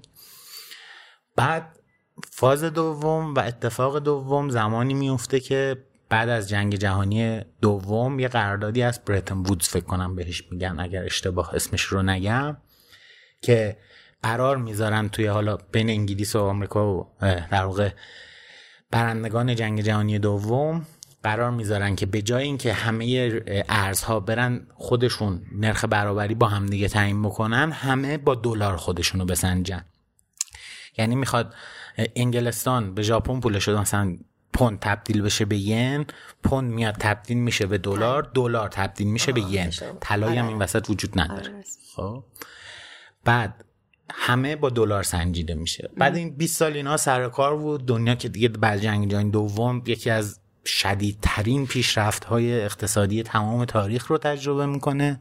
بعد 1.36 1.79
فاز 2.31 2.63
دوم 2.63 3.34
و 3.34 3.39
اتفاق 3.39 3.99
دوم 3.99 4.49
زمانی 4.49 4.93
میفته 4.93 5.39
که 5.39 5.77
بعد 6.09 6.29
از 6.29 6.49
جنگ 6.49 6.75
جهانی 6.75 7.41
دوم 7.61 8.19
یه 8.19 8.27
قراردادی 8.27 8.84
از 8.84 8.99
برتن 9.05 9.38
وودز 9.38 9.67
فکر 9.67 9.86
کنم 9.86 10.15
بهش 10.15 10.43
میگن 10.51 10.79
اگر 10.79 11.03
اشتباه 11.03 11.55
اسمش 11.55 11.81
رو 11.81 12.01
نگم. 12.01 12.57
که 13.43 13.77
قرار 14.23 14.57
می‌ذارن 14.57 15.09
توی 15.09 15.25
حالا 15.25 15.57
بین 15.71 15.89
انگلیس 15.89 16.35
و 16.35 16.39
آمریکا 16.39 16.93
و 16.93 17.07
در 17.51 17.65
واقع 17.65 17.89
برندگان 18.91 19.55
جنگ 19.55 19.81
جهانی 19.81 20.19
دوم 20.19 20.85
قرار 21.23 21.51
می‌ذارن 21.51 21.95
که 21.95 22.05
به 22.05 22.21
جای 22.21 22.43
اینکه 22.43 22.73
همه 22.73 23.41
ارزها 23.69 24.19
برن 24.19 24.67
خودشون 24.75 25.41
نرخ 25.51 25.85
برابری 25.85 26.35
با 26.35 26.47
همدیگه 26.47 26.87
تعیین 26.87 27.21
بکنن 27.21 27.71
همه 27.71 28.17
با 28.17 28.35
دلار 28.35 28.77
خودشونو 28.77 29.25
بسنجن. 29.25 29.85
یعنی 30.97 31.15
می‌خواد 31.15 31.53
انگلستان 32.15 32.93
به 32.93 33.01
ژاپن 33.01 33.39
پولش 33.39 33.67
رو 33.67 33.79
مثلا 33.79 34.17
پوند 34.53 34.79
تبدیل 34.79 35.21
بشه 35.21 35.45
به 35.45 35.57
ین 35.57 36.05
پوند 36.43 36.71
میاد 36.71 36.95
تبدیل 36.99 37.37
میشه 37.37 37.65
به 37.65 37.77
دلار 37.77 38.31
دلار 38.33 38.69
تبدیل 38.69 39.07
میشه 39.07 39.31
به 39.31 39.41
ین. 39.41 39.69
طلایی 40.01 40.37
هم 40.37 40.45
این 40.45 40.55
آره. 40.55 40.63
وسط 40.63 40.89
وجود 40.89 41.19
نداره. 41.19 41.53
آره. 41.53 41.63
خب؟ 41.95 42.23
بعد 43.26 43.65
همه 44.11 44.55
با 44.55 44.69
دلار 44.69 45.03
سنجیده 45.03 45.55
میشه. 45.55 45.89
بعد 45.97 46.15
این 46.15 46.36
20 46.36 46.57
سال 46.57 46.74
اینا 46.74 46.97
سر 46.97 47.30
کار 47.30 47.57
بود. 47.57 47.86
دنیا 47.86 48.15
که 48.15 48.30
دیگه 48.30 48.49
بعد 48.49 48.80
جنگ 48.80 49.11
جهانی 49.11 49.32
دوم 49.32 49.84
یکی 49.86 50.09
از 50.09 50.39
شدیدترین 50.65 51.67
پیشرفت 51.67 52.26
های 52.26 52.61
اقتصادی 52.61 53.24
تمام 53.24 53.65
تاریخ 53.65 54.07
رو 54.07 54.17
تجربه 54.17 54.65
می‌کنه. 54.65 55.19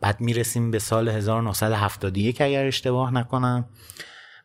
بعد 0.00 0.20
می‌رسیم 0.20 0.70
به 0.70 0.78
سال 0.78 1.08
1971 1.08 2.40
اگر 2.40 2.66
اشتباه 2.66 3.14
نکنم. 3.14 3.68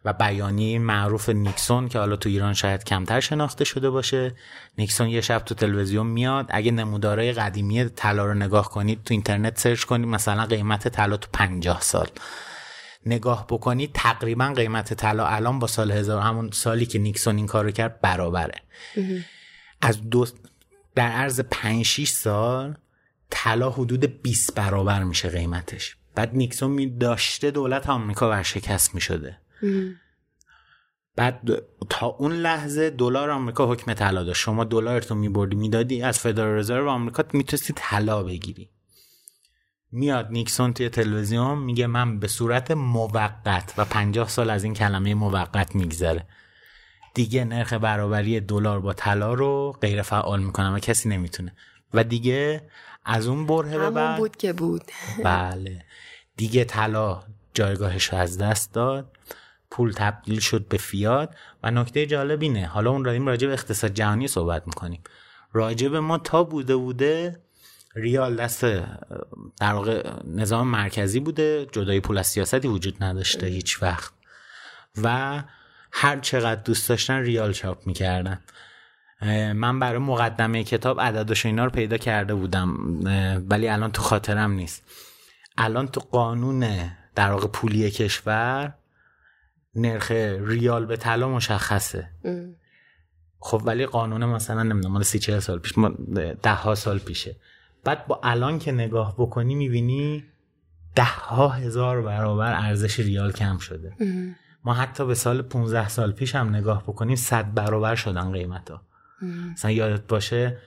و 0.05 0.13
بیانیه 0.13 0.79
معروف 0.79 1.29
نیکسون 1.29 1.89
که 1.89 1.99
حالا 1.99 2.15
تو 2.15 2.29
ایران 2.29 2.53
شاید 2.53 2.83
کمتر 2.83 3.19
شناخته 3.19 3.65
شده 3.65 3.89
باشه. 3.89 4.35
نیکسون 4.77 5.07
یه 5.07 5.21
شب 5.21 5.39
تو 5.39 5.55
تلویزیون 5.55 6.07
میاد. 6.07 6.45
اگه 6.49 6.71
نمودارای 6.71 7.33
قدیمی 7.33 7.89
طلا 7.89 8.25
رو 8.25 8.33
نگاه 8.33 8.69
کنید 8.69 9.03
تو 9.03 9.13
اینترنت 9.13 9.59
search 9.59 9.83
کنید 9.83 10.07
مثلا 10.07 10.45
قیمت 10.45 10.87
طلا 10.87 11.17
تو 11.17 11.27
50 11.33 11.81
سال. 11.81 12.07
نگاه 13.05 13.47
بکنید 13.47 13.91
تقریبا 13.93 14.53
قیمت 14.55 14.93
طلا 14.93 15.27
الان 15.27 15.59
با 15.59 15.67
سال 15.67 15.91
هزار 15.91 16.21
همون 16.21 16.51
سالی 16.51 16.85
که 16.85 16.99
نیکسون 16.99 17.37
این 17.37 17.47
کارو 17.47 17.71
کرد 17.71 18.01
برابره. 18.01 18.61
از 19.81 20.09
دو 20.09 20.25
در 20.95 21.07
عرض 21.07 21.39
5 21.39 21.85
6 21.85 22.09
سال 22.09 22.77
طلا 23.29 23.69
حدود 23.69 24.21
20 24.21 24.55
برابر 24.55 25.03
میشه 25.03 25.29
قیمتش. 25.29 25.95
بعد 26.15 26.35
نیکسون 26.35 26.71
می 26.71 26.97
داشته 26.97 27.51
دولت 27.51 27.89
آمریکا 27.89 28.29
ورشکست 28.29 28.95
می 28.95 29.01
شده 29.01 29.37
بعد 31.15 31.41
تا 31.89 32.07
اون 32.07 32.31
لحظه 32.31 32.89
دلار 32.89 33.29
آمریکا 33.29 33.71
حکم 33.71 33.93
طلا 33.93 34.23
داشت. 34.23 34.41
شما 34.41 34.63
دلارتو 34.63 35.15
میبردی 35.15 35.55
می‌دادی 35.55 36.01
از 36.01 36.19
فدرال 36.19 36.57
رزرو 36.57 36.89
آمریکا 36.89 37.23
می‌تونستی 37.33 37.73
طلا 37.75 38.23
بگیری. 38.23 38.69
میاد 39.91 40.27
نیکسون 40.31 40.73
توی 40.73 40.89
تلویزیون 40.89 41.57
میگه 41.57 41.87
من 41.87 42.19
به 42.19 42.27
صورت 42.27 42.71
موقت 42.71 43.73
و 43.77 43.85
پنجاه 43.85 44.29
سال 44.29 44.49
از 44.49 44.63
این 44.63 44.73
کلمه 44.73 45.13
موقت 45.13 45.75
میگذره. 45.75 46.25
دیگه 47.13 47.45
نرخ 47.45 47.73
برابری 47.73 48.39
دلار 48.39 48.79
با 48.79 48.93
طلا 48.93 49.33
رو 49.33 49.71
غیر 49.81 50.01
فعال 50.01 50.43
می‌کنم 50.43 50.73
و 50.73 50.79
کسی 50.79 51.09
نمی‌تونه. 51.09 51.53
و 51.93 52.03
دیگه 52.03 52.61
از 53.05 53.27
اون 53.27 53.47
بره 53.47 53.77
به 53.77 53.89
بعد 53.89 54.17
بود 54.17 54.35
که 54.35 54.53
بود. 54.53 54.83
بله. 55.23 55.85
دیگه 56.37 56.63
طلا 56.63 57.23
جایگاهش 57.53 58.05
رو 58.05 58.17
از 58.17 58.37
دست 58.37 58.73
داد. 58.73 59.17
پول 59.71 59.91
تبدیل 59.91 60.39
شد 60.39 60.67
به 60.67 60.77
فیات. 60.77 61.35
و 61.63 61.71
نکته 61.71 62.05
جالب 62.05 62.41
اینه 62.41 62.65
حالا 62.65 62.91
اون 62.91 63.05
رایم 63.05 63.27
راجع 63.27 63.47
به 63.47 63.53
اقتصاد 63.53 63.93
جهانی 63.93 64.27
صحبت 64.27 64.67
می‌کنیم. 64.67 65.01
راجع 65.53 65.87
به 65.87 65.99
ما 65.99 66.17
تا 66.17 66.43
بوده 66.43 66.75
بوده 66.75 67.41
ریال 67.95 68.35
دست 68.35 68.65
در 69.59 69.73
واقع 69.73 70.13
نظام 70.25 70.67
مرکزی 70.67 71.19
بوده 71.19 71.67
جدای 71.71 71.99
پول 71.99 72.17
از 72.17 72.27
سیاستی 72.27 72.67
وجود 72.67 73.03
نداشته 73.03 73.47
هیچ 73.47 73.83
وقت. 73.83 74.13
و 75.03 75.43
هر 75.91 76.19
چقدر 76.19 76.61
دوست 76.61 76.89
داشتن 76.89 77.19
ریال 77.19 77.53
چاپ 77.53 77.87
می‌کردن. 77.87 78.39
من 79.53 79.79
برای 79.79 79.97
مقدمه 79.97 80.63
کتاب 80.63 81.01
عددش 81.01 81.45
اینا 81.45 81.65
رو 81.65 81.71
پیدا 81.71 81.97
کرده 81.97 82.33
بودم 82.33 82.77
ولی 83.49 83.67
الان 83.67 83.91
تو 83.91 84.01
خاطرم 84.01 84.51
نیست. 84.51 84.83
الان 85.57 85.87
تو 85.87 86.01
قانون 86.01 86.91
در 87.15 87.31
واقع 87.31 87.47
پولی 87.47 87.91
کشور 87.91 88.73
نرخ 89.75 90.11
ریال 90.41 90.85
به 90.85 90.97
طلا 90.97 91.29
مشخصه. 91.29 92.09
خب 93.39 93.61
ولی 93.65 93.85
قانون 93.85 94.25
مثلا 94.25 94.63
نمی‌دونم 94.63 94.93
مال 94.93 95.03
سی 95.03 95.19
چه 95.19 95.39
سال 95.39 95.59
پیش 95.59 95.73
ده 96.43 96.53
ها 96.53 96.75
سال 96.75 96.99
پیشه. 96.99 97.35
بعد 97.83 98.07
با 98.07 98.19
الان 98.23 98.59
که 98.59 98.71
نگاه 98.71 99.15
بکنی 99.17 99.55
می‌بینی 99.55 100.23
ده 100.95 101.03
ها 101.03 101.49
هزار 101.49 102.01
برابر 102.01 102.53
ارزش 102.53 102.99
ریال 102.99 103.31
کم 103.31 103.57
شده. 103.57 103.95
ما 104.63 104.73
حتی 104.73 105.05
به 105.05 105.15
سال 105.15 105.41
15 105.41 105.89
سال 105.89 106.11
پیش 106.11 106.35
هم 106.35 106.55
نگاه 106.55 106.83
بکنیم 106.83 107.15
صد 107.15 107.53
برابر 107.53 107.95
شدن 107.95 108.31
قیمت 108.31 108.71
ها 108.71 108.81
مثلا 109.51 109.71
یادت 109.71 110.07
باشه 110.07 110.57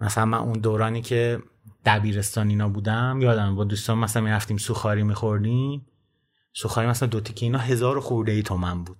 مثلا 0.00 0.24
من 0.24 0.38
اون 0.38 0.52
دورانی 0.52 1.02
که 1.02 1.42
دبیرستان 1.84 2.48
اینا 2.48 2.68
بودم 2.68 3.18
یادم 3.22 3.54
با 3.54 3.64
دوستان 3.64 3.98
مثلا 3.98 4.22
می‌رفتیم 4.22 4.56
سوخاری 4.56 5.02
میخوردیم. 5.02 5.86
سوخاری 6.52 6.88
مثلا 6.88 7.08
دو 7.08 7.20
تیکه 7.20 7.46
اینا 7.46 7.58
هزار 7.58 8.00
خورده 8.00 8.32
ای 8.32 8.42
تومن 8.42 8.84
بود. 8.84 8.96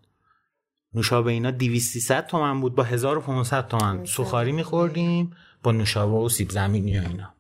نوشابه 0.95 1.33
اینا 1.33 1.51
200 1.51 2.27
تومن 2.27 2.61
بود 2.61 2.75
با 2.75 2.83
1500 2.83 3.69
تومن 3.69 4.05
سوخاری 4.05 4.53
میخوردیم 4.53 5.33
با 5.63 5.73
نوشابه 5.73 6.13
و 6.13 6.29
سیب 6.29 6.51
زمینی 6.51 6.99
و 6.99 7.03
اینا. 7.09 7.35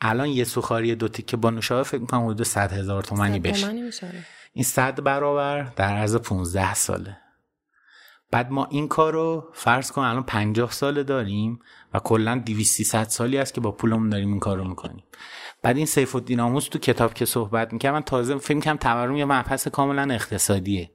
الان 0.00 0.28
یه 0.28 0.44
سوخاری 0.44 0.94
دو 0.94 1.08
تیکه 1.08 1.36
با 1.36 1.50
نوشابه 1.50 1.82
فکر 1.82 2.00
می‌کنم 2.00 2.24
حدود 2.24 2.42
100 2.42 2.72
هزار 2.72 3.02
تومنی 3.02 3.38
بشه. 3.38 3.68
این 4.52 4.64
100 4.64 5.04
برابر 5.04 5.62
در 5.62 5.96
عرض 5.96 6.16
15 6.16 6.74
ساله. 6.74 7.16
بعد 8.30 8.50
ما 8.50 8.66
این 8.70 8.88
کار 8.88 9.12
رو 9.12 9.48
فرض 9.52 9.92
کن 9.92 10.02
الان 10.02 10.22
50 10.22 10.72
ساله 10.72 11.02
داریم 11.02 11.60
و 11.94 11.98
کلا 11.98 12.42
200 12.46 13.04
سالی 13.04 13.38
است 13.38 13.54
که 13.54 13.60
با 13.60 13.72
پولمون 13.72 14.08
داریم 14.08 14.28
این 14.28 14.40
کار 14.40 14.56
رو 14.56 14.64
می‌کنیم. 14.64 15.04
بعد 15.62 15.76
این 15.76 15.86
سیف 15.86 16.16
الدین 16.16 16.40
آموز 16.40 16.68
تو 16.68 16.78
کتاب 16.78 17.14
که 17.14 17.24
صحبت 17.24 17.72
می‌کنم 17.72 17.92
من 17.92 18.02
تازه 18.02 18.38
فیلم 18.38 18.60
کم 18.60 18.76
تورم 18.76 19.16
یه 19.16 19.24
مبحث 19.24 19.68
کاملا 19.68 20.14
اقتصادیه. 20.14 20.90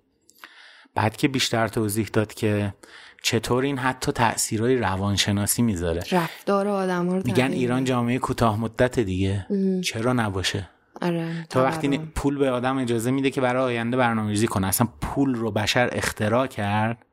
بعد 0.96 1.18
که 1.18 1.28
بیشتر 1.28 1.68
توضیح 1.68 2.10
داد 2.14 2.34
که 2.34 2.74
چطور 3.22 3.64
این 3.64 3.78
حتی 3.78 4.12
تاثیرهای 4.12 4.78
روانشناسی 4.78 5.62
می‌ذاره؟ 5.62 6.04
رفتار 6.12 6.68
آدم 6.68 7.10
رو 7.10 7.22
میگن 7.26 7.52
ایران 7.52 7.84
جامعه 7.84 8.20
کوتاه 8.20 8.60
مدت 8.60 9.00
دیگه. 9.00 9.48
چرا 9.84 10.14
نباشه؟ 10.14 10.70
آره 11.02 11.46
تا 11.50 11.64
وقتی 11.64 11.98
پول 11.98 12.38
به 12.38 12.52
آدم 12.52 12.78
اجازه 12.78 13.12
میده 13.12 13.30
که 13.30 13.42
برای 13.42 13.64
آینده 13.64 13.98
برنامه‌ریزی 13.98 14.48
کنه. 14.48 14.68
اصلا 14.68 14.88
پول 15.02 15.36
رو 15.36 15.52
بشر 15.52 15.90
اختراع 15.92 16.48
کرد 16.48 17.06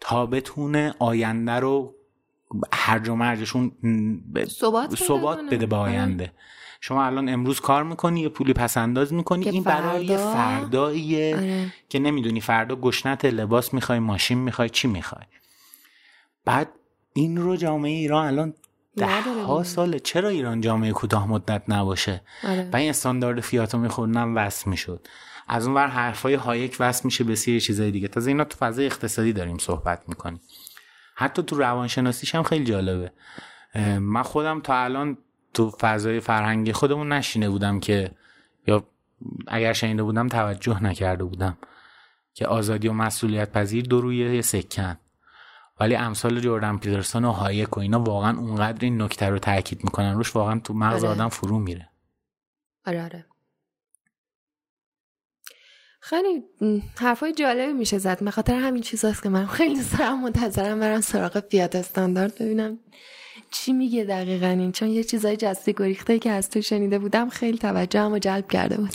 تا 0.00 0.26
بتونه 0.26 0.94
آینده 0.98 1.52
رو 1.52 1.94
هرج 2.72 3.08
و 3.08 3.14
مرجشون 3.14 3.72
ثبات 4.98 5.40
بده 5.50 5.66
به 5.66 5.76
آره. 5.76 5.92
آینده. 5.92 6.32
شما 6.80 7.04
الان 7.04 7.28
امروز 7.28 7.60
کار 7.60 7.82
می‌کنی 7.84 8.20
یه 8.20 8.28
پولی 8.28 8.52
پس 8.52 8.76
انداز 8.76 9.12
می‌کنی 9.12 9.48
این 9.48 9.62
برای 9.62 10.16
فرداییه 10.16 11.36
آره. 11.36 11.72
که 11.88 11.98
نمی‌دونی 11.98 12.40
فردا 12.40 12.76
گشنت 12.76 13.24
لباس 13.24 13.74
می‌خوای 13.74 13.98
ماشین 13.98 14.38
می‌خوای 14.38 14.70
چی 14.70 14.88
می‌خوای. 14.88 15.24
بعد 16.44 16.68
این 17.12 17.36
رو 17.36 17.56
جامعه 17.56 17.92
ایران 17.92 18.26
الان 18.26 18.54
ده 18.96 19.20
ها 19.46 19.62
ساله. 19.62 19.98
چرا 19.98 20.28
ایران 20.28 20.60
جامعه 20.60 20.92
کوتاه 20.92 21.28
مدت 21.28 21.62
نباشه؟ 21.68 22.22
آره. 22.44 22.70
و 22.72 22.76
این 22.76 22.90
استاندارد 22.90 23.40
فیاتو 23.40 23.78
میخوردن 23.78 24.34
وصل 24.34 24.70
می‌شد. 24.70 25.08
از 25.48 25.66
اون 25.66 25.76
ور 25.76 25.86
حرفای 25.86 26.34
هایک 26.34 26.76
وصل 26.80 27.02
میشه 27.04 27.24
به 27.24 27.34
سری 27.34 27.60
چیزای 27.60 27.90
دیگه. 27.90 28.08
تازه 28.08 28.30
اینا 28.30 28.44
تو 28.44 28.56
فضای 28.58 28.86
اقتصادی 28.86 29.32
داریم 29.32 29.58
صحبت 29.58 30.02
می‌کنیم. 30.08 30.40
حتی 31.14 31.42
تو 31.42 31.56
روانشناسیش 31.56 32.34
هم 32.34 32.42
خیلی 32.42 32.64
جالبه. 32.64 33.12
من 34.00 34.22
خودم 34.22 34.60
تا 34.60 34.76
الان 34.76 35.18
تو 35.58 35.70
فضای 35.70 36.20
فرهنگی 36.20 36.72
خودمون 36.72 37.12
نشنیده 37.12 37.48
بودم 37.48 37.80
که 37.80 38.10
یا 38.66 38.84
اگر 39.46 39.72
شنیده 39.72 40.02
بودم 40.02 40.28
توجه 40.28 40.82
نکرده 40.82 41.24
بودم 41.24 41.58
که 42.34 42.46
آزادی 42.46 42.88
و 42.88 42.92
مسئولیت 42.92 43.52
پذیری 43.52 43.84
دو 43.84 44.00
روی 44.00 44.34
یه 44.34 44.42
سکه‌ن. 44.42 44.98
ولی 45.80 45.96
امثال 45.96 46.40
جردن 46.40 46.78
پیترسون 46.78 47.24
و 47.24 47.32
هایک 47.32 47.76
و 47.76 47.80
اینا 47.80 48.00
واقعا 48.00 48.38
اونقدر 48.38 48.78
این 48.84 49.02
نکته 49.02 49.28
رو 49.28 49.38
تاکید 49.38 49.84
می‌کنن. 49.84 50.14
روش 50.14 50.36
واقعا 50.36 50.60
تو 50.60 50.74
مغز 50.74 51.04
آره. 51.04 51.12
آدم 51.12 51.28
فرو 51.28 51.58
میره. 51.58 51.88
آره 52.86 53.04
آره. 53.04 53.26
خیلی 56.00 56.44
حرفای 56.98 57.32
جالبی 57.32 57.72
میشه 57.72 57.98
زد. 57.98 58.24
به 58.24 58.30
خاطر 58.30 58.54
همین 58.54 58.82
چیزاست 58.82 59.22
که 59.22 59.28
من 59.28 59.46
خیلی 59.46 59.82
دارم 59.98 60.22
منتظرم 60.22 60.80
برم 60.80 61.00
سراغ 61.00 61.40
فیات 61.40 61.76
استاندارد 61.76 62.34
ببینم. 62.34 62.78
چی 63.50 63.72
میگه 63.72 64.04
دقیقا 64.04 64.46
این؟ 64.46 64.72
چون 64.72 64.88
یه 64.88 65.04
چیزای 65.04 65.36
جستی 65.36 65.72
گریخته 65.72 66.18
که 66.18 66.30
از 66.30 66.50
تو 66.50 66.62
شنیده 66.62 66.98
بودم 66.98 67.28
خیلی 67.28 67.58
توجهم 67.58 68.12
و 68.12 68.18
جلب 68.18 68.48
کرده 68.48 68.76
بود. 68.76 68.90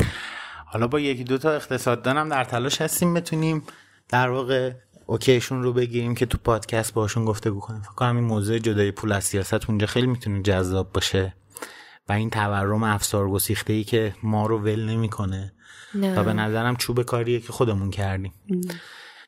حالا 0.66 0.88
با 0.88 1.00
یکی 1.00 1.24
دوتا 1.24 1.52
اقتصاددانم 1.52 2.30
در 2.30 2.44
تلاش 2.44 2.82
هستیم 2.82 3.14
بتونیم 3.14 3.64
در 4.10 4.30
واقع 4.30 4.72
اوکیشون 5.06 5.64
رو 5.64 5.74
بگیریم 5.74 6.16
که 6.16 6.26
تو 6.26 6.38
پادکست 6.38 6.94
باشون 6.94 7.26
گفتگو 7.26 7.60
کنیم. 7.60 7.82
فکر 7.82 7.94
کنم 7.94 8.16
این 8.16 8.26
موضوع 8.26 8.60
جدای 8.60 8.92
پول 8.92 9.12
از 9.12 9.24
سیاست 9.24 9.70
اونجا 9.70 9.88
خیلی 9.88 10.08
می‌تونه 10.08 10.42
جذاب 10.42 10.94
باشه 10.94 11.34
و 12.10 12.14
این 12.14 12.30
تورم 12.30 12.84
افسار 12.84 13.30
گسیخته 13.30 13.74
ای 13.74 13.84
که 13.84 14.16
ما 14.24 14.46
رو 14.46 14.60
ول 14.60 14.90
نمی‌کنه. 14.90 15.54
و 15.96 16.24
به 16.24 16.34
نظرم 16.34 16.76
چوب 16.76 17.04
کاریه 17.04 17.40
که 17.40 17.52
خودمون 17.54 17.92
کردیم. 17.92 18.34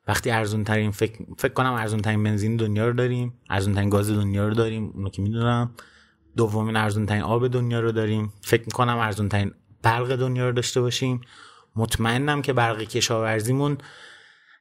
وقتی 0.08 0.32
ارزون 0.32 0.64
ترین 0.64 0.92
فکر, 0.92 1.26
فکر 1.38 1.54
کنم 1.54 1.74
ارزون 1.74 2.02
ترین 2.02 2.24
بنزین 2.24 2.58
دنیا 2.58 2.88
رو 2.88 2.94
داریم 2.94 3.34
ارزون 3.50 3.74
ترین 3.74 3.90
گاز 3.90 4.12
دنیا 4.12 4.48
رو 4.48 4.54
داریم 4.54 4.92
اونو 4.94 5.10
که 5.10 5.22
می‌دونم. 5.22 5.72
دومین 6.38 6.76
ارزون 6.76 7.06
ترین 7.06 7.22
آب 7.22 7.48
دنیا 7.48 7.80
رو 7.80 7.92
داریم. 7.92 8.34
فکر 8.42 8.64
می‌کنم 8.66 8.98
ارزون 8.98 9.30
ترین 9.30 9.52
برق 9.82 10.16
دنیا 10.16 10.46
رو 10.46 10.52
داشته 10.52 10.82
باشیم. 10.82 11.22
مطمئنم 11.76 12.42
که 12.42 12.54
برق 12.54 12.82
کشاورزیمون 12.82 13.78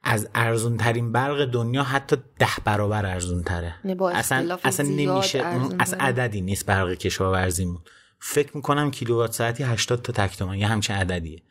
از 0.03 0.29
ارزون 0.35 0.77
ترین 0.77 1.13
برق 1.13 1.45
دنیا 1.45 1.83
حتی 1.83 2.17
ده 2.39 2.49
برابر 2.65 3.07
ارزون 3.07 3.43
تره 3.43 3.75
اصلا, 4.15 4.59
اصلا 4.65 4.87
نمیشه 4.89 5.45
از 5.79 5.95
عددی 5.95 6.41
نیست 6.41 6.67
برق 6.67 6.93
کشاورزیمون. 6.95 7.79
فکر 8.19 8.57
می‌کنم 8.57 8.91
کیلووات 8.91 9.33
ساعتی 9.33 9.63
80 9.63 10.03
تا 10.03 10.13
تک 10.13 10.37
تومن 10.37 10.59
یه 10.59 10.67
همچین 10.67 10.97
عددیه. 10.97 11.43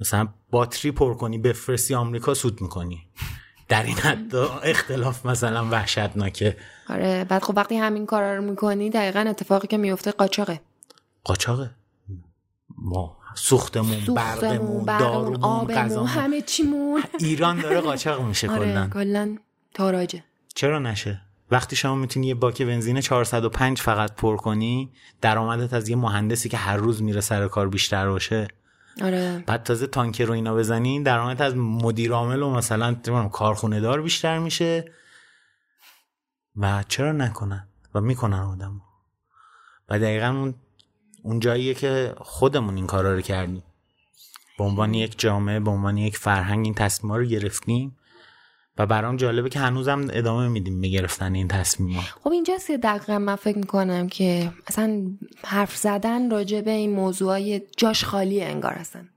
مثلا 0.00 0.28
باتری 0.50 0.90
پر 0.90 1.14
کنی 1.14 1.38
بفرستی 1.38 1.94
آمریکا 1.94 2.34
سود 2.34 2.60
می‌کنی. 2.60 3.06
در 3.68 3.82
این 3.82 3.96
حد 3.96 4.34
اختلاف 4.64 5.26
مثلا 5.26 5.68
وحشتناکه. 5.70 6.56
آره 6.88 7.24
بعد 7.24 7.42
خب 7.42 7.52
وقتی 7.56 7.76
همین 7.76 8.06
کارا 8.06 8.36
رو 8.36 8.42
می‌کنی 8.42 8.90
دقیقا 8.90 9.20
اتفاقی 9.20 9.68
که 9.68 9.76
میفته 9.76 10.10
قاچاقه. 10.10 10.60
قاچاقه؟ 11.24 11.70
ما 12.78 13.16
سوختمون 13.34 14.14
برقمون 14.14 14.98
دارومون 14.98 15.44
آبمون 15.44 16.06
همه 16.06 16.40
چیمون. 16.42 17.02
ایران 17.18 17.60
داره 17.60 17.80
قاچاق 17.80 18.22
میشه 18.22 18.50
آره 18.56 18.88
کلا. 18.92 19.36
تاراجه. 19.74 20.24
چرا 20.54 20.78
نشه؟ 20.78 21.20
وقتی 21.50 21.76
شما 21.76 21.94
می‌تونی 21.94 22.26
یه 22.26 22.34
باک 22.34 22.62
بنزین 22.62 23.00
405 23.00 23.80
فقط 23.80 24.14
پر 24.14 24.36
کنی 24.36 24.92
درآمدت 25.20 25.72
از 25.72 25.88
یه 25.88 25.96
مهندسی 25.96 26.48
که 26.48 26.56
هر 26.56 26.76
روز 26.76 27.02
میره 27.02 27.20
سر 27.20 27.48
کار 27.48 27.68
بیشتر 27.68 28.08
باشه 28.08 28.48
آره. 29.02 29.44
بعد 29.46 29.62
تازه 29.62 29.86
تانکر 29.86 30.24
رو 30.24 30.32
اینا 30.32 30.54
بزنین 30.54 31.02
درآمد 31.02 31.42
از 31.42 31.56
مدیر 31.56 32.12
عامل 32.12 32.42
و 32.42 32.50
مثلا 32.50 32.94
کارخونه 33.32 33.80
دار 33.80 34.02
بیشتر 34.02 34.38
میشه. 34.38 34.92
و 36.56 36.84
چرا 36.88 37.12
نکنن؟ 37.12 37.68
و 37.94 38.00
می‌کنن 38.00 38.38
آدم 38.38 38.80
و 39.88 39.98
دقیقا 39.98 40.26
اون 40.26 40.54
اون 41.22 41.40
جاییه 41.40 41.74
که 41.74 42.14
خودمون 42.18 42.76
این 42.76 42.86
کارا 42.86 43.14
رو 43.14 43.20
کردیم. 43.20 43.62
به 44.58 44.64
عنوان 44.64 44.94
یک 44.94 45.18
جامعه 45.18 45.60
به 45.60 45.70
عنوان 45.70 45.96
یک 45.96 46.16
فرهنگ 46.16 46.64
این 46.64 46.74
تصمیم 46.74 47.12
رو 47.12 47.24
گرفتیم. 47.24 47.96
و 48.78 48.86
برام 48.86 49.16
جالبه 49.16 49.48
که 49.48 49.58
هنوزم 49.58 50.08
ادامه 50.12 50.48
میدیم 50.48 50.74
می‌گرفتن 50.74 51.34
این 51.34 51.48
تصمیم 51.48 52.00
خب 52.00 52.30
اینجاست 52.30 52.66
که 52.66 52.78
دقیقا 52.78 53.18
من 53.18 53.36
فکر 53.36 53.58
می‌کنم 53.58 54.08
که 54.08 54.52
اصلا 54.66 55.02
حرف 55.44 55.76
زدن 55.76 56.30
راجع 56.30 56.60
به 56.60 56.70
این 56.70 56.90
موضوعای 56.90 57.62
جاش 57.76 58.04
خالی 58.04 58.42
انگار 58.42 58.72
هستن 58.72 59.08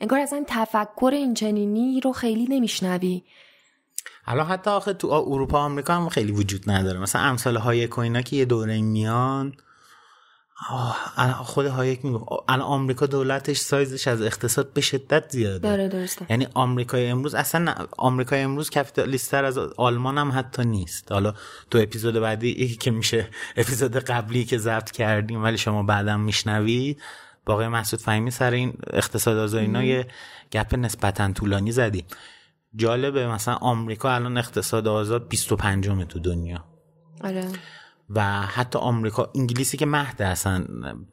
انگار 0.00 0.20
اصلا 0.20 0.44
تفکر 0.46 1.10
این 1.12 1.34
چنینی 1.34 2.00
رو 2.00 2.12
خیلی 2.12 2.46
نمیشنوی. 2.50 3.22
الان 4.26 4.46
حتی 4.46 4.70
آخه 4.70 4.92
تو 4.92 5.08
اروپا 5.08 5.58
آمریکا 5.58 5.94
هم 5.94 6.08
خیلی 6.08 6.32
وجود 6.32 6.70
نداره. 6.70 6.98
مثلا 6.98 7.22
امثال 7.22 7.56
های 7.56 7.86
کوینا 7.86 8.22
که 8.22 8.36
یه 8.36 8.44
دوره 8.44 8.80
میان. 8.80 9.52
خود 11.44 11.66
هایک 11.66 12.04
میگه 12.04 12.18
الان 12.48 12.60
آمریکا 12.60 13.06
دولتش 13.06 13.58
سایزش 13.58 14.08
از 14.08 14.22
اقتصاد 14.22 14.72
به 14.72 14.80
شدت 14.80 15.30
زیاده. 15.30 15.58
داره 15.58 15.88
درسته. 15.88 16.26
یعنی 16.30 16.46
آمریکای 16.54 17.06
امروز 17.06 17.34
اصلا 17.34 17.74
آمریکای 17.98 18.40
امروز 18.40 18.70
کپیتالیستر 18.70 19.44
از 19.44 19.58
آلمان 19.58 20.18
هم 20.18 20.32
حتی 20.34 20.64
نیست. 20.64 21.12
حالا 21.12 21.34
تو 21.70 21.78
اپیزود 21.78 22.14
بعدی 22.14 22.48
یکی 22.48 22.76
که 22.76 22.90
میشه 22.90 23.28
اپیزود 23.56 23.96
قبلی 23.96 24.44
که 24.44 24.58
ضبط 24.58 24.90
کردیم 24.90 25.44
ولی 25.44 25.58
شما 25.58 25.82
بعدم 25.82 26.20
میشنوید 26.20 27.02
باقی 27.46 27.68
محسود 27.68 28.00
فهمی 28.00 28.30
سر 28.30 28.50
این 28.50 28.72
اقتصاد 28.92 29.36
آزایینا 29.36 29.84
یه 29.84 30.06
گپ 30.52 30.74
نسبتا 30.74 31.32
طولانی 31.32 31.72
زدیم. 31.72 32.04
جالبه 32.76 33.26
مثلا 33.26 33.54
آمریکا 33.54 34.14
الان 34.14 34.38
اقتصاد 34.38 34.88
آزاد 34.88 35.28
25 35.28 35.88
تو 36.08 36.18
دنیا. 36.18 36.64
آره. 37.24 37.48
و 38.10 38.42
حتی 38.42 38.78
آمریکا 38.78 39.32
انگلیسی 39.34 39.76
که 39.76 39.86
مهد 39.86 40.22
اصلا 40.22 40.64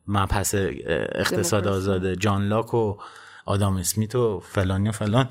مبحث 0.08 0.56
اقتصاد 0.56 1.68
آزاده 1.68 2.16
جان 2.16 2.48
لاک 2.48 2.74
و 2.74 2.98
آدام 3.46 3.78
اسمیت 3.78 4.16
و 4.16 4.40
فلان 4.40 4.88
و 4.88 4.92
فلان 4.92 5.30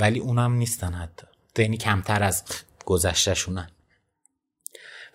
ولی 0.00 0.18
اونم 0.18 0.52
نیستن 0.52 0.92
حتی. 0.92 1.26
یعنی 1.58 1.76
کمتر 1.76 2.22
از 2.22 2.44
گذشتهشونن. 2.84 3.68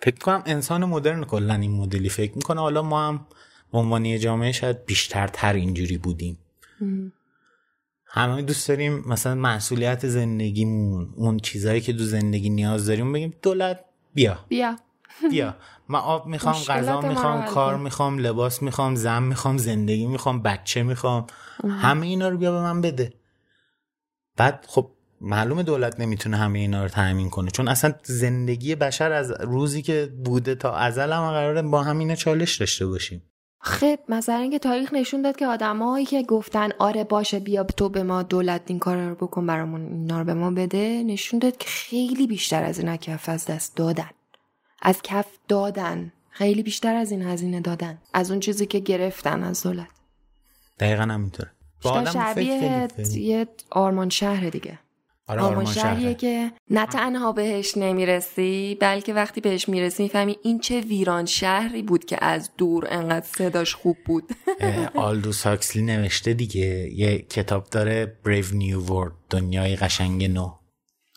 فکر 0.00 0.18
کنم 0.18 0.42
انسان 0.46 0.84
مدرن 0.84 1.24
کلا 1.24 1.54
این 1.54 1.72
مدلی 1.72 2.08
فکر 2.08 2.32
می‌کنه. 2.36 2.60
حالا 2.60 2.82
ما 2.82 3.08
هم 3.08 3.26
به 3.72 3.78
عنوان 3.78 4.18
جامعه 4.18 4.52
شاید 4.52 4.86
بیشتر 4.86 5.26
تر 5.26 5.52
اینجوری 5.52 5.98
بودیم. 5.98 6.38
همه 8.06 8.42
دوست 8.42 8.68
داریم 8.68 9.04
مثلا 9.08 9.34
مسئولیت 9.34 10.08
زندگیمون 10.08 11.14
اون 11.16 11.38
چیزهایی 11.38 11.80
که 11.80 11.92
دو 11.92 12.04
زندگی 12.04 12.50
نیاز 12.50 12.86
داریم 12.86 13.12
بگیم 13.12 13.34
دولت 13.42 13.84
بیا. 14.14 14.44
بیا. 14.48 14.76
بیا. 15.30 15.56
من 15.88 15.98
آب 15.98 16.26
می‌خوام 16.26 16.54
غذا 16.54 17.00
می‌خوام 17.00 17.44
کار 17.44 17.76
می‌خوام 17.76 18.18
لباس 18.18 18.62
می‌خوام 18.62 18.94
زن 18.94 19.22
می‌خوام 19.22 19.58
زندگی 19.58 20.06
می‌خوام 20.06 20.42
بچه 20.42 20.82
می‌خوام. 20.82 21.26
همه 21.68 22.06
اینا 22.06 22.28
رو 22.28 22.38
بیا 22.38 22.52
به 22.52 22.60
من 22.60 22.80
بده. 22.80 23.12
بعد 24.36 24.66
خب 24.68 24.90
معلوم 25.20 25.62
دولت 25.62 26.00
نمی‌تونه 26.00 26.36
همه 26.36 26.58
اینا 26.58 26.82
رو 26.82 26.88
تامین 26.88 27.30
کنه. 27.30 27.50
چون 27.50 27.68
اصلا 27.68 27.94
زندگی 28.04 28.74
بشر 28.74 29.12
از 29.12 29.32
روزی 29.40 29.82
که 29.82 30.12
بوده 30.24 30.54
تا 30.54 30.74
ازل 30.74 31.12
هم 31.12 31.30
قراره 31.30 31.62
با 31.62 31.82
همین 31.82 32.14
چالش 32.14 32.56
داشته 32.56 32.86
باشیم. 32.86 33.22
خب 33.64 33.98
مثلا 34.08 34.36
اینکه 34.36 34.58
تاریخ 34.58 34.92
نشون 34.92 35.22
داد 35.22 35.36
که 35.36 35.46
آدمایی 35.46 36.06
که 36.06 36.22
گفتن 36.22 36.68
آره 36.78 37.04
باشه 37.04 37.40
بیا 37.40 37.64
تو 37.64 37.88
به 37.88 38.02
ما 38.02 38.22
دولت 38.22 38.62
این 38.66 38.78
کار 38.78 39.08
رو 39.08 39.14
بکن 39.14 39.46
برامون 39.46 39.86
اینا 39.86 40.18
رو 40.18 40.24
به 40.24 40.34
ما 40.34 40.50
بده 40.50 41.02
نشون 41.06 41.38
داد 41.40 41.56
که 41.56 41.68
خیلی 41.68 42.26
بیشتر 42.26 42.62
از 42.62 42.78
این 42.78 42.96
کف 42.96 43.28
از 43.28 43.46
دست 43.46 43.76
دادن. 43.76 44.10
از 44.82 45.02
کف 45.02 45.26
دادن. 45.48 46.12
خیلی 46.30 46.62
بیشتر 46.62 46.94
از 46.94 47.10
این 47.10 47.22
هزینه 47.22 47.60
دادن. 47.60 47.98
از 48.14 48.30
اون 48.30 48.40
چیزی 48.40 48.66
که 48.66 48.78
گرفتن 48.78 49.42
از 49.42 49.62
دولت. 49.62 49.86
دقیقا 50.78 51.02
همینطوره. 51.02 51.50
با 51.82 52.04
شبیه 52.04 52.88
یه 53.14 53.46
آرمان 53.70 54.08
شهر 54.08 54.50
دیگه. 54.50 54.78
آره 55.26 55.42
آرمان 55.42 55.64
شهریه 55.64 56.14
که 56.14 56.52
نه 56.70 56.86
تنها 56.86 57.32
بهش 57.32 57.76
نمی‌رسی 57.76 58.76
بلکه 58.80 59.14
وقتی 59.14 59.40
بهش 59.40 59.68
می‌رسی 59.68 60.02
می‌فهمی 60.02 60.36
این 60.42 60.60
چه 60.60 60.80
ویران 60.80 61.24
شهری 61.24 61.82
بود 61.82 62.04
که 62.04 62.24
از 62.24 62.50
دور 62.58 62.86
انقدر 62.90 63.26
صداش 63.26 63.74
خوب 63.74 63.96
بود. 64.06 64.32
آلدو 64.94 65.32
ساکسلی 65.32 65.82
نوشته 65.82 66.34
دیگه 66.34 66.90
یه 66.94 67.18
کتاب 67.18 67.70
داره 67.70 68.18
بریو 68.24 68.44
نیو 68.52 68.80
ورد 68.80 69.12
دنیای 69.30 69.76
قشنگ 69.76 70.24
نو. 70.24 70.54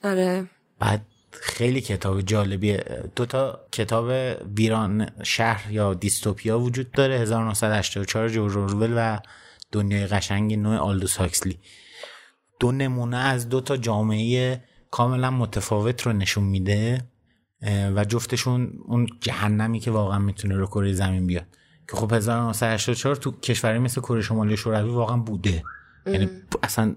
آره. 0.04 0.50
بعد 0.80 1.02
خیلی 1.42 1.82
کتاب 1.82 2.22
جالبیه. 2.22 3.04
دو 3.16 3.26
تا 3.26 3.60
کتاب 3.72 4.38
ویران 4.58 5.10
شهر 5.24 5.72
یا 5.72 5.94
دیستوپیا 5.94 6.60
وجود 6.60 6.92
داره. 6.92 7.20
1984 7.20 8.30
جورج 8.30 8.58
اورول 8.58 8.94
و 8.98 9.20
دنیای 9.72 10.08
قشنگ 10.08 10.54
نو 10.54 10.78
آلدو 10.78 11.08
ساکسلی 11.08 11.60
دو 12.60 12.72
نمونه 12.72 13.18
از 13.18 13.50
دو 13.50 13.62
تا 13.62 13.78
جامعه 13.78 14.64
کاملا 14.92 15.32
متفاوت 15.32 16.02
رو 16.02 16.14
نشون 16.14 16.44
میده 16.44 17.08
و 17.96 18.06
جفتشون 18.06 18.74
اون 18.86 19.08
جهنمی 19.22 19.80
که 19.80 19.92
واقعا 19.92 20.20
می‌تونه 20.20 20.56
رو 20.56 20.68
کره 20.68 20.94
زمین 20.94 21.28
بیاد. 21.28 21.46
که 21.90 21.98
خب 21.98 22.14
1984 22.14 23.16
تو 23.16 23.32
کشوری 23.32 23.80
مثل 23.80 24.02
کره 24.02 24.22
شمالی 24.22 24.58
شوروی 24.58 24.90
واقعا 24.90 25.18
بوده. 25.18 25.64
یعنی 26.06 26.30
اصلا 26.64 26.96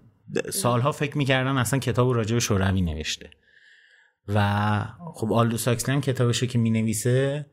سالها 0.52 0.92
فکر 0.92 1.18
می‌کردن 1.18 1.56
اصلا 1.56 1.78
کتاب 1.78 2.14
راجع 2.14 2.34
به 2.34 2.40
شوروی 2.40 2.80
نوشته. 2.80 3.30
و 4.28 4.84
خب 5.14 5.32
آلدو 5.32 5.56
ساکسی 5.56 5.92
هم 5.92 6.00
کتابشو 6.00 6.46
که 6.46 6.58
می‌نویسه 6.58 7.46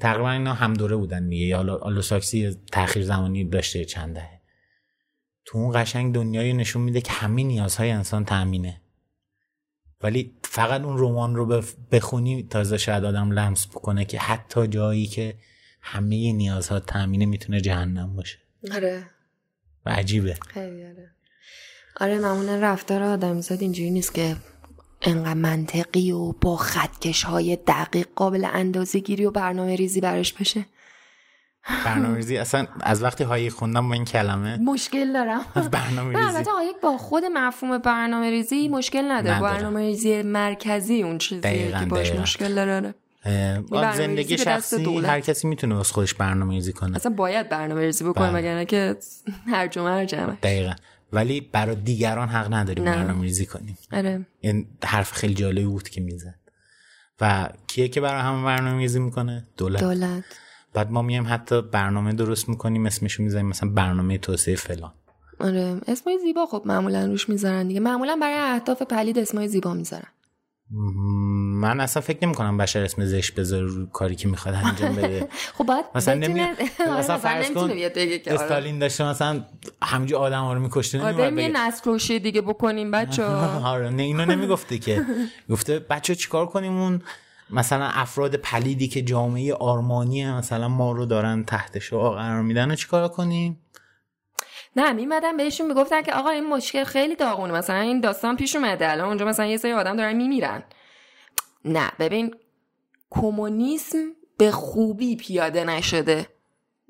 تقریبا 0.00 0.30
اینا 0.30 0.54
هم 0.54 0.74
دوره 0.74 0.96
بودن 0.96 1.28
دیگه. 1.28 1.46
یا 1.46 1.78
آلدو 1.78 2.02
ساکسی 2.02 2.56
تاخیر 2.72 3.04
زمانی 3.04 3.44
داشته 3.44 3.84
چند 3.84 4.14
دهه. 4.14 4.40
تو 5.44 5.58
اون 5.58 5.82
قشنگ 5.82 6.14
دنیایی 6.14 6.52
نشون 6.52 6.82
میده 6.82 7.00
که 7.00 7.12
همه 7.12 7.42
نیازهای 7.42 7.90
انسان 7.90 8.24
تامینه 8.24 8.80
ولی 10.02 10.32
فقط 10.44 10.80
اون 10.80 10.98
رمان 10.98 11.36
رو 11.36 11.62
بخونی 11.92 12.42
تازه 12.42 12.78
شاید 12.78 13.04
آدم 13.04 13.30
لمس 13.30 13.66
بکنه 13.66 14.04
که 14.04 14.18
حتی 14.18 14.66
جایی 14.66 15.06
که 15.06 15.34
همه 15.80 16.32
نیازها 16.32 16.80
تامینه 16.80 17.26
می‌تونه 17.26 17.60
جهنم 17.60 18.16
باشه. 18.16 18.38
آره. 18.74 19.02
و 19.86 19.90
عجیبه. 19.90 20.34
خیلی 20.48 20.86
آره. 20.86 21.10
آره 22.00 22.18
معمولا 22.18 22.56
رفتار 22.56 23.02
آدمیزاد 23.02 23.62
اینجوری 23.62 23.90
نیست 23.90 24.14
که 24.14 24.36
انقدر 25.02 25.34
منطقی 25.34 26.12
و 26.12 26.32
با 26.32 26.56
خطکش 26.56 27.22
های 27.22 27.56
دقیق 27.66 28.08
قابل 28.16 28.46
اندازه 28.52 28.98
گیری 28.98 29.24
و 29.24 29.30
برنامه 29.30 29.76
ریزی 29.76 30.00
برش 30.00 30.32
بشه 30.32 30.66
برنامه 31.84 32.24
اصلا 32.40 32.66
از 32.80 33.02
وقتی 33.02 33.24
هایی 33.24 33.50
خوندم 33.50 33.88
با 33.88 33.94
این 33.94 34.04
کلمه. 34.04 34.56
مشکل 34.56 35.12
دارم. 35.12 35.40
برنامه 35.72 36.18
ریزی. 36.18 36.36
البته 36.36 36.50
با 36.82 36.98
خود 36.98 37.24
مفهوم 37.24 37.78
برنامه 37.78 38.30
ریزی 38.30 38.68
مشکل 38.68 39.10
نداره. 39.10 39.40
برنامه 39.40 39.80
ریزی 39.80 40.22
مرکزی 40.22 41.02
اون 41.02 41.18
چیزیه 41.18 41.74
که 41.80 41.86
باش 41.86 42.12
مشکل 42.12 42.54
داره. 42.54 42.94
آره. 43.72 43.96
زندگی 43.96 44.38
شخصی 44.38 44.98
هر 44.98 45.20
کسی 45.20 45.48
می‌تونه 45.48 45.74
واسه 45.74 45.92
خودش 45.92 46.14
برنامه 46.14 46.54
ریزی 46.54 46.72
کنه. 46.72 46.96
اصلا 46.96 47.12
باید 47.12 47.48
برنامه 47.48 47.80
ریزی 47.80 48.04
بکنه 48.04 48.32
بله. 48.32 48.36
مگر 48.36 48.64
که 48.64 48.96
هر 49.46 49.66
جمعه 49.66 49.92
هر 49.92 50.04
جمعه. 50.04 50.36
دقیقا. 50.42 50.72
ولی 51.12 51.40
برای 51.40 51.76
دیگران 51.76 52.28
حق 52.28 52.54
نداریم 52.54 52.84
برنامه 52.84 53.22
ریزی 53.22 53.46
کنیم. 53.46 53.78
آره. 53.92 54.26
این 54.40 54.66
حرف 54.84 55.12
خیلی 55.12 55.34
جالبی 55.34 55.64
بود 55.64 55.88
که 55.88 56.00
می‌زد. 56.00 56.34
و 57.20 57.48
کیه 57.66 57.88
که 57.88 58.00
برای 58.00 58.22
همه 58.22 58.44
برنامه 58.44 58.78
ریزی 58.78 58.98
می‌کنه؟ 58.98 59.46
دولت. 59.56 59.82
دولت. 59.82 60.24
بعد 60.74 60.90
ما 60.90 61.02
میایم 61.02 61.26
حتی 61.28 61.62
برنامه 61.62 62.12
درست 62.12 62.48
می‌کنیم 62.48 62.86
اسمشو 62.86 63.22
می‌ذاریم 63.22 63.46
مثلا 63.46 63.70
برنامه 63.70 64.18
توسعه 64.18 64.56
فلان. 64.56 64.92
آره. 65.40 65.80
اسمای 65.88 66.18
زیبا 66.18 66.46
خب 66.46 66.62
معمولا 66.66 67.06
روش 67.06 67.28
می‌ذارن 67.28 67.68
دیگه. 67.68 67.80
معمولا 67.80 68.18
برای 68.22 68.54
اهداف 68.54 68.82
پلید 68.82 69.18
اسمای 69.18 69.48
زیبا 69.48 69.74
می‌ذارن. 69.74 70.08
من 70.70 71.80
اصلا 71.80 72.02
فکر 72.02 72.18
نمی 72.22 72.34
کنم 72.34 72.56
بشر 72.56 72.84
اسم 72.84 73.04
زشت 73.04 73.34
بذاره 73.34 73.66
رو 73.66 73.86
کاری 73.86 74.16
که 74.16 74.28
می‌خواد 74.28 74.54
انجام 74.54 74.96
بده. 74.96 75.28
خب 75.58 75.64
باید 75.64 75.84
مثلا 75.94 76.14
نمی 76.14 76.40
مثلا 76.98 77.18
فرض 77.18 77.50
کن 77.50 77.70
استالین 78.26 78.78
داشته 78.78 79.04
مثلا 79.04 79.44
همینجوری 79.82 80.22
آدم 80.22 80.40
ها 80.40 80.52
رو 80.52 80.60
میکشته 80.60 81.02
آره 81.02 81.42
یه 81.42 81.48
نسل 81.48 82.18
دیگه 82.18 82.40
بکنیم 82.40 82.90
بچه 82.90 83.24
آره 83.74 83.90
نه 83.90 84.02
اینو 84.02 84.24
نمی‌گفته 84.24 84.78
که. 84.78 85.04
گفته 85.50 85.78
بچه 85.78 86.14
چیکار 86.14 86.46
کنیم 86.46 86.76
اون 86.76 87.02
مثلا 87.50 87.84
افراد 87.84 88.36
پلیدی 88.36 88.88
که 88.88 89.02
جامعه 89.02 89.54
آرمانی 89.54 90.32
مثلا 90.32 90.68
ما 90.68 90.92
رو 90.92 91.06
دارن 91.06 91.44
تحت 91.44 91.78
شعا 91.78 92.10
قرار 92.10 92.42
میدن 92.42 92.74
چیکار 92.74 93.08
کنیم؟ 93.08 93.58
نه 94.76 94.92
میمدن 94.92 95.36
بهشون 95.36 95.66
می‌گفتن 95.66 96.02
که 96.02 96.12
آقا 96.12 96.30
این 96.30 96.46
مشکل 96.46 96.84
خیلی 96.84 97.16
داغونه. 97.16 97.52
مثلا 97.52 97.80
این 97.80 98.00
داستان 98.00 98.36
پیش 98.36 98.56
اومده. 98.56 98.90
الان 98.90 99.08
اونجا 99.08 99.26
مثلا 99.26 99.46
یه 99.46 99.56
سری 99.56 99.72
آدم 99.72 99.96
دارن 99.96 100.16
میمیرن. 100.16 100.62
نه 101.64 101.90
ببین 101.98 102.34
کمونیسم 103.10 104.12
به 104.38 104.50
خوبی 104.50 105.16
پیاده 105.16 105.64
نشده. 105.64 106.26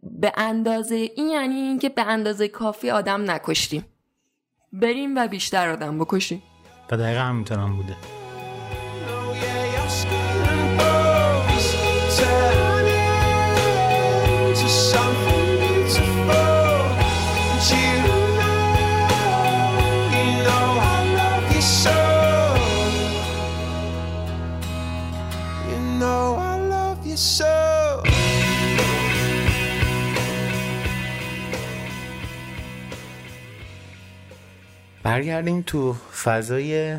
به 0.02 0.32
اندازه 0.36 0.94
این 0.94 1.28
یعنی 1.28 1.54
اینکه 1.54 1.88
به 1.88 2.02
اندازه 2.02 2.48
کافی 2.48 2.90
آدم 2.90 3.30
نکشتیم. 3.30 3.84
بریم 4.72 5.16
و 5.16 5.28
بیشتر 5.28 5.68
آدم 5.68 5.98
بکشیم. 5.98 6.42
و 6.90 6.96
دقیقا 6.96 7.20
همینطور 7.20 7.58
بوده. 7.58 7.96
برگردیم 35.38 35.62
تو 35.62 35.92
فضای 36.24 36.98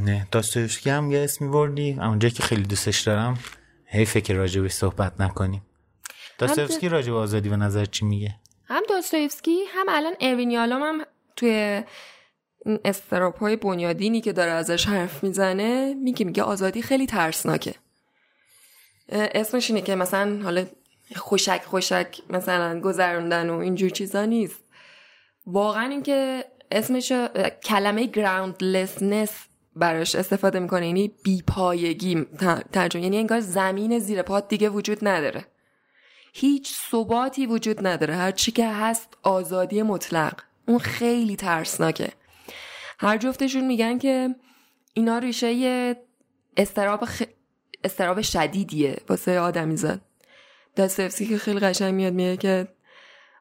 نه 0.00 0.26
داستایوفسکی 0.30 0.90
هم 0.90 1.10
یه 1.10 1.20
اسمی 1.20 1.48
بردی. 1.48 1.96
اونجا 2.00 2.28
که 2.28 2.42
خیلی 2.42 2.62
دوستش 2.62 3.00
دارم. 3.00 3.38
هی 3.86 4.04
فکر 4.04 4.34
راجبش 4.34 4.72
صحبت 4.72 5.20
نکنیم. 5.20 5.62
داستایوفسکی 6.38 6.88
راجب 6.88 7.14
آزادی 7.14 7.48
به 7.48 7.56
نظر 7.56 7.84
چی 7.84 8.04
میگه؟ 8.04 8.34
هم 8.68 8.82
داستایوفسکی 8.88 9.56
هم 9.74 9.86
الان 9.88 10.14
اوینیالام 10.20 10.82
هم 10.82 11.06
توی 11.36 11.82
استراپ 12.84 13.38
های 13.38 13.56
بنیادینی 13.56 14.20
که 14.20 14.32
داره 14.32 14.50
ازش 14.50 14.86
حرف 14.86 15.24
می‌زنه 15.24 15.94
میگه 15.94 16.26
میگه 16.26 16.42
آزادی 16.42 16.82
خیلی 16.82 17.06
ترسناکه. 17.06 17.74
اسمش 19.08 19.70
اینه 19.70 19.82
که 19.82 19.94
مثلا 19.94 20.40
حالا 20.42 20.66
خوشک 21.16 21.62
خوشک 21.64 22.20
مثلا 22.30 22.80
گذروندن 22.80 23.50
و 23.50 23.58
اینجور 23.58 23.90
چیزا 23.90 24.24
نیست. 24.24 24.64
واقعا 25.46 25.88
اینکه 25.88 26.44
اسمش 26.74 27.12
کلمه 27.64 28.12
groundlessness 28.12 29.30
براش 29.76 30.14
استفاده 30.14 30.58
می‌کنه 30.58 30.86
یعنی 30.86 31.12
بیپایگی 31.22 32.26
ترجمه 32.72 33.02
یعنی 33.02 33.18
انگار 33.18 33.40
زمین 33.40 33.98
زیر 33.98 34.22
پات 34.22 34.48
دیگه 34.48 34.68
وجود 34.68 34.98
نداره. 35.02 35.46
هیچ 36.32 36.76
ثباتی 36.90 37.46
وجود 37.46 37.86
نداره 37.86 38.14
هر 38.14 38.30
چی 38.30 38.52
که 38.52 38.68
هست 38.68 39.18
آزادی 39.22 39.82
مطلق. 39.82 40.40
اون 40.68 40.78
خیلی 40.78 41.36
ترسناکه. 41.36 42.12
هر 42.98 43.16
جفتشون 43.16 43.64
میگن 43.64 43.98
که 43.98 44.34
اینا 44.94 45.18
ریشه 45.18 45.96
استراب, 46.56 47.04
خ... 47.04 47.22
استراب 47.84 48.20
شدیدیه 48.20 48.96
واسه 49.08 49.38
آدمی 49.40 49.76
زد 49.76 50.00
داستفسکی 50.76 51.26
که 51.26 51.38
خیلی 51.38 51.60
قشنگ 51.60 51.94
میاد 51.94 52.12
میگه 52.12 52.36
که 52.36 52.68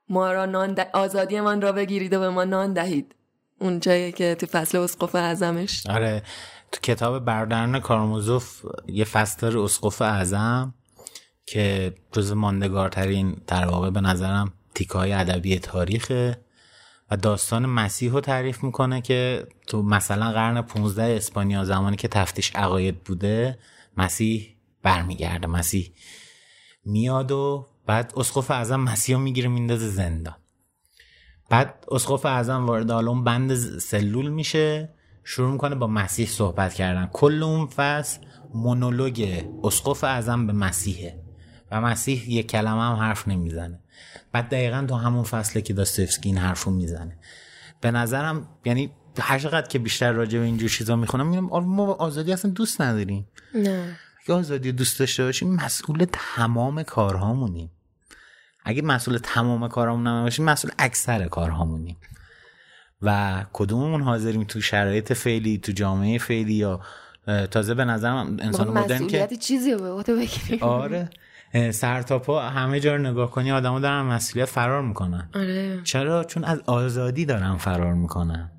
ما 0.09 0.31
را 0.31 0.45
نان 0.45 0.79
آزادی 0.93 1.39
من 1.39 1.61
را 1.61 1.71
بگیرید 1.71 2.13
و 2.13 2.19
به 2.19 2.29
ما 2.29 2.43
نان 2.43 2.73
دهید. 2.73 3.15
اون 3.63 3.79
جایی 3.79 4.11
که 4.11 4.35
تو 4.35 4.45
فصل 4.45 4.77
اسقف 4.77 5.15
اعظمش. 5.15 5.87
آره 5.87 6.23
تو 6.71 6.79
کتاب 6.81 7.25
بردرن 7.25 7.79
کارموزوف 7.79 8.65
یه 8.87 9.05
فصل 9.05 9.41
داره 9.41 9.61
اسقف 9.61 10.01
اعظم 10.01 10.73
که 11.45 11.95
جز 12.11 12.31
ماندگارترین 12.31 13.37
در 13.47 13.65
واقع 13.65 13.89
به 13.89 14.01
نظرم 14.01 14.53
تیکه 14.75 14.93
های 14.93 15.13
ادبی 15.13 15.59
تاریخه 15.59 16.41
و 17.11 17.17
داستان 17.17 17.65
مسیح 17.65 18.11
رو 18.11 18.21
تعریف 18.21 18.63
می‌کنه 18.63 19.01
که 19.01 19.47
تو 19.67 19.83
مثلا 19.83 20.31
قرن 20.31 20.61
15 20.61 21.03
اسپانیا 21.03 21.65
زمانی 21.65 21.95
که 21.95 22.07
تفتیش 22.07 22.55
عقاید 22.55 23.03
بوده 23.03 23.59
مسیح 23.97 24.55
برمیگرده 24.83 25.47
مسیح 25.47 25.93
میاد 26.85 27.31
و 27.31 27.67
بعد 27.85 28.13
اسقف 28.17 28.51
اعظم 28.51 28.79
مسیح 28.79 29.15
رو 29.15 29.21
می‌گیره 29.21 29.49
میندازه 29.49 29.87
زندان. 29.87 30.35
بعد 31.49 31.85
اسقف 31.91 32.25
اعظم 32.25 32.65
وارد 32.65 32.91
آلون 32.91 33.23
بند 33.23 33.55
سلول 33.79 34.29
میشه 34.29 34.89
شروع 35.23 35.51
می‌کنه 35.51 35.75
با 35.75 35.87
مسیح 35.87 36.27
صحبت 36.27 36.73
کردن. 36.73 37.09
کل 37.13 37.43
اون 37.43 37.67
فصل 37.67 38.19
مونولوگ 38.53 39.43
اسقف 39.63 40.03
اعظم 40.03 40.47
به 40.47 40.53
مسیحه 40.53 41.19
و 41.71 41.81
مسیح 41.81 42.31
یک 42.31 42.47
کلمه 42.47 42.81
هم 42.81 42.95
حرف 42.95 43.27
نمی‌زنه. 43.27 43.79
بعد 44.31 44.49
دقیقا 44.49 44.85
تو 44.89 44.95
همون 44.95 45.23
فصله 45.23 45.61
که 45.61 45.73
داستفسکی 45.73 46.29
این 46.29 46.37
حرفو 46.37 46.71
می‌زنه. 46.71 47.17
به 47.81 47.91
نظرم 47.91 48.47
یعنی 48.65 48.91
هر 49.19 49.39
چقدر 49.39 49.67
که 49.67 49.79
بیشتر 49.79 50.11
راجع 50.11 50.39
به 50.39 50.45
اینجور 50.45 50.69
چیزا 50.69 50.95
می‌خونم 50.95 51.27
میگم 51.27 51.65
ما 51.65 51.93
آزادی 51.93 52.33
اصلا 52.33 52.51
دوست 52.51 52.81
نداریم. 52.81 53.27
نه. 53.55 53.97
اگه 54.23 54.33
آزادی 54.33 54.71
دوست 54.71 54.99
داشته 54.99 55.23
باشیم 55.23 55.55
مسئول 55.55 56.05
تمام 56.11 56.83
کارهامونیم. 56.83 57.71
اگه 58.65 58.81
مسئول 58.81 59.17
تمام 59.17 59.67
کارهامون 59.67 60.07
نباشیم 60.07 60.45
مسئول 60.45 60.71
اکثر 60.79 61.27
کارهامونیم. 61.27 61.97
و 63.01 63.45
کدوممون 63.53 64.01
حاضریم 64.01 64.43
تو 64.43 64.61
شرایط 64.61 65.13
فعلی 65.13 65.57
تو 65.57 65.71
جامعه 65.71 66.17
فعلی 66.17 66.53
یا 66.53 66.81
تازه 67.51 67.73
به 67.73 67.85
نظرم 67.85 68.37
انسان 68.39 68.67
مدرن 68.67 69.07
که 69.07 69.27
چیزی 69.27 69.75
به 69.75 70.03
آره. 70.61 71.09
سر 71.71 72.01
تا 72.01 72.19
پا 72.19 72.41
همه 72.41 72.79
جا 72.79 72.95
رو 72.95 73.01
نگاه 73.01 73.31
کنی 73.31 73.51
آدمو 73.51 73.79
دارن 73.79 74.01
مسئولیت 74.01 74.49
فرار 74.49 74.81
می‌کنن. 74.81 75.29
آره. 75.35 75.81
چرا؟ 75.83 76.23
چون 76.23 76.43
از 76.43 76.59
آزادی 76.59 77.25
دارن 77.25 77.57
فرار 77.57 77.93
می‌کنن. 77.93 78.51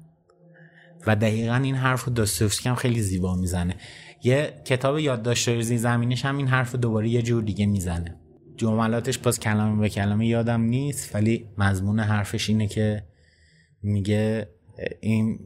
و 1.06 1.16
دقیقا 1.16 1.54
این 1.54 1.74
حرف 1.74 2.04
رو 2.04 2.12
داستوفسکی 2.12 2.68
هم 2.68 2.74
خیلی 2.74 3.00
زیبا 3.00 3.36
می‌زنه. 3.36 3.76
یه 4.22 4.62
کتاب 4.64 4.98
یادداشت 4.98 5.62
زمینش 5.62 6.24
هم 6.24 6.36
این 6.36 6.48
حرف 6.48 6.72
رو 6.72 6.80
دوباره 6.80 7.08
یه 7.08 7.22
جور 7.22 7.42
دیگه 7.42 7.66
می‌زنه. 7.66 8.16
جملاتش 8.56 9.18
باز 9.18 9.40
کلمه 9.40 9.80
به 9.80 9.88
کلمه 9.88 10.26
یادم 10.26 10.60
نیست 10.60 11.14
ولی 11.14 11.46
مضمون 11.58 12.00
حرفش 12.00 12.48
اینه 12.48 12.66
که 12.66 13.04
میگه 13.82 14.48
این 15.00 15.38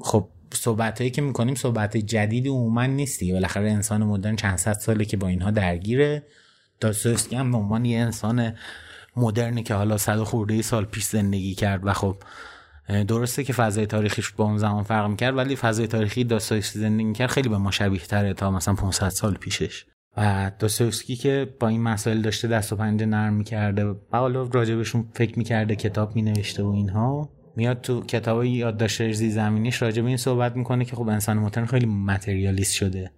خب 0.00 0.28
صحبت 0.54 0.98
هایی 0.98 1.10
که 1.10 1.22
می‌کنیم 1.22 1.54
صحبت 1.54 1.96
جدیدی 1.96 2.48
عموما 2.48 2.86
نیستی 2.86 3.32
بالاخره 3.32 3.70
انسان 3.70 4.04
مدرن 4.04 4.36
چند 4.36 4.58
صد 4.58 4.72
ساله 4.72 5.04
که 5.04 5.16
با 5.16 5.28
اینها 5.28 5.50
درگیره. 5.50 6.22
داستوفسکی 6.80 7.36
هم 7.36 7.52
به 7.52 7.58
عنوان 7.58 7.84
یه 7.84 7.98
انسان 7.98 8.52
مدرنی 9.16 9.62
که 9.62 9.74
حالا 9.74 9.98
صد 9.98 10.22
خورده 10.22 10.62
سال 10.62 10.84
پیش 10.84 11.04
زندگی 11.04 11.54
کرد 11.54 11.86
و 11.86 11.92
خب 11.92 12.16
درسته 13.08 13.44
که 13.44 13.52
فضای 13.52 13.86
تاریخیش 13.86 14.30
با 14.30 14.44
اون 14.44 14.58
زمان 14.58 14.82
فرق 14.82 15.10
می‌کرد 15.10 15.36
ولی 15.36 15.56
فضای 15.56 15.86
تاریخی 15.86 16.24
داستوفسکی 16.24 16.78
زندگی 16.78 17.12
کرد 17.12 17.30
خیلی 17.30 17.48
به 17.48 17.58
ما 17.58 17.70
شبیه 17.70 18.00
تره 18.00 18.34
تا 18.34 18.50
مثلا 18.50 18.74
500 18.74 19.08
سال 19.08 19.34
پیشش. 19.34 19.84
و 20.16 20.50
داستوفسکی 20.58 21.16
که 21.16 21.48
با 21.60 21.68
این 21.68 21.82
مسائل 21.82 22.22
داشته 22.22 22.48
دست 22.48 22.72
و 22.72 22.76
پنجه 22.76 23.06
نرم 23.06 23.32
می‌کرده 23.32 23.84
و 23.84 23.94
حالا 24.10 24.42
راجبشون 24.42 25.08
فکر 25.14 25.38
می‌کرده 25.38 25.76
کتاب 25.76 26.16
مینوشته 26.16 26.62
و 26.62 26.68
اینها 26.68 27.28
میاد 27.56 27.80
تو 27.80 28.00
کتاب 28.00 28.44
یادداشت 28.44 29.12
زی 29.12 29.30
زمینیش 29.30 29.82
راجب 29.82 30.04
این 30.04 30.16
صحبت 30.16 30.56
می‌کنه 30.56 30.84
که 30.84 30.96
خب 30.96 31.08
انسان 31.08 31.38
مدرن 31.38 31.66
خیلی 31.66 31.86
متریالیست 31.86 32.74
شده. 32.74 33.10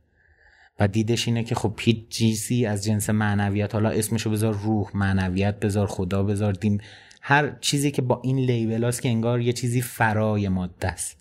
و 0.81 0.89
دیدش 0.89 1.29
اینه 1.29 1.45
که 1.45 1.55
خب 1.55 1.75
هیچ 1.79 2.09
چیزی 2.09 2.67
از 2.67 2.85
جنس 2.85 3.11
معنویت 3.11 3.75
حالا 3.75 3.91
اسمشو 3.91 4.31
بذار 4.31 4.55
روح 4.55 4.91
معنویت 4.95 5.61
بذار 5.61 5.87
خدا 5.87 6.23
بذار 6.23 6.53
دین 6.53 6.81
هر 7.23 7.57
چیزی 7.61 7.91
که 7.91 8.03
با 8.03 8.21
این 8.25 8.39
لیبل 8.39 8.85
هست 8.85 9.03
که 9.03 9.09
انگار 9.09 9.41
یه 9.41 9.53
چیزی 9.53 9.81
فرای 9.81 10.49
ماده 10.49 10.89
است 10.89 11.17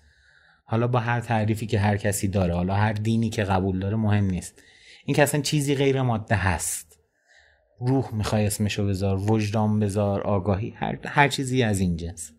حالا 0.63 0.88
با 0.88 0.99
هر 0.99 1.19
تعریفی 1.19 1.65
که 1.65 1.80
هر 1.80 1.97
کسی 1.97 2.28
داره 2.28 2.53
حالا 2.53 2.75
هر 2.75 2.93
دینی 2.93 3.30
که 3.30 3.43
قبول 3.43 3.80
داره 3.80 3.95
مهم 3.95 4.25
نیست. 4.25 4.61
این 5.08 5.16
که 5.16 5.24
اصلا 5.24 5.41
چیزی 5.41 5.76
غیر 5.76 6.01
ماده 6.01 6.36
هست. 6.36 6.99
روح 7.80 8.14
می‌خوای 8.14 8.45
اسمشو 8.45 8.88
بذار 8.88 9.32
وجدان 9.32 9.80
بذار 9.80 10.22
آگاهی 10.22 10.70
هر, 10.70 10.97
هر 11.05 11.28
چیزی 11.28 11.64
از 11.64 11.80
این 11.80 11.97
جنس 11.97 12.32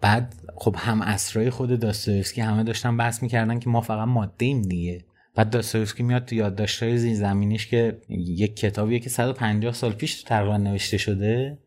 بعد 0.00 0.34
خب 0.56 0.76
هم 0.78 1.02
اسرای 1.02 1.50
خود 1.50 1.80
داستویفسکی 1.80 2.40
همه 2.40 2.64
داشتن 2.64 2.96
بحث 2.96 3.22
می‌کردن 3.22 3.58
که 3.58 3.70
ما 3.70 3.80
فقط 3.80 4.08
ماده 4.08 4.44
ایم 4.44 4.62
دیگه. 4.62 5.04
بعد 5.34 5.50
داستایوفسکی 5.50 6.02
میاد 6.02 6.24
تو 6.24 6.34
یادداشت‌های 6.34 6.98
زیر 6.98 7.14
زمینیش 7.14 7.66
که 7.66 8.00
یک 8.08 8.56
کتابیه 8.56 8.98
که 8.98 9.10
150 9.10 9.72
سال 9.72 9.92
پیش 9.92 10.22
تقریبا 10.22 10.56
نوشته 10.56 10.98
شده 10.98 11.58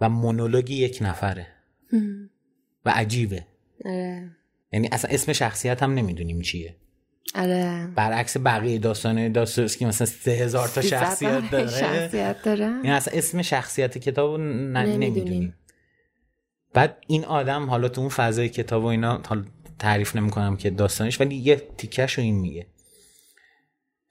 و 0.00 0.08
مونولوگی 0.08 0.74
یک 0.74 0.98
نفره. 1.00 1.46
و 2.84 2.90
عجیبه. 2.90 3.46
آره. 3.84 4.30
یعنی 4.72 4.88
اصلا 4.92 5.10
اسم 5.10 5.32
شخصیت 5.32 5.82
هم 5.82 5.94
نمی‌دونیم 5.94 6.40
چیه. 6.40 6.76
آره. 7.38 7.88
برعکس 7.94 8.36
بقیه 8.36 8.78
داستانه 8.78 9.28
داستوفسکی 9.28 9.84
مثلا 9.84 10.06
سه 10.06 10.30
هزار 10.30 10.68
تا 10.68 10.80
شخصیت 10.80 11.50
داره. 11.50 11.70
شخصیت 11.80 12.42
داره. 12.42 12.64
یعنی 12.64 12.90
اصلا 12.90 13.18
اسم 13.18 13.42
شخصیت 13.42 13.98
کتاب 13.98 14.40
نمی‌دونیم 14.40 15.54
بعد 16.74 16.98
این 17.06 17.24
آدم 17.24 17.70
حالا 17.70 17.88
تو 17.88 18.00
اون 18.00 18.10
فضای 18.10 18.48
کتاب 18.48 18.82
و 18.82 18.86
اینا 18.86 19.22
حالا 19.26 19.44
تعریف 19.78 20.16
نمی‌کنم 20.16 20.56
که 20.56 20.70
داستانش 20.70 21.20
ولی 21.20 21.34
یه 21.34 21.56
تیکش 21.76 22.12
رو 22.12 22.24
این 22.24 22.34
میگه. 22.34 22.66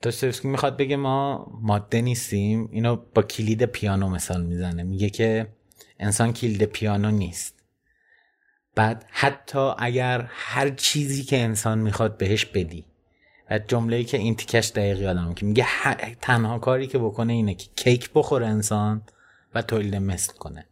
داستوفسکی 0.02 0.48
می‌خواد 0.48 0.78
بگه 0.78 0.96
ما 0.96 1.48
ماده 1.62 2.02
نیستیم. 2.02 2.70
اینو 2.72 2.96
با 2.96 3.22
کلید 3.22 3.64
پیانو 3.64 4.10
مثال 4.10 4.44
می‌زنه. 4.44 4.84
میگه 4.84 5.10
که 5.10 5.48
انسان 6.00 6.34
کلید 6.34 6.64
پیانو 6.64 7.12
نیست. 7.12 7.64
بعد 8.76 9.06
حتی 9.10 9.72
اگر 9.78 10.30
هر 10.30 10.70
چیزی 10.70 11.24
که 11.24 11.38
انسان 11.38 11.80
می‌خواد 11.80 12.18
بهش 12.18 12.46
بدی. 12.46 12.86
و 13.52 13.60
جمله 13.60 14.04
که 14.04 14.18
این 14.18 14.36
تیکش 14.36 14.68
دقیقی 14.70 15.06
آدم 15.06 15.34
که 15.34 15.46
میگه 15.46 15.68
تنها 16.22 16.60
کاری 16.60 16.88
که 16.88 16.98
بکنه 16.98 17.34
اینه 17.34 17.56
که 17.56 17.70
کیک 17.76 18.10
بخوره 18.16 18.48
انسان 18.48 19.02
و 19.56 19.62
تولید 19.62 19.96
مثل 19.96 20.34
کنه. 20.34 20.66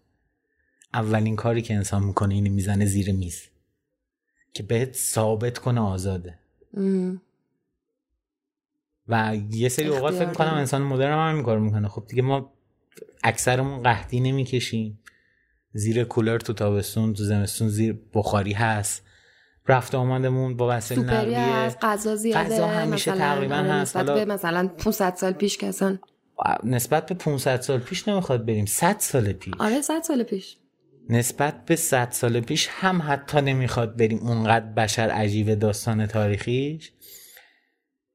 اولین 0.94 1.36
کاری 1.36 1.62
که 1.62 1.74
انسان 1.74 2.04
می‌کنه 2.04 2.34
اینه 2.34 2.50
می‌زنه 2.50 2.86
زیر 2.86 3.12
میز. 3.12 3.42
که 4.54 4.64
بهت 4.64 4.94
ثابت 4.94 5.58
کنه 5.58 5.82
آزاده. 5.82 6.40
و 9.08 9.38
یه 9.52 9.70
سری 9.70 9.88
اوقات 9.88 10.14
فکر 10.14 10.30
می‌کنم 10.30 10.54
انسان 10.54 10.82
مدرن 10.82 11.36
هم 11.36 11.44
کار 11.44 11.60
می‌کنه. 11.60 11.88
خب 11.88 12.04
دیگه 12.08 12.22
ما 12.22 12.54
اکثرمون 13.24 13.84
قحطی 13.84 14.20
نمی‌کشیم. 14.20 15.00
زیر 15.74 16.04
کولر 16.04 16.38
تو 16.38 16.54
تابستون 16.54 17.14
تو 17.14 17.24
زمستون 17.24 17.70
زیر 17.70 18.00
بخاری 18.14 18.54
هست. 18.54 19.06
رفت 19.68 19.96
آمدمون 19.96 20.58
با 20.58 20.78
وسیله 20.78 21.02
نقلیه. 21.02 21.40
هست 21.40 21.78
غذا 21.82 22.16
زیاده 22.16 22.40
غذا 22.40 22.68
همیشه 22.68 23.12
تقریبا 23.12 23.56
آره، 23.56 23.72
هست. 23.72 23.98
نسبت 23.98 24.16
به 24.16 24.26
مثلا 24.26 24.68
500 24.68 25.16
سال 25.16 25.32
پیش 25.32 25.58
کسان. 25.58 26.00
نسبت 26.64 27.06
به 27.06 27.16
500 27.16 27.62
سال 27.62 27.80
پیش 27.80 28.08
نمی‌خواد 28.08 28.46
بریم 28.46 28.66
100 28.66 28.96
سال 29.00 29.34
پیش. 29.34 29.54
آره 29.60 29.82
100 29.82 30.02
سال 30.02 30.24
پیش. 30.24 30.58
نسبت 31.10 31.66
به 31.66 31.76
100 31.76 32.12
سال 32.12 32.40
پیش 32.40 32.68
هم 32.72 33.02
حتی 33.08 33.42
نمی‌خواد 33.42 33.98
بریم 33.98 34.20
اونقدر 34.20 34.66
بشر 34.66 35.10
عجیب 35.10 35.54
داستان 35.54 36.06
تاریخیش. 36.06 36.92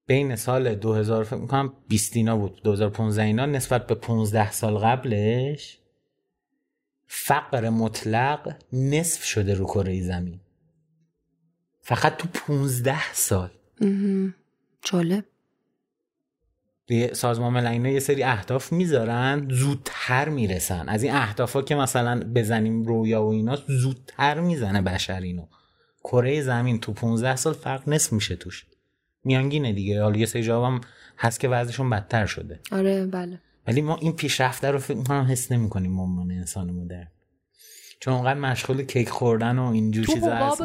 بین 0.07 0.37
سال 0.37 0.75
2000 0.75 1.25
فکر 1.25 1.37
می‌کنم 1.37 1.73
20 1.89 2.17
اینا 2.17 2.37
بود 2.37 2.61
2015 2.63 3.23
اینا 3.23 3.47
نسبت 3.47 3.87
به 3.87 3.95
15 3.95 4.53
سال 4.53 4.79
قبلش 4.79 5.79
فقر 7.07 7.69
مطلق 7.69 8.55
نصف 8.73 9.25
شده 9.25 9.55
رو 9.55 9.65
کره 9.65 10.03
زمین. 10.03 10.41
فقط 11.81 12.16
تو 12.16 12.28
15 12.28 13.12
سال. 13.12 13.51
جالب. 14.83 15.24
سازمان 17.12 17.53
ملل 17.53 17.87
یه 17.87 18.01
سری 18.01 18.22
اهداف 18.22 18.72
می‌ذارن 18.72 19.49
زودتر 19.51 20.28
می‌رسن. 20.28 20.89
از 20.89 21.03
این 21.03 21.12
اهداف 21.14 21.53
ها 21.53 21.62
که 21.62 21.74
مثلا 21.74 22.20
بزنیم 22.35 22.83
رویا 22.83 23.24
و 23.24 23.33
اینا 23.33 23.59
زودتر 23.66 24.41
می‌زنه 24.41 24.83
بشر 24.83 25.20
اینو. 25.20 25.47
کره 26.05 26.43
زمین 26.43 26.81
تو 26.81 26.93
15 26.93 27.37
سال 27.37 27.53
فرق 27.53 27.89
نصف 27.89 28.12
میشه 28.12 28.37
توش. 28.37 28.66
میانگینه 29.24 29.72
دیگه. 29.72 30.03
حالا 30.03 30.18
یه 30.18 30.26
سری 30.26 30.51
هم 30.51 30.81
هست 31.18 31.41
که 31.41 31.49
وضعشون 31.49 31.91
بدتر 31.91 32.26
شده. 32.26 32.61
آره 32.72 33.07
بله. 33.07 33.41
ولی 33.66 33.83
ما 33.83 33.97
این 33.97 34.12
پیشرفته 34.12 34.70
رو 34.70 34.78
فکر 34.78 34.97
می‌کنم 34.97 35.26
حس 35.31 35.53
نمی‌کنیم 35.53 36.01
عنوان 36.01 36.31
انسان 36.31 36.70
مدرن 36.70 37.09
چون 38.01 38.15
اونقدر 38.15 38.41
مشغول 38.41 38.83
کیک 38.83 39.09
خوردن 39.09 39.59
و 39.59 39.65
اینجور 39.65 40.07
چیزا 40.07 40.35
هست. 40.35 40.63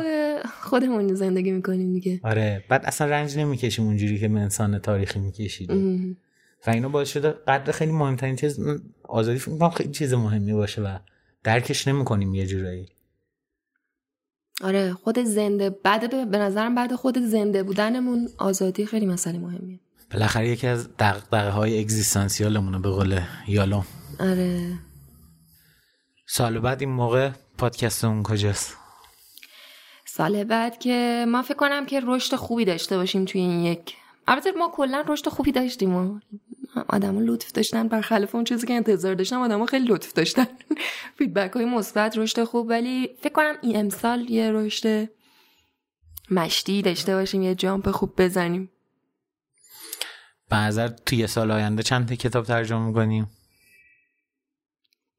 خودمون 0.62 1.16
زندگی 1.16 1.52
می‌کنیم 1.52 1.94
دیگه. 1.94 2.20
آره 2.24 2.64
بعد 2.70 2.86
اصلا 2.86 3.08
رنج 3.08 3.38
نمی‌کشیم 3.38 3.86
اونجوری 3.86 4.20
که 4.20 4.26
انسان 4.26 4.80
تاریخی 4.80 5.20
می‌کشید 5.20 5.72
و 6.68 6.70
اینو 6.72 6.90
باعث 6.90 7.10
شده 7.10 7.32
قدر 7.32 7.72
خیلی 7.72 7.92
مهمترین 7.92 8.36
چیز 8.36 8.60
آزادی 9.04 9.40
فکر 9.40 9.70
خیلی 9.70 9.92
چیز 9.92 10.14
مهمی 10.14 10.54
باشه 10.54 10.82
و 10.82 10.98
درکش 11.44 11.88
نمی‌کنیم 11.88 12.36
یه 12.36 12.48
جورایی. 12.48 12.90
آره 14.62 14.94
خود 14.94 15.20
زنده 15.20 15.70
بعد 15.70 16.32
به 16.32 16.38
نظرم 16.38 16.76
بعد 16.76 16.96
خود 16.96 17.18
زنده 17.18 17.64
بودنمون 17.64 18.30
آزادی 18.38 18.86
خیلی 18.86 19.06
مسئله 19.06 19.40
مهمیه. 19.40 19.80
بالاخره 20.12 20.50
یکی 20.50 20.68
از 20.68 20.88
دقدقه 21.00 21.50
های 21.50 21.80
اگزیستانسیالمونه 21.80 22.80
به 22.80 22.90
قول 22.90 23.20
یالوم. 23.48 23.86
آره. 24.20 24.74
سال 26.26 26.60
بعد 26.60 26.82
این 26.82 26.90
موقع 26.90 27.30
پادکستمون 27.58 28.24
کجاست؟ 28.24 28.78
سال 30.06 30.44
بعد 30.44 30.80
که 30.80 31.26
ما 31.28 31.42
فکر 31.42 31.54
کنم 31.56 31.86
که 31.86 32.02
رشد 32.04 32.36
خوبی 32.36 32.66
داشته 32.66 32.98
باشیم 32.98 33.26
توی 33.26 33.42
این 33.42 33.66
یک. 33.66 33.96
البته 34.28 34.52
ما 34.52 34.72
کلا 34.76 35.04
رشد 35.08 35.30
خوبی 35.30 35.52
داشتیم 35.52 35.96
و 35.96 36.20
آدما 36.88 37.22
لطف 37.22 37.52
داشتن 37.52 37.88
برخلاف 37.88 38.36
اون 38.36 38.44
چیزی 38.44 38.68
که 38.68 38.74
انتظار 38.74 39.16
داشتم 39.16 39.42
آدما 39.42 39.66
خیلی 39.66 39.88
لطف 39.88 40.14
داشتن. 40.14 40.48
فیدبک 41.18 41.52
های 41.52 41.66
مثبت 41.66 42.18
رشد 42.18 42.44
خوب 42.44 42.68
ولی 42.70 43.10
فکر 43.22 43.34
کنم 43.34 43.54
این 43.62 43.78
امسال 43.78 44.30
یه 44.30 44.52
رشد 44.52 45.10
مشتی 46.32 46.82
داشته 46.82 47.16
باشیم 47.16 47.42
یه 47.42 47.56
جامپ 47.56 47.92
خوب 47.92 48.14
بزنیم. 48.18 48.72
به 50.50 50.56
نظر 50.56 50.88
توی 50.88 51.28
سال 51.28 51.52
آینده 51.52 51.84
چند 51.84 52.08
تا 52.08 52.16
کتاب 52.16 52.46
ترجمه 52.46 52.88
می‌کنیم 52.88 53.30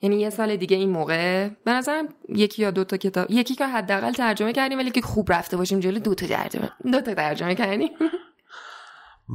یعنی 0.03 0.17
یه 0.17 0.31
سال 0.31 0.57
دیگه 0.57 0.77
این 0.77 0.91
موقع 0.91 1.49
به 1.65 1.73
نظرم 1.73 2.09
یکی 2.29 2.63
یا 2.63 2.71
دو 2.71 2.85
تا 2.85 2.97
کتاب 2.97 3.31
یکی 3.31 3.55
که 3.55 3.67
حداقل 3.67 4.13
ترجمه 4.13 4.53
کردیم 4.53 4.79
ولی 4.79 4.91
که 4.91 5.01
خوب 5.01 5.33
رفته 5.33 5.57
باشیم 5.57 5.81
جلو 5.81 5.99
دو 5.99 6.15
تا 6.15 6.27
ترجمه 6.27 6.71
دو 6.93 7.01
تا 7.01 7.15
ترجمه 7.15 7.55
کردیم. 7.55 7.91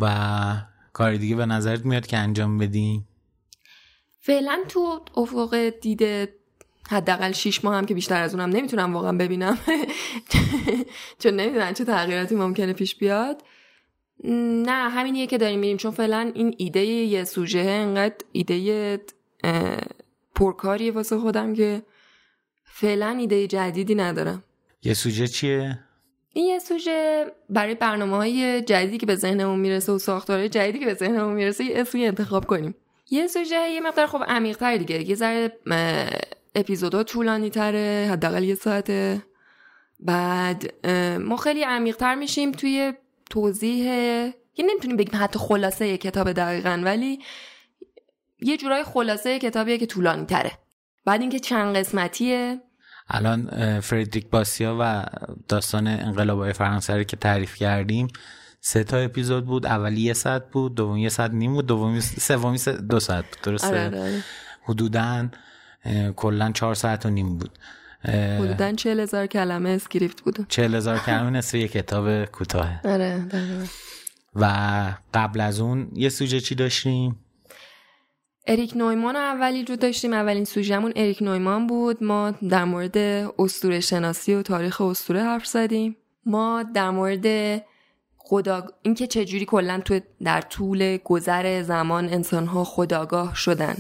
و 0.02 0.08
کار 0.94 1.16
دیگه 1.16 1.36
به 1.36 1.46
نظرت 1.46 1.86
میاد 1.86 2.08
که 2.08 2.18
انجام 2.18 2.58
بدیم 2.58 3.08
فعلا 4.20 4.60
تو 4.68 5.02
افق 5.18 5.70
دیده 5.82 6.34
حداقل 6.90 7.32
شیش 7.32 7.66
ماه 7.66 7.76
هم 7.76 7.86
که 7.86 7.94
بیشتر 7.94 8.22
از 8.22 8.36
اونم 8.36 8.50
نمی‌تونم 8.50 8.94
واقعا 8.94 9.12
ببینم. 9.12 9.58
چون 11.24 11.34
نمی‌دونم 11.34 11.74
چه 11.74 11.86
تغییراتی 11.86 12.36
ممکنه 12.36 12.74
پیش 12.74 12.96
بیاد. 12.96 13.42
نه 14.24 14.90
همینیه 14.90 15.28
که 15.28 15.38
داریم 15.38 15.60
میریم 15.60 15.78
چون 15.78 15.92
فعلا 15.92 16.32
این 16.36 16.56
ایده 16.58 16.86
یه 16.86 17.24
سوژه 17.24 17.60
انقدر 17.60 18.16
ایده 18.32 19.00
پرکاریه 20.42 20.92
واسه 20.92 21.18
خودم 21.18 21.54
که 21.54 21.82
فعلا 22.64 23.08
ایده 23.20 23.48
جدیدی 23.48 23.96
ندارم. 23.96 24.44
یه 24.84 24.94
سوژه 24.94 25.28
چیه؟ 25.28 25.80
این 26.34 26.46
یه 26.46 26.60
سوژه 26.60 27.26
برای 27.50 27.76
برنامه 27.76 28.16
های 28.16 28.62
جدیدی 28.62 28.98
که 28.98 29.06
به 29.06 29.16
ذهنمون 29.16 29.60
می‌رسه 29.60 29.92
و 29.92 30.00
ساختارهای 30.00 30.50
جدیدی 30.50 30.80
که 30.80 30.86
به 30.86 30.94
ذهنمون 30.94 31.34
می‌رسه 31.34 31.64
یه 31.64 31.80
اسمی 31.80 32.06
انتخاب 32.06 32.46
کنیم. 32.46 32.76
یه 33.10 33.28
سوژه 33.28 33.70
یه 33.70 33.82
مقدار 33.82 34.08
خب 34.08 34.24
عمیق‌تر 34.28 34.78
دیگه. 34.78 35.10
یه 35.10 35.16
ذره 35.16 35.52
اپیزودا 36.56 37.04
طولانی 37.04 37.50
تره 37.50 38.10
حداقل 38.12 38.44
یه 38.44 38.56
ساعته. 38.56 39.22
بعد 40.00 40.88
ما 41.20 41.38
خیلی 41.38 41.64
عمیق‌تر 41.64 42.16
میشیم 42.16 42.52
توی 42.52 42.94
توضیح 43.30 43.86
یه 44.56 44.66
نمی‌تونیم 44.66 44.98
بگیم 44.98 45.20
حتی 45.24 45.40
خلاصه 45.40 45.88
یه 45.88 45.98
کتاب 45.98 46.32
دقیقا 46.32 46.82
ولی 46.84 47.20
یه 48.42 48.58
جورای 48.58 48.84
خلاصه 48.84 49.40
کتابیه 49.40 49.78
که 49.78 49.86
طولانی 49.86 50.26
تره 50.26 50.52
بعد 51.06 51.22
اینکه 51.22 51.40
چند 51.40 51.76
قسمتیه؟ 51.76 52.62
الان 53.10 53.80
فردریک 53.80 54.30
باسیا 54.30 54.78
و 54.80 55.06
داستان 55.48 55.88
انقلاب 55.88 56.52
فرانسه 56.52 57.04
که 57.04 57.18
تعریف 57.18 57.56
کردیم 57.56 58.08
سه 58.60 58.84
تا 58.84 58.98
اپیزود 58.98 59.46
بود. 59.46 59.66
اولی 59.66 60.02
یه 60.02 60.14
ساعت 60.14 60.50
بود 60.50 60.76
دومی 60.76 61.02
یه 61.02 61.10
ساعت 61.10 61.32
نیم 61.32 61.54
بود 61.54 61.66
دومی 61.66 62.02
سومی 62.02 62.58
دو 62.90 63.00
ساعت 63.00 63.26
بود. 63.26 63.42
درسته؟ 63.44 63.68
آره 63.68 64.02
آره. 64.02 64.24
حدودا 64.64 65.30
کلا 66.16 66.52
چهار 66.52 66.76
ساعت 66.76 67.06
و 67.06 67.10
نیم 67.10 67.38
بود. 67.38 67.60
حدودا 68.40 68.74
چهل 68.74 69.00
هزار 69.00 69.28
کلمه 69.28 69.70
script 69.70 70.22
بود. 70.22 70.46
چهل 70.50 70.76
هزار 70.76 71.00
کلمه 71.00 71.30
نصف 71.30 71.56
یه 71.56 71.68
کتاب 71.68 72.26
کوتاه. 72.26 72.82
آره 72.86 73.26
و 74.36 74.94
قبل 75.14 75.42
از 75.42 75.60
اون 75.60 75.92
یه 75.94 76.10
سوژه 76.10 76.40
چی 76.40 76.56
داشتیم؟ 76.56 77.20
اریک 78.48 78.78
نویمان 78.78 79.16
اولی 79.16 79.66
رو 79.66 79.76
داشتیم. 79.76 80.14
اولین 80.14 80.46
سوژمون 80.46 80.94
اریک 80.96 81.22
نویمان 81.22 81.68
بود. 81.68 82.04
ما 82.04 82.32
در 82.32 82.64
مورد 82.64 82.98
اسطوره 83.40 83.80
شناسی 83.80 84.34
و 84.34 84.42
تاریخ 84.42 84.82
اسطوره 84.82 85.24
حرف 85.24 85.46
زدیم. 85.48 85.98
ما 86.26 86.64
در 86.64 86.90
مورد 86.90 87.62
خدا 88.18 88.68
اینکه 88.82 89.08
چجوری 89.08 89.46
کلا 89.46 89.82
تو 89.86 90.00
در 90.24 90.42
طول 90.42 90.98
گذر 90.98 91.62
زمان 91.62 92.10
انسانها 92.10 92.64
خداگاه 92.64 93.36
شدن. 93.36 93.76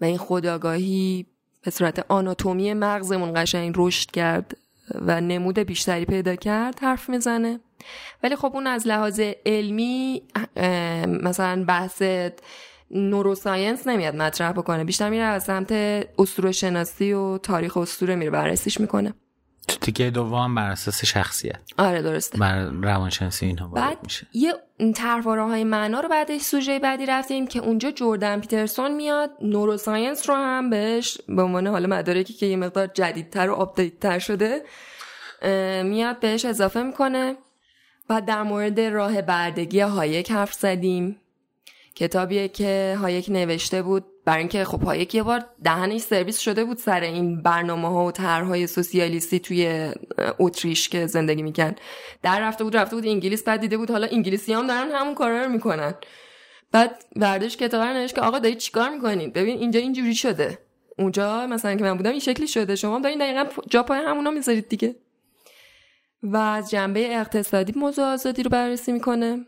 و 0.00 0.04
این 0.04 0.18
خداگاهی 0.18 1.26
به 1.62 1.70
صورت 1.70 2.06
آناتومی 2.08 2.74
مغزمون 2.74 3.32
قشنگ 3.42 3.74
رشد 3.76 4.10
کرد 4.10 4.56
و 4.94 5.20
نمود 5.20 5.58
بیشتری 5.58 6.04
پیدا 6.04 6.36
کرد 6.36 6.78
حرف 6.80 7.08
می‌زنه. 7.08 7.60
ولی 8.22 8.36
خب 8.36 8.50
اون 8.54 8.66
از 8.66 8.86
لحاظ 8.86 9.20
علمی 9.46 10.22
مثلا 11.06 11.64
بحث 11.68 12.02
نوروساینس 12.90 13.86
نمیاد 13.86 14.16
مطرح 14.16 14.52
بکنه. 14.52 14.84
بیشتر 14.84 15.10
میره 15.10 15.24
از 15.24 15.44
سمت 15.44 15.72
اسطوره 16.18 16.52
شناسی 16.52 17.12
و 17.12 17.38
تاریخ 17.38 17.76
اسطوره 17.76 18.14
میره 18.14 18.30
بررسیش 18.30 18.80
می‌کنه. 18.80 19.14
تو 19.68 19.76
تیکه 19.76 20.10
دوم 20.10 20.54
بر 20.54 20.70
اساس 20.70 21.04
شخصیت. 21.04 21.60
آره 21.78 22.02
درسته. 22.02 22.38
بر 22.38 22.64
روانشناسی 22.64 23.46
اینها 23.46 23.68
بعد 23.68 23.98
میشه. 24.02 24.26
یه 24.32 24.54
طرحواره 24.94 25.42
های 25.42 25.64
معنا 25.64 26.00
رو 26.00 26.08
بعدش 26.08 26.40
سوژه 26.40 26.78
بعدی 26.78 27.06
رفتیم 27.06 27.46
که 27.46 27.58
اونجا 27.58 27.90
جردن 27.90 28.40
پیترسون 28.40 28.94
میاد. 28.94 29.30
neuroscience 29.42 30.30
رو 30.30 30.36
هم 30.36 30.70
بهش 30.70 31.18
به 31.28 31.42
عنوان 31.42 31.66
حالا 31.66 31.88
مدارکی 31.88 32.32
که 32.34 32.46
یه 32.46 32.56
مقدار 32.56 32.86
جدیدتر 32.86 33.50
و 33.50 33.54
update 33.54 34.02
تر 34.02 34.18
شده 34.18 34.62
میاد 35.84 36.20
بهش 36.20 36.44
اضافه 36.44 36.82
می‌کنه. 36.82 37.36
بعد 38.08 38.24
در 38.24 38.42
مورد 38.42 38.80
راه 38.80 39.22
بردگی 39.22 39.80
هایک 39.80 40.30
حرف 40.30 40.52
زدیم. 40.52 41.16
کتابیه 41.96 42.48
که 42.48 42.96
هایک 43.00 43.26
نوشته 43.28 43.82
بود. 43.82 44.04
برای 44.24 44.38
اینکه 44.38 44.64
خب 44.64 44.82
هایک 44.82 45.14
یه 45.14 45.22
بار 45.22 45.44
دهنش 45.64 46.00
سرویس 46.00 46.38
شده 46.38 46.64
بود 46.64 46.78
سر 46.78 47.00
این 47.00 47.42
برنامه 47.42 47.88
ها 47.88 48.04
و 48.04 48.12
طرحهای 48.12 48.66
سوسیالیستی 48.66 49.38
توی 49.38 49.90
اتریش 50.38 50.88
که 50.88 51.06
زندگی 51.06 51.42
میکن 51.42 51.74
در 52.22 52.40
رفته 52.40 52.64
بود 52.64 52.76
رفته 52.76 52.96
بود 52.96 53.06
انگلیس 53.06 53.44
بعد 53.44 53.60
دیده 53.60 53.76
بود 53.76 53.90
حالا 53.90 54.06
انگلیسی 54.10 54.52
هم 54.52 54.66
دارن 54.66 54.90
همون 54.90 55.14
کارا 55.14 55.44
رو 55.44 55.48
می‌کنن. 55.48 55.94
بعد 56.72 57.04
برداشت 57.16 57.58
کتاب 57.58 57.82
رو 57.82 57.94
نوشت 57.94 58.14
که 58.14 58.20
آقا 58.20 58.38
دارید 58.38 58.58
چیکار 58.58 58.90
می‌کنین 58.90 59.30
ببین 59.30 59.58
اینجا 59.58 59.80
اینجوری 59.80 60.14
شده. 60.14 60.58
اونجا 60.98 61.46
مثلا 61.46 61.74
که 61.74 61.84
من 61.84 61.96
بودم 61.96 62.10
این 62.10 62.20
شکلی 62.20 62.48
شده. 62.48 62.76
شما 62.76 62.98
دارین 62.98 63.18
دقیقا 63.18 63.46
جا 63.70 63.82
پای 63.82 63.98
همونا 63.98 64.30
می‌ذارید 64.30 64.68
دیگه. 64.68 64.96
و 66.22 66.36
از 66.36 66.70
جنبه 66.70 67.16
اقتصادی 67.16 67.72
موضوع 67.76 68.04
آزادی 68.04 68.42
رو 68.42 68.50
بررسی 68.50 68.92
می‌کنه. 68.92 69.46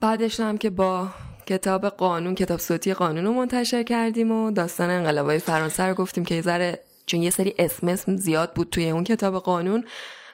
بعدش 0.00 0.40
هم 0.40 0.58
که 0.58 0.70
با 0.70 1.08
کتاب 1.46 1.88
قانون 1.88 2.34
کتاب 2.34 2.60
صوتی 2.60 2.94
قانون 2.94 3.24
رو 3.24 3.32
منتشر 3.32 3.82
کردیم 3.82 4.30
و 4.30 4.50
داستان 4.50 4.90
انقلابای 4.90 5.38
فرانسه 5.38 5.82
رو 5.82 5.94
گفتیم 5.94 6.24
که 6.24 6.34
یه 6.34 6.42
ذره 6.42 6.80
چون 7.06 7.22
یه 7.22 7.30
سری 7.30 7.54
اسم 7.58 7.88
اسم 7.88 8.16
زیاد 8.16 8.52
بود 8.52 8.70
توی 8.70 8.90
اون 8.90 9.04
کتاب 9.04 9.38
قانون 9.38 9.84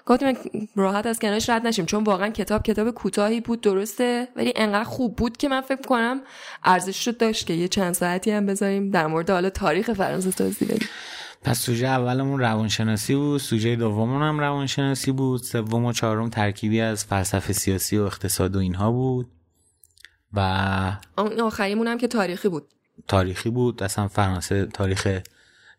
گفتیم 0.06 0.36
راحت 0.76 1.06
از 1.06 1.18
کنارش 1.18 1.50
رد 1.50 1.66
نشیم 1.66 1.86
چون 1.86 2.04
واقعا 2.04 2.28
کتاب 2.28 2.62
کتاب 2.62 2.90
کوتاهی 2.90 3.40
بود 3.40 3.60
درسته 3.60 4.28
ولی 4.36 4.52
انقدر 4.56 4.84
خوب 4.84 5.16
بود 5.16 5.36
که 5.36 5.48
من 5.48 5.60
فکر 5.60 5.86
کنم 5.88 6.20
ارزش 6.64 7.06
رو 7.06 7.12
داشت 7.12 7.46
که 7.46 7.54
یه 7.54 7.68
چند 7.68 7.94
ساعتی 7.94 8.30
هم 8.30 8.46
بذاریم 8.46 8.90
در 8.90 9.06
مورد 9.06 9.30
حالا 9.30 9.50
تاریخ 9.50 9.92
فرانسه 9.92 10.30
توضیح 10.30 10.68
بدیم. 10.68 10.88
پس 11.42 11.60
سوژه 11.60 11.86
اولمون 11.86 12.40
روانشناسی 12.40 13.14
بود 13.14 13.40
سوژه 13.40 13.76
دوممون 13.76 14.22
هم 14.22 14.40
روانشناسی 14.40 15.12
بود 15.12 15.42
سوم 15.42 15.84
و 15.84 15.92
چهارم 15.92 16.30
ترکیبی 16.30 16.80
از 16.80 17.04
فلسفه 17.04 17.52
سیاسی 17.52 17.98
و 17.98 18.02
اقتصاد 18.02 18.56
و 18.56 18.58
اینها 18.58 18.92
بود. 18.92 19.28
و 20.32 20.96
آخریمون 21.40 21.86
هم 21.86 21.98
که 21.98 22.08
تاریخی 22.08 22.48
بود. 22.48 22.68
تاریخی 23.08 23.50
بود. 23.50 23.82
اصلا 23.82 24.08
فرانسه 24.08 24.66
تاریخ 24.66 25.20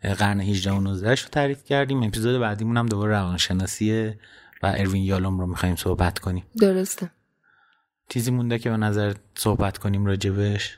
قرن 0.03 0.39
18 0.39 0.71
و 0.71 0.79
19 0.79 1.09
رو 1.09 1.15
تعریف 1.15 1.63
کردیم. 1.63 2.03
اپیزود 2.03 2.41
بعدیمون 2.41 2.77
هم 2.77 2.85
دوباره 2.85 3.11
روانشناسیه 3.11 4.19
و 4.63 4.73
اروین 4.77 5.03
یالوم 5.03 5.39
رو 5.39 5.47
می‌خوایم 5.47 5.75
صحبت 5.75 6.19
کنیم. 6.19 6.43
درسته. 6.59 7.11
چیزی 8.09 8.31
مونده 8.31 8.59
که 8.59 8.69
به 8.69 8.77
نظر 8.77 9.13
صحبت 9.35 9.77
کنیم 9.77 10.05
راجبش؟ 10.05 10.77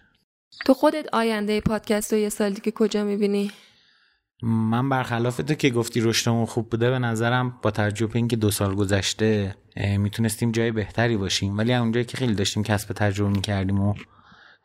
تو 0.65 0.73
خودت 0.73 1.05
آینده 1.13 1.61
پادکست 1.61 2.13
رو 2.13 2.19
یه 2.19 2.29
سال 2.29 2.53
دیگه 2.53 2.71
کجا 2.71 3.03
می‌بینی؟ 3.03 3.51
من 4.43 4.89
برخلاف 4.89 5.37
تو 5.37 5.53
که 5.53 5.69
گفتی 5.69 6.01
رشدمون 6.01 6.45
خوب 6.45 6.69
بوده 6.69 6.89
به 6.89 6.99
نظرم 6.99 7.59
با 7.61 7.71
تجربه 7.71 8.15
اینکه 8.15 8.35
دو 8.35 8.51
سال 8.51 8.75
گذشته 8.75 9.55
می‌تونستیم 9.97 10.51
جای 10.51 10.71
بهتری 10.71 11.17
باشیم. 11.17 11.57
ولی 11.57 11.73
اونجایی 11.73 12.05
که 12.05 12.17
خیلی 12.17 12.35
داشتیم 12.35 12.63
کسب 12.63 12.93
تجربه 12.93 13.29
می‌کردیم 13.29 13.79
و 13.79 13.93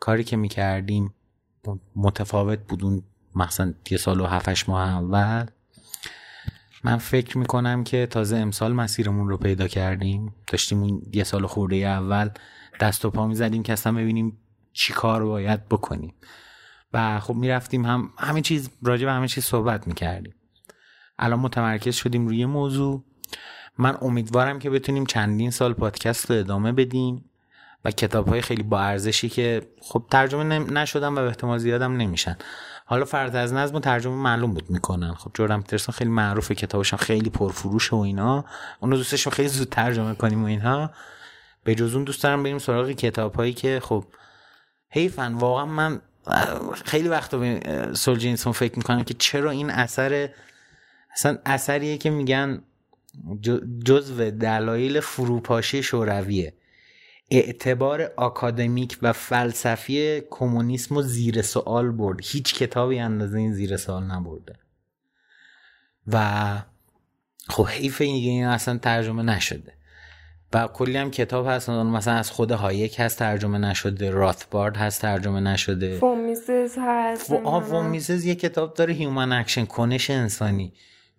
کاری 0.00 0.24
که 0.24 0.36
می‌کردیم 0.36 1.14
متفاوت 1.96 2.58
بود 2.58 2.84
اون 2.84 3.02
مثلا 3.34 3.74
یه 3.90 3.98
سال 3.98 4.20
و 4.20 4.26
هفتش 4.26 4.68
ماه 4.68 4.88
اول. 4.88 5.46
من 6.84 6.96
فکر 6.96 7.38
می‌کنم 7.38 7.84
که 7.84 8.06
تازه 8.06 8.36
امسال 8.36 8.72
مسیرمون 8.72 9.28
رو 9.28 9.36
پیدا 9.36 9.68
کردیم. 9.68 10.34
داشتیم 10.46 10.82
اون 10.82 11.02
یه 11.12 11.24
سال 11.24 11.46
خورده 11.46 11.76
اول 11.76 12.30
دست 12.80 13.04
و 13.04 13.10
پا 13.10 13.26
می‌زدیم 13.26 13.62
که 13.62 13.72
اصلا 13.72 13.92
ببینیم 13.92 14.38
چی 14.72 14.92
کار 14.92 15.24
باید 15.24 15.68
بکنیم. 15.68 16.14
و 16.92 17.20
خب 17.20 17.34
می‌رفتیم 17.34 17.84
هم 17.84 18.12
همه 18.18 18.40
چیز 18.40 18.70
راجع 18.82 19.04
به 19.04 19.12
همه 19.12 19.28
چیز 19.28 19.44
صحبت 19.44 19.86
می‌کردیم. 19.86 20.34
الان 21.18 21.38
متمرکز 21.38 21.94
شدیم 21.94 22.28
روی 22.28 22.44
موضوع. 22.44 23.04
من 23.78 23.96
امیدوارم 24.02 24.58
که 24.58 24.70
بتونیم 24.70 25.06
چندین 25.06 25.50
سال 25.50 25.72
پادکست 25.72 26.30
رو 26.30 26.36
ادامه 26.36 26.72
بدیم 26.72 27.24
و 27.84 27.90
کتاب 27.90 28.28
های 28.28 28.40
خیلی 28.40 28.62
با 28.62 28.80
ارزشی 28.80 29.28
که 29.28 29.62
خب 29.82 30.04
ترجمه 30.10 30.58
نشدن 30.58 31.08
و 31.08 31.14
به 31.14 31.26
احتمال 31.26 31.58
زیادم 31.58 31.96
نمیشن. 31.96 32.36
حالا 32.84 33.04
فرد 33.04 33.36
از 33.36 33.52
نظم 33.52 33.74
و 33.74 33.80
ترجمه 33.80 34.14
معلوم 34.14 34.54
بود 34.54 34.70
می‌کنن. 34.70 35.14
خب 35.14 35.30
جردن 35.34 35.60
پیترسون 35.60 35.94
خیلی 35.94 36.10
معروفه 36.10 36.54
کتابش 36.54 36.94
خیلی 36.94 37.30
پرفروش 37.30 37.92
و 37.92 37.96
اینا. 37.96 38.44
اونو 38.80 38.96
دوستش 38.96 39.28
خیلی 39.28 39.48
زود 39.48 39.68
ترجمه 39.68 40.14
کنیم 40.14 40.42
و 40.42 40.46
اینها. 40.46 40.90
به 41.64 41.74
جز 41.74 41.94
اون 41.94 42.04
دوست 42.04 42.22
دارم 42.22 42.42
بریم 42.42 42.58
سراغ 42.58 42.90
کتاب 42.90 43.34
هایی 43.34 43.52
که 43.52 43.80
خب 43.82 44.04
حیفن. 44.88 45.34
واقعا 45.34 45.64
من 45.64 46.00
خیلی 46.84 47.08
وقت 47.08 47.34
به 47.34 47.60
سولجینسون 47.94 48.52
فکر 48.52 48.76
می‌کنم 48.76 49.04
که 49.04 49.14
چرا 49.14 49.50
این 49.50 49.70
اثر 49.70 50.28
اصلا 51.12 51.38
اثریه 51.46 51.98
که 51.98 52.10
میگن 52.10 52.62
جزو 53.84 54.30
دلایل 54.30 55.00
فروپاشی 55.00 55.82
شورویه. 55.82 56.54
اعتبار 57.30 58.12
آکادمیک 58.16 58.98
و 59.02 59.12
فلسفی 59.12 60.22
کمونیسم 60.30 60.96
و 60.96 61.02
زیر 61.02 61.42
سوال 61.42 61.90
برد. 61.90 62.18
هیچ 62.22 62.54
کتابی 62.54 62.98
اندازه 62.98 63.38
این 63.38 63.52
زیر 63.52 63.76
سوال 63.76 64.04
نبرده. 64.04 64.58
و 66.06 66.58
خب 67.48 67.66
حیف 67.66 68.00
این 68.00 68.46
اصلا 68.46 68.78
ترجمه 68.78 69.22
نشده. 69.22 69.79
و 70.52 70.66
کلی 70.66 70.96
هم 70.96 71.10
کتاب 71.10 71.46
هست. 71.48 71.70
مثلا 71.70 72.14
از 72.14 72.30
خود 72.30 72.50
هایک 72.50 73.00
هست 73.00 73.18
ترجمه 73.18 73.58
نشده. 73.58 74.10
راتبارد 74.10 74.76
هست 74.76 75.02
ترجمه 75.02 75.40
نشده. 75.40 75.98
فون 75.98 76.32
میسز 76.32 76.76
هست 76.78 77.26
فون 77.60 77.88
میسز 77.88 78.24
یه 78.24 78.34
کتاب 78.34 78.74
داره 78.74 78.94
Human 78.94 79.32
Action 79.32 79.64
کنش 79.64 80.10
انسانی. 80.10 80.72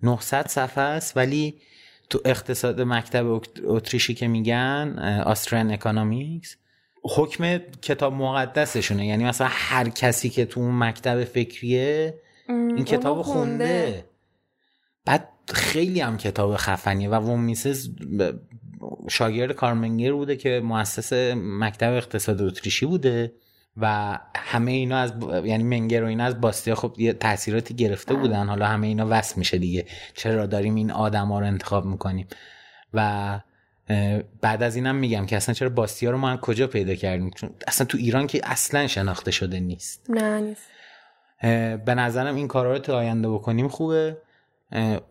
900 0.04 0.48
صفحه 0.48 0.84
است 0.84 1.18
ولی 1.18 1.62
تو 2.10 2.20
اقتصاد 2.26 2.82
مکتب 2.82 3.42
اتریشی 3.64 4.14
که 4.14 4.28
میگن 4.28 5.00
Austrian 5.26 5.72
economics 5.72 6.56
حکم 7.04 7.58
کتاب 7.58 8.14
مقدسشونه. 8.14 9.06
یعنی 9.06 9.24
مثلا 9.24 9.48
هر 9.50 9.90
کسی 9.90 10.30
که 10.30 10.46
تو 10.46 10.60
اون 10.60 10.80
مکتب 10.80 11.24
فکریه 11.24 12.20
این 12.48 12.86
کتاب 12.86 13.22
خونده. 13.22 14.06
بعد 15.06 15.30
خیلی 15.54 16.02
هم 16.02 16.18
کتاب 16.18 16.56
خفنیه 16.56 17.10
و 17.10 17.16
وون 17.16 17.40
میسز 17.40 17.90
شاگرد 19.10 19.52
کارل 19.52 19.83
منگر 19.83 20.14
بوده 20.14 20.36
که 20.36 20.62
مؤسس 20.64 21.14
مکتب 21.36 21.94
اقتصاد 21.94 22.42
اتریشی 22.42 22.86
بوده 22.86 23.34
و 23.78 24.18
همه 24.36 24.72
اینا 24.72 24.98
از 24.98 25.14
یعنی 25.44 25.64
منگر 25.64 26.04
و 26.04 26.08
اینا 26.08 26.24
از 26.24 26.42
باستیا 26.42 26.76
خب 26.76 26.96
یه 26.98 27.14
تاثیراتی 27.14 27.74
گرفته 27.74 28.14
بودن. 28.14 28.48
حالا 28.48 28.68
همه 28.68 28.88
اینا 28.88 29.08
وصل 29.10 29.34
میشه 29.38 29.58
دیگه. 29.58 29.86
چرا 30.14 30.46
داریم 30.46 30.76
این 30.76 30.92
آدم 30.92 31.28
ها 31.28 31.40
رو 31.40 31.46
انتخاب 31.46 31.86
می‌کنیم؟ 31.86 32.28
و 32.94 33.40
بعد 34.42 34.64
از 34.64 34.76
اینم 34.76 34.96
میگم 34.96 35.26
که 35.26 35.38
اصلا 35.38 35.54
چرا 35.54 35.70
باستیا 35.70 36.12
رو 36.12 36.18
ما 36.18 36.38
کجا 36.38 36.68
پیدا 36.68 36.96
کردیم؟ 36.96 37.30
چون 37.30 37.50
اصلا 37.68 37.88
تو 37.88 37.98
ایران 37.98 38.28
که 38.28 38.42
اصلا 38.44 38.88
شناخته 38.88 39.32
شده 39.32 39.60
نیست. 39.60 40.06
نه 40.10 40.40
نیست. 40.40 40.68
به 41.86 41.96
نظرم 41.96 42.36
این 42.36 42.48
کارا 42.48 42.72
رو 42.72 42.80
تو 42.80 42.94
آینده 42.94 43.30
بکنیم 43.30 43.68
خوبه. 43.68 44.18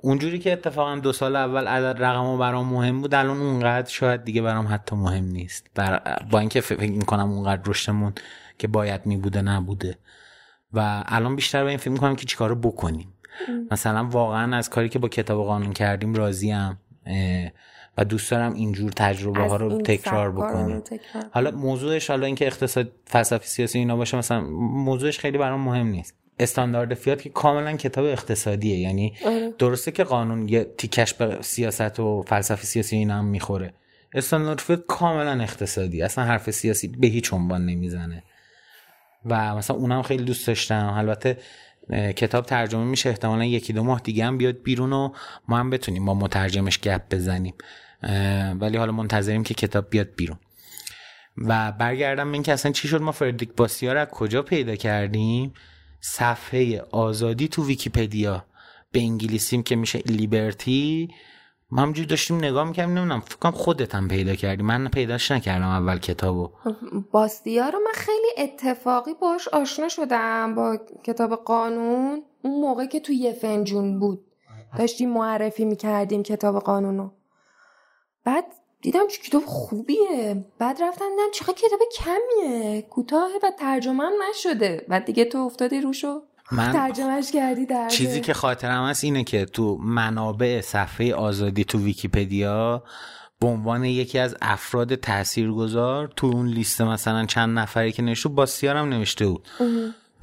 اونجوری 0.00 0.38
که 0.38 0.52
اتفاقا 0.52 0.96
دو 0.96 1.12
سال 1.12 1.36
اول 1.36 1.68
عدد 1.68 2.02
رقم 2.02 2.38
برام 2.38 2.66
مهم 2.66 3.00
بود 3.00 3.14
الان 3.14 3.40
اونقدر 3.40 3.88
شاید 3.88 4.24
دیگه 4.24 4.42
برام 4.42 4.66
حتی 4.70 4.96
مهم 4.96 5.24
نیست. 5.24 5.66
بر... 5.74 6.18
با 6.30 6.38
اینکه 6.38 6.60
فکر 6.60 6.90
می‌کنم 6.90 7.30
اونقدر 7.30 7.62
رشدمون 7.66 8.12
که 8.58 8.68
باید 8.68 9.06
میبوده 9.06 9.42
نبوده. 9.42 9.98
و 10.72 11.04
الان 11.06 11.36
بیشتر 11.36 11.62
به 11.64 11.68
این 11.68 11.78
فکر 11.78 11.90
می‌کنم 11.90 12.16
که 12.16 12.24
چیکارو 12.24 12.54
بکنیم. 12.54 13.14
مثلا 13.70 14.04
واقعا 14.04 14.56
از 14.56 14.70
کاری 14.70 14.88
که 14.88 14.98
با 14.98 15.08
کتاب 15.08 15.44
قانون 15.44 15.72
کردیم 15.72 16.14
راضیم 16.14 16.78
و 17.98 18.04
دوست 18.04 18.30
دارم 18.30 18.54
اینجور 18.54 18.92
تجربه 18.92 19.48
ها 19.48 19.56
رو 19.56 19.82
تکرار 19.82 20.32
بکنیم. 20.32 20.82
حالا 21.30 21.50
موضوعش 21.50 22.10
حالا 22.10 22.26
اینکه 22.26 22.46
اقتصاد 22.46 22.92
فلسفه 23.04 23.46
سیاسی 23.46 23.78
اینا 23.78 23.96
باشه 23.96 24.16
مثلا 24.16 24.40
موضوعش 24.60 25.18
خیلی 25.18 25.38
برام 25.38 25.60
مهم 25.60 25.86
نیست. 25.86 26.14
استاندارد 26.40 26.94
فیات 26.94 27.22
که 27.22 27.30
کاملا 27.30 27.76
کتاب 27.76 28.04
اقتصادیه. 28.04 28.78
یعنی 28.78 29.14
آره. 29.26 29.54
درسته 29.58 29.90
که 29.90 30.04
قانون 30.04 30.48
یه 30.48 30.64
تیکش 30.78 31.14
به 31.14 31.38
سیاست 31.40 32.00
و 32.00 32.22
فلسفه 32.26 32.64
سیاسی 32.64 32.96
اینا 32.96 33.18
هم 33.18 33.24
می‌خوره. 33.24 33.72
استاندارد 34.14 34.58
فیات 34.58 34.84
کاملا 34.86 35.42
اقتصادی. 35.42 36.02
اصلا 36.02 36.24
حرف 36.24 36.50
سیاسی 36.50 36.88
به 36.88 37.06
هیچ 37.06 37.32
عنوان 37.32 37.66
نمی‌زنه. 37.66 38.22
و 39.24 39.56
مثلا 39.56 39.76
اونم 39.76 40.02
خیلی 40.02 40.24
دوست 40.24 40.46
داشتم. 40.46 40.94
البته 40.96 41.38
کتاب 42.16 42.46
ترجمه 42.46 42.84
میشه 42.84 43.08
احتمالا 43.08 43.44
یکی 43.44 43.72
دو 43.72 43.82
ماه 43.82 44.00
دیگه 44.00 44.24
هم 44.24 44.38
بیاد 44.38 44.62
بیرون 44.62 44.92
و 44.92 45.12
ما 45.48 45.58
هم 45.58 45.70
بتونیم 45.70 46.04
با 46.04 46.14
مترجمش 46.14 46.80
گپ 46.80 47.02
بزنیم. 47.10 47.54
ولی 48.60 48.76
حالا 48.76 48.92
منتظریم 48.92 49.42
که 49.42 49.54
کتاب 49.54 49.90
بیاد 49.90 50.08
بیرون. 50.16 50.38
و 51.36 51.72
برگردم 51.72 52.32
این 52.32 52.42
که 52.42 52.52
اصلا 52.52 52.72
چی 52.72 52.88
شد؟ 52.88 53.00
ما 53.00 53.12
فردریک 53.12 53.50
باسیا 53.56 53.92
رو 53.92 54.04
کجا 54.04 54.42
پیدا 54.42 54.76
کردیم؟ 54.76 55.52
صفحه 56.00 56.82
آزادی 56.90 57.48
تو 57.48 57.66
ویکیپدیا 57.66 58.44
به 58.92 59.00
انگلیسیم 59.00 59.62
که 59.62 59.76
میشه 59.76 59.98
لیبرتی. 59.98 61.08
ما 61.70 61.82
همجور 61.82 62.06
داشتیم 62.06 62.36
نگاه 62.36 62.68
می‌کردیم 62.68 62.98
نمی‌دونم 62.98 63.20
فکرم 63.20 63.50
خودت 63.52 63.94
هم 63.94 64.08
پیدا 64.08 64.34
کردی. 64.34 64.62
من 64.62 64.88
پیداش 64.88 65.30
نکردم 65.30 65.68
اول 65.68 65.98
کتابو. 65.98 66.50
باستیا 67.12 67.68
رو 67.68 67.78
من 67.78 67.92
خیلی 67.94 68.28
اتفاقی 68.38 69.14
باش 69.14 69.48
آشنا 69.48 69.88
شدم 69.88 70.54
با 70.54 70.78
کتاب 71.04 71.34
قانون. 71.34 72.22
اون 72.42 72.60
موقع 72.60 72.86
که 72.86 73.00
تو 73.00 73.12
یه 73.12 73.32
فنجون 73.32 74.00
بود. 74.00 74.26
داشتیم 74.78 75.10
معرفی 75.10 75.64
می‌کردیم 75.64 76.22
کتاب 76.22 76.58
قانونو. 76.58 77.10
بعد 78.24 78.44
دیدم 78.82 79.08
چه 79.08 79.22
کتاب 79.22 79.44
خوبیه. 79.46 80.44
بعد 80.58 80.82
رفتم 80.82 81.04
دیدم 81.10 81.30
چقدر 81.34 81.52
کتاب 81.52 81.80
کمیه. 81.98 82.82
کوتاه 82.82 83.30
و 83.42 83.50
ترجمه 83.58 84.04
هم 84.04 84.12
نشده. 84.30 84.84
بعد 84.88 85.04
دیگه 85.04 85.24
تو 85.24 85.38
افتادی 85.38 85.80
روشو. 85.80 86.22
من 86.52 86.72
ترجمهش 86.78 87.32
کردی 87.32 87.66
در 87.66 87.88
چیزی 87.88 88.20
که 88.20 88.34
خاطرم 88.34 88.84
هست 88.84 89.04
اینه 89.04 89.24
که 89.24 89.44
تو 89.44 89.76
منابع 89.76 90.60
صفحه 90.60 91.14
آزادی 91.14 91.64
تو 91.64 91.78
ویکیپدیا 91.78 92.82
به 93.40 93.46
عنوان 93.46 93.84
یکی 93.84 94.18
از 94.18 94.36
افراد 94.42 94.94
تاثیرگذار 94.94 96.12
تو 96.16 96.26
اون 96.26 96.46
لیست 96.46 96.80
مثلا 96.80 97.26
چند 97.26 97.58
نفری 97.58 97.92
که 97.92 98.02
نوشته 98.02 98.28
با 98.28 98.46
سیارم 98.46 98.88
نوشته 98.88 99.26
بود. 99.26 99.48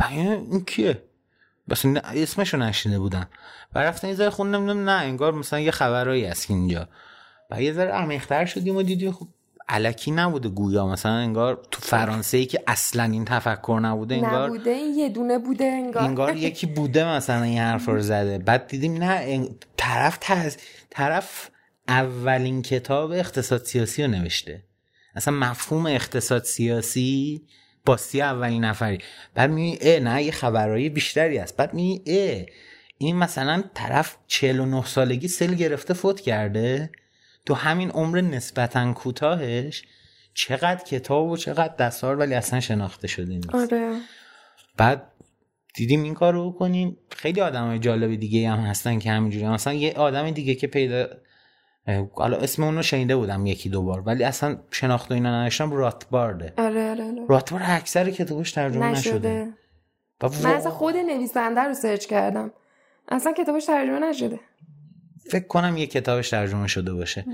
این 0.10 0.66
کیه؟ 0.66 1.03
بس 1.70 1.86
اسمشو 2.14 2.58
نشینده 2.58 2.99
بودن. 2.99 3.26
و 3.76 3.80
رفتن 3.80 4.08
یه 4.08 4.14
ذره 4.14 4.30
خوندم 4.30 4.89
نه 4.89 4.91
انگار 4.91 5.34
مثلا 5.34 5.60
یه 5.60 5.72
خبرایی 5.72 6.26
هست 6.26 6.51
اینجا. 6.51 6.88
و 7.52 7.62
یه 7.62 7.74
ذره 7.74 7.91
عمیق‌تر 7.91 8.45
شدیم 8.45 8.76
و 8.76 8.84
دیدیم 8.84 9.12
خب 9.12 9.28
علکی 9.70 10.12
نبوده 10.12 10.50
گویا. 10.50 10.88
مثلا 10.88 11.12
انگار 11.12 11.68
تو 11.72 11.82
فرانسه 11.82 12.38
ای 12.38 12.45
که 12.45 12.64
اصلا 12.68 13.04
این 13.04 13.26
تفکر 13.26 13.80
نبوده 13.82 14.16
انگار 14.16 14.50
نبوده 14.50 14.72
یه 14.72 15.10
دونه 15.10 15.38
بوده 15.38 15.66
انگار. 15.66 16.04
انگار 16.04 16.36
یکی 16.36 16.68
بوده 16.68 17.16
مثلا 17.16 17.43
این 17.43 17.58
حرف 17.58 17.86
رو 17.86 18.02
زده. 18.02 18.38
بعد 18.38 18.68
دیدیم 18.68 19.04
نه 19.04 19.48
طرف 19.78 20.18
تز... 20.22 20.58
طرف 20.89 21.50
اولین 21.88 22.62
کتاب 22.62 23.12
اقتصاد 23.12 23.64
سیاسی 23.64 24.04
رو 24.04 24.10
نوشته. 24.10 24.64
اصلا 25.16 25.34
مفهوم 25.34 25.86
اقتصاد 25.86 26.43
سیاسی 26.43 27.41
باستی 27.86 28.22
اولین 28.22 28.66
نفری. 28.66 28.98
بعد 29.36 29.52
می 29.52 29.78
اه 29.82 30.00
نه 30.00 30.24
یه 30.24 30.32
خبرهای 30.32 30.89
بیشتری 30.89 31.38
است 31.39 31.58
بعد 31.58 31.74
می 31.74 32.02
اه 32.08 32.45
این 32.98 33.16
مثلا 33.16 33.64
طرف 33.74 34.18
49 34.28 34.86
سالگی 34.86 35.28
سل 35.28 35.54
گرفته 35.54 35.93
فوت 35.93 36.22
کرده. 36.22 36.89
تو 37.48 37.54
همین 37.54 37.89
عمر 37.89 38.22
نسبتا 38.22 38.93
کوتاهش 38.93 39.84
چقدر 40.34 40.84
کتاب 40.84 41.30
و 41.30 41.38
چقدر 41.38 41.76
دستار 41.76 42.16
ولی 42.16 42.34
اصلا 42.34 42.60
شناخته 42.60 43.08
شده 43.08 43.36
نیست. 43.36 43.56
آره. 43.56 44.00
بعد 44.78 45.12
دیدیم 45.76 46.04
این 46.04 46.14
کار 46.14 46.34
رو 46.34 46.52
کنیم. 46.52 46.98
خیلی 47.12 47.41
آدم 47.41 47.68
های 47.68 47.80
جالب 47.80 48.16
دیگه 48.16 48.50
هم 48.50 48.60
هستن 48.60 49.00
که 49.00 49.12
همینجوری 49.12 49.48
مثلا 49.48 49.74
یه 49.74 49.93
آدم 49.93 50.32
دیگه 50.32 50.56
که 50.56 50.68
پیدا 50.68 51.08
حالا 52.14 52.38
اسم 52.38 52.64
اون 52.64 52.76
رو 52.76 52.82
شنیده 52.82 53.16
بودم 53.16 53.45
یکی 53.45 53.70
دو 53.70 53.82
بار 53.82 54.02
ولی 54.02 54.24
اصلا 54.24 54.58
شناخته 54.72 55.16
اینا 55.16 55.41
نداشتم. 55.41 55.72
راتبارده 55.72 56.54
آره 56.58 56.89
آره, 56.89 57.04
آره. 57.04 57.26
راتبارد 57.30 57.66
اکثر 57.68 58.10
کتابش 58.10 58.52
ترجمه 58.52 58.86
نشده, 58.86 59.54
نشده. 60.22 60.43
من 60.43 60.56
اصلا 60.56 60.72
خود 60.72 60.95
نویسنده 60.95 61.62
رو 61.62 61.74
سرچ 61.74 62.06
کردم. 62.06 62.52
اصلا 63.10 63.34
کتابش 63.34 63.66
ترجمه 63.66 64.00
نشده. 64.00 64.39
فکر 65.30 65.48
کنم 65.48 65.78
یه 65.78 65.88
کتابش 65.88 66.30
ترجمه 66.30 66.68
شده 66.68 66.94
باشه. 66.94 67.26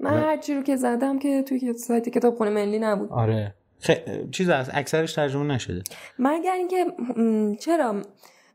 من 0.00 0.14
و... 0.14 0.16
هر 0.16 0.36
چی 0.36 0.54
رو 0.54 0.62
که 0.62 0.76
زدم 0.76 1.18
که 1.18 1.42
توی 1.42 1.72
سایت 1.72 2.08
کتاب 2.08 2.36
خونه 2.36 2.50
ملی 2.50 2.78
نبود. 2.78 3.12
آره. 3.12 3.54
خ... 3.80 3.90
چیز 4.30 4.48
از 4.48 4.70
اکثرش 4.74 5.12
ترجمه 5.12 5.54
نشده. 5.54 5.82
مگر 6.18 6.52
اینکه 6.52 6.86
چرا؟ 7.60 8.02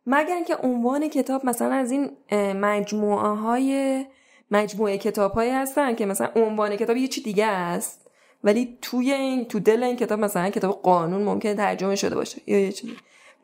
مگر 0.07 0.35
اینکه 0.35 0.55
عنوان 0.55 1.07
کتاب 1.07 1.45
مثلا 1.45 1.73
از 1.73 1.91
این 1.91 2.11
مجموعه 2.53 3.35
های 3.35 4.05
مجموعه 4.51 4.97
کتاب 4.97 5.31
هایی 5.31 5.51
هستن 5.51 5.95
که 5.95 6.05
مثلا 6.05 6.29
عنوان 6.35 6.75
کتاب 6.75 6.97
یه 6.97 7.07
چی 7.07 7.21
دیگه 7.21 7.45
است 7.45 8.09
ولی 8.43 8.77
توی 8.81 9.11
این 9.11 9.45
تو 9.45 9.59
دل 9.59 9.83
این 9.83 9.95
کتاب 9.95 10.19
مثلا 10.19 10.49
کتاب 10.49 10.81
قانون 10.81 11.23
ممکنه 11.23 11.55
ترجمه 11.55 11.95
شده 11.95 12.15
باشه 12.15 12.41
یا 12.47 12.59
یه 12.59 12.71
چیزی. 12.71 12.93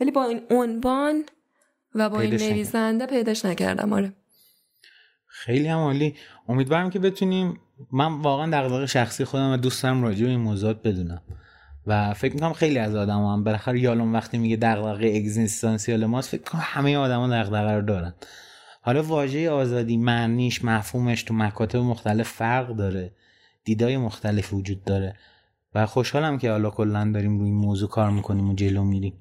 ولی 0.02 0.12
با 0.12 0.26
این 0.26 0.42
عنوان 0.50 1.24
و 1.96 2.10
با 2.10 2.20
این 2.20 2.34
نویسنده 2.34 3.06
پیداش 3.06 3.46
نکردم 3.46 3.94
آره. 3.94 4.14
خیلی 5.40 5.68
هم 5.68 5.78
عالی. 5.78 6.16
امیدوارم 6.50 6.90
که 6.90 7.00
بتونیم 7.00 7.60
من 7.92 8.22
واقعا 8.22 8.46
دغدغه 8.52 8.86
شخصی 8.86 9.26
خودم 9.26 9.52
و 9.52 9.58
دوست 9.58 9.84
دارم 9.84 10.04
راجع 10.04 10.24
به 10.24 10.30
این 10.30 10.40
موضوعات 10.40 10.82
بدونم. 10.82 11.22
و 11.88 12.14
فکر 12.14 12.34
می‌کنم 12.34 12.54
خیلی 12.54 12.80
از 12.80 12.96
آدم 12.96 13.26
هم 13.26 13.44
بالاخره 13.44 13.80
یالون 13.80 14.14
وقتی 14.14 14.38
میگه 14.38 14.56
دغدغه 14.56 15.08
اگزیستانسیال 15.16 16.06
ماست 16.06 16.30
فکر 16.30 16.42
کنم 16.42 16.62
همه 16.64 16.98
آدما 16.98 17.28
دغدغه 17.28 17.72
رو 17.72 17.82
دارن. 17.82 18.14
حالا 18.82 19.04
واژه 19.04 19.50
آزادی 19.50 19.98
معنیش 19.98 20.66
مفهومش 20.66 21.24
تو 21.24 21.34
مکاتب 21.34 21.80
مختلف 21.80 22.30
فرق 22.30 22.76
داره. 22.76 23.12
دیدای 23.64 23.98
مختلف 23.98 24.54
وجود 24.54 24.84
داره. 24.84 25.16
و 25.76 25.86
خوشحالم 25.86 26.38
که 26.38 26.52
حالا 26.52 26.70
کلا 26.70 27.12
داریم 27.14 27.40
روی 27.40 27.50
این 27.50 27.58
موضوع 27.58 27.90
کار 27.90 28.10
می‌کنیم 28.10 28.50
و 28.50 28.56
جلو 28.56 28.84
میریم. 28.84 29.14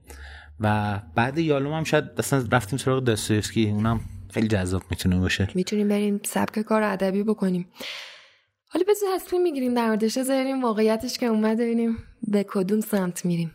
و 0.60 0.98
بعد 1.14 1.38
یالوم 1.38 1.72
هم 1.72 1.84
شاید 1.84 2.04
اصلا 2.18 2.44
رفتیم 2.52 2.78
سراغ 2.78 3.04
داستویفسکی 3.04 3.70
اونم 3.70 4.00
خیلی 4.30 4.48
جذاب 4.48 4.82
می‌تونه 4.90 5.18
باشه. 5.18 5.48
می‌تونیم 5.54 5.88
بریم 5.88 6.20
سبک 6.24 6.58
کار 6.58 6.82
ادبی 6.82 7.22
بکنیم. 7.22 7.68
حالا 8.68 8.84
بذار 8.88 9.08
تصمیم 9.18 9.42
می‌گیریم 9.42 9.74
در 9.74 9.86
موردش 9.86 10.18
زاریم 10.18 10.64
واقعیتش 10.64 11.18
که 11.18 11.26
اومد 11.26 11.56
ببینیم 11.56 11.96
به 12.22 12.44
کدوم 12.48 12.80
سمت 12.80 13.24
میریم. 13.24 13.54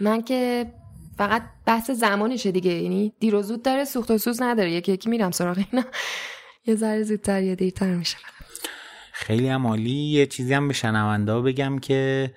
من 0.00 0.22
که 0.22 0.66
فقط 1.18 1.42
بحث 1.66 1.90
زمانشه 1.90 2.52
دیگه 2.52 2.70
یعنی 2.70 3.12
دیر 3.20 3.34
و 3.34 3.42
زود 3.42 3.62
داره 3.62 3.84
سوخت 3.84 4.10
و 4.10 4.18
سوز 4.18 4.42
نداره. 4.42 4.72
یکی 4.72 4.92
یکی 4.92 5.10
میرم 5.10 5.30
سراغ 5.30 5.64
اینا. 5.72 5.84
یه 6.66 6.74
ذره 6.74 7.02
زودتر 7.02 7.42
یا 7.42 7.54
دیرتر 7.54 7.94
میشه. 7.94 8.16
خیلی 9.12 9.48
هم 9.48 9.66
عالی. 9.66 9.90
یه 9.90 10.26
چیزی 10.26 10.54
هم 10.54 10.68
به 10.68 10.74
شنونده 10.74 11.40
بگم 11.40 11.78
که 11.78 12.34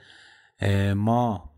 ما 0.95 1.49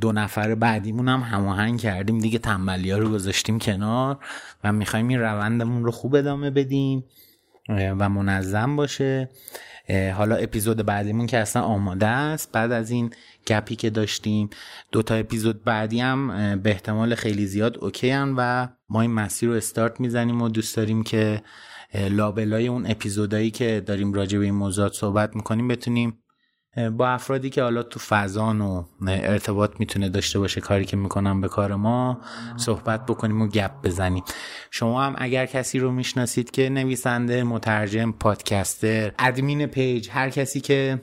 دو 0.00 0.12
نفر 0.12 0.54
بعدیمون 0.54 1.08
هم 1.08 1.20
هماهنگ 1.20 1.80
کردیم. 1.80 2.18
دیگه 2.18 2.38
تنبلی 2.38 2.90
ها 2.90 2.98
رو 2.98 3.08
گذاشتیم 3.08 3.58
کنار 3.58 4.18
و 4.64 4.72
می‌خوایم 4.72 5.08
این 5.08 5.20
روندمون 5.20 5.84
رو 5.84 5.90
خوب 5.90 6.14
ادامه 6.14 6.50
بدیم 6.50 7.04
و 7.68 8.08
منظم 8.08 8.76
باشه. 8.76 9.30
حالا 10.14 10.36
اپیزود 10.36 10.86
بعدیمون 10.86 11.26
که 11.26 11.38
اصلا 11.38 11.62
آماده 11.62 12.06
است. 12.06 12.52
بعد 12.52 12.72
از 12.72 12.90
این 12.90 13.10
گپی 13.46 13.76
که 13.76 13.90
داشتیم 13.90 14.50
دو 14.92 15.02
تا 15.02 15.14
اپیزود 15.14 15.64
بعدی 15.64 16.00
هم 16.00 16.28
به 16.62 16.70
احتمال 16.70 17.14
خیلی 17.14 17.46
زیاد 17.46 17.78
اوکی 17.78 18.10
هم 18.10 18.34
و 18.38 18.68
ما 18.88 19.00
این 19.00 19.10
مسیر 19.10 19.48
رو 19.48 19.54
استارت 19.54 20.00
می‌زنیم 20.00 20.42
و 20.42 20.48
دوست 20.48 20.76
داریم 20.76 21.02
که 21.02 21.42
لابلای 21.94 22.68
اون 22.68 22.90
اپیزودایی 22.90 23.50
که 23.50 23.82
داریم 23.86 24.12
راجع 24.12 24.38
به 24.38 24.44
این 24.44 24.54
موضوعات 24.54 24.92
صحبت 24.92 25.36
می‌کنیم 25.36 25.68
بتونیم 25.68 26.18
با 26.96 27.08
افرادی 27.08 27.50
که 27.50 27.62
حالا 27.62 27.82
تو 27.82 28.00
فضان 28.00 28.60
و 28.60 28.84
ارتباط 29.06 29.70
می‌تونه 29.78 30.08
داشته 30.08 30.38
باشه 30.38 30.60
کاری 30.60 30.84
که 30.84 30.96
می‌کنم 30.96 31.40
به 31.40 31.48
کار 31.48 31.74
ما 31.74 32.20
صحبت 32.56 33.06
بکنیم 33.06 33.42
و 33.42 33.46
گپ 33.46 33.70
بزنیم. 33.84 34.24
شما 34.70 35.02
هم 35.02 35.14
اگر 35.18 35.46
کسی 35.46 35.78
رو 35.78 35.92
می‌شناسید 35.92 36.50
که 36.50 36.68
نویسنده 36.68 37.42
مترجم 37.42 38.12
پادکستر 38.12 39.12
ادمین 39.18 39.66
پیج 39.66 40.08
هر 40.10 40.30
کسی 40.30 40.60
که 40.60 41.02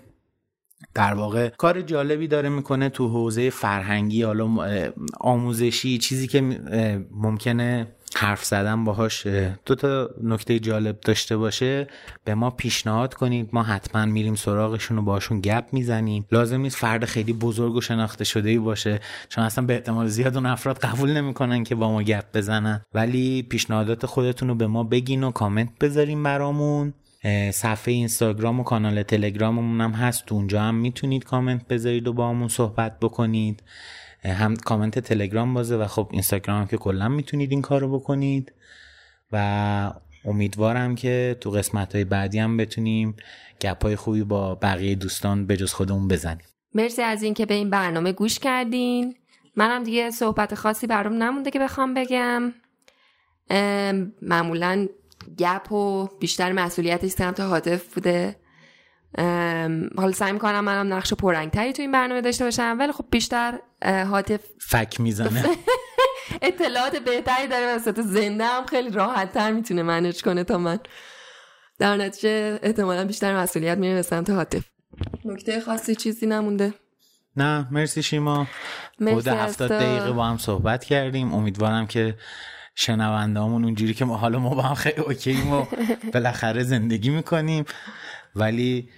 در 0.93 1.13
واقع 1.13 1.49
کار 1.49 1.82
جالبی 1.82 2.28
داره 2.28 2.49
می‌کنه 2.49 2.89
تو 2.89 3.07
حوزه 3.07 3.49
فرهنگی 3.49 4.24
حالا 4.24 4.47
آموزشی 5.20 5.97
چیزی 5.97 6.28
که 6.28 6.41
ممکنه 7.11 7.88
حرف 8.18 8.45
زدن 8.45 8.84
باهاش 8.84 9.28
دو 9.66 9.76
تا 9.76 10.10
نکته 10.24 10.60
جالب 10.60 10.99
داشته 10.99 11.38
باشه. 11.38 11.88
به 12.24 12.36
ما 12.36 12.49
پیشنهاد 12.49 13.14
کنید 13.14 13.49
ما 13.53 13.64
حتما 13.64 14.05
میریم 14.05 14.36
سراغشون 14.36 14.97
و 14.97 15.01
باشون 15.01 15.41
گپ 15.41 15.66
می‌زنیم. 15.72 16.26
لازم 16.32 16.62
نیست 16.62 16.76
فرد 16.76 17.05
خیلی 17.05 17.34
بزرگ 17.34 17.76
و 17.76 17.82
شناخته 17.82 18.24
شده 18.24 18.49
ای 18.49 18.57
باشه. 18.57 18.99
چون 19.30 19.43
اصلا 19.43 19.66
به 19.66 19.74
احتمال 19.74 20.07
زیاد 20.07 20.36
اون 20.36 20.45
افراد 20.45 20.78
قبول 20.78 21.12
نمی‌کنن 21.12 21.64
که 21.64 21.76
با 21.76 21.91
ما 21.91 22.03
گپ 22.03 22.26
بزنن. 22.34 22.82
ولی 22.93 23.43
پیشنهادات 23.43 24.05
خودتون 24.05 24.47
رو 24.47 24.55
به 24.55 24.68
ما 24.68 24.84
بگین 24.84 25.24
و 25.24 25.32
کامنت 25.32 25.70
بذاریم 25.82 26.24
برامون. 26.24 26.93
صفحه 27.53 27.93
اینستاگرام 27.93 28.60
و 28.60 28.64
کانال 28.64 29.03
تلگراممون 29.03 29.82
هم 29.82 29.91
هست. 29.91 30.32
اونجا 30.32 30.62
هم 30.62 30.76
می‌تونید 30.76 31.24
کامنت 31.24 31.68
بذارید 31.68 32.07
و 32.07 32.14
با 32.14 32.30
همون 32.30 32.47
صحبت 32.47 32.99
بکنید. 32.99 33.64
هم 34.24 34.55
کامنت 34.55 34.99
تلگرام 34.99 35.53
بازه 35.53 35.78
و 35.78 35.88
خب 35.88 36.09
اینستاگرام 36.11 36.67
که 36.67 36.78
کلا 36.78 37.07
می‌تونید 37.07 37.51
این 37.51 37.61
کارو 37.61 37.99
بکنید. 37.99 38.53
و 39.32 39.93
امیدوارم 40.26 40.95
که 40.95 41.38
تو 41.41 41.51
قسمت 41.51 41.95
های 41.95 42.03
بعدی 42.03 42.39
هم 42.39 42.57
بتونیم 42.57 43.15
گپ 43.61 43.84
های 43.84 43.95
خوبی 43.95 44.24
با 44.24 44.55
بقیه 44.55 44.95
دوستان 44.95 45.45
به 45.45 45.57
جز 45.57 45.74
خودمون 45.74 46.07
بزنیم. 46.07 46.45
مرسی 46.74 47.01
از 47.01 47.24
اینکه 47.24 47.45
به 47.45 47.53
این 47.53 47.70
برنامه 47.70 48.11
گوش 48.11 48.39
کردین. 48.39 49.15
منم 49.55 49.84
دیگه 49.84 50.11
صحبت 50.11 50.55
خاصی 50.55 50.88
برام 50.88 51.13
نمونده 51.13 51.51
که 51.51 51.59
بخوام 51.59 51.93
بگم. 51.93 52.53
معمولا 54.22 54.88
گپ 55.38 55.72
و 55.72 56.07
بیشتر 56.20 56.51
مسئولیتش 56.51 57.09
سمت 57.09 57.39
حاطف 57.39 57.93
بوده. 57.93 58.36
حالا 59.97 60.12
سعی 60.14 60.32
می‌کنم 60.32 60.60
منم 60.60 60.93
نقش 60.93 61.14
پررنگتری 61.14 61.74
تو 61.74 61.82
این 61.82 61.91
برنامه 61.91 62.22
داشته 62.22 62.43
باشم 62.43 62.76
ولی 62.80 62.91
خب 62.91 63.05
بیشتر 63.12 63.60
حاطف 63.86 64.39
فک 64.62 64.99
می‌زنه. 64.99 65.43
اطلاعات 66.41 66.95
بهتری 66.95 67.47
داره 67.47 67.76
وسط 67.76 68.01
زنده 68.01 68.45
هم 68.45 68.66
خیلی 68.66 68.89
راحت 68.89 69.34
تر 69.34 69.51
می‌تونه 69.51 69.84
منج 69.84 70.22
کنه 70.22 70.43
تا 70.43 70.57
من. 70.57 70.80
در 71.80 71.97
نتیجه 71.97 72.60
احتمالا 72.64 73.05
بیشتر 73.05 73.38
مسئولیت 73.38 73.78
میره 73.78 73.95
به 73.95 74.01
سمت 74.01 74.30
حاطف. 74.30 74.64
نکته 75.26 75.62
خاصی 75.62 75.95
چیزی 75.95 76.26
نمونده؟ 76.26 76.74
نه 77.38 77.68
مرسی 77.72 78.03
شیما. 78.03 78.47
مرسی 78.99 79.30
هفتاد 79.30 79.70
دقیقه 79.70 80.12
با 80.12 80.26
هم 80.26 80.38
صحبت 80.38 80.84
کردیم. 80.84 81.34
امیدوارم 81.34 81.88
که 81.88 82.16
شنونده 82.76 83.39
همون 83.39 83.64
اونجوری 83.64 83.93
که 83.93 84.05
ما 84.05 84.18
حالا 84.18 84.39
ما 84.39 84.49
با 84.49 84.62
هم 84.62 84.76
خیلی 84.76 85.01
اوکیم 85.01 85.53
و 85.53 85.66
بالاخره 86.14 86.64
زندگی 86.64 87.10
می‌کنیم. 87.10 87.66
ولی 88.36 88.89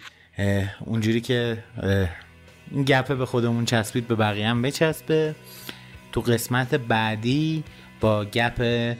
اونجوری 0.79 1.21
که 1.21 1.63
این 2.71 2.83
گپه 2.83 3.15
به 3.15 3.25
خودمون 3.25 3.65
چسبید 3.65 4.07
به 4.07 4.15
بقیه 4.15 4.47
هم 4.47 4.61
بچسبه. 4.61 5.35
تو 6.11 6.21
قسمت 6.21 6.75
بعدی 6.75 7.63
با 8.01 8.25
گپ 8.25 8.95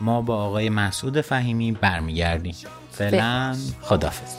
ما 0.00 0.22
با 0.22 0.36
آقای 0.36 0.70
مسعود 0.70 1.20
فهیمی 1.20 1.72
برمیگردیم. 1.72 2.54
فعلا 2.92 3.56
خدافز 3.80 4.36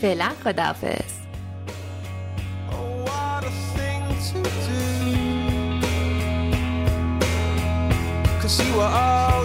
فعلا 0.00 0.30
خدافز 0.44 1.18
myself 8.58 9.37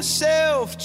yourself 0.00 0.78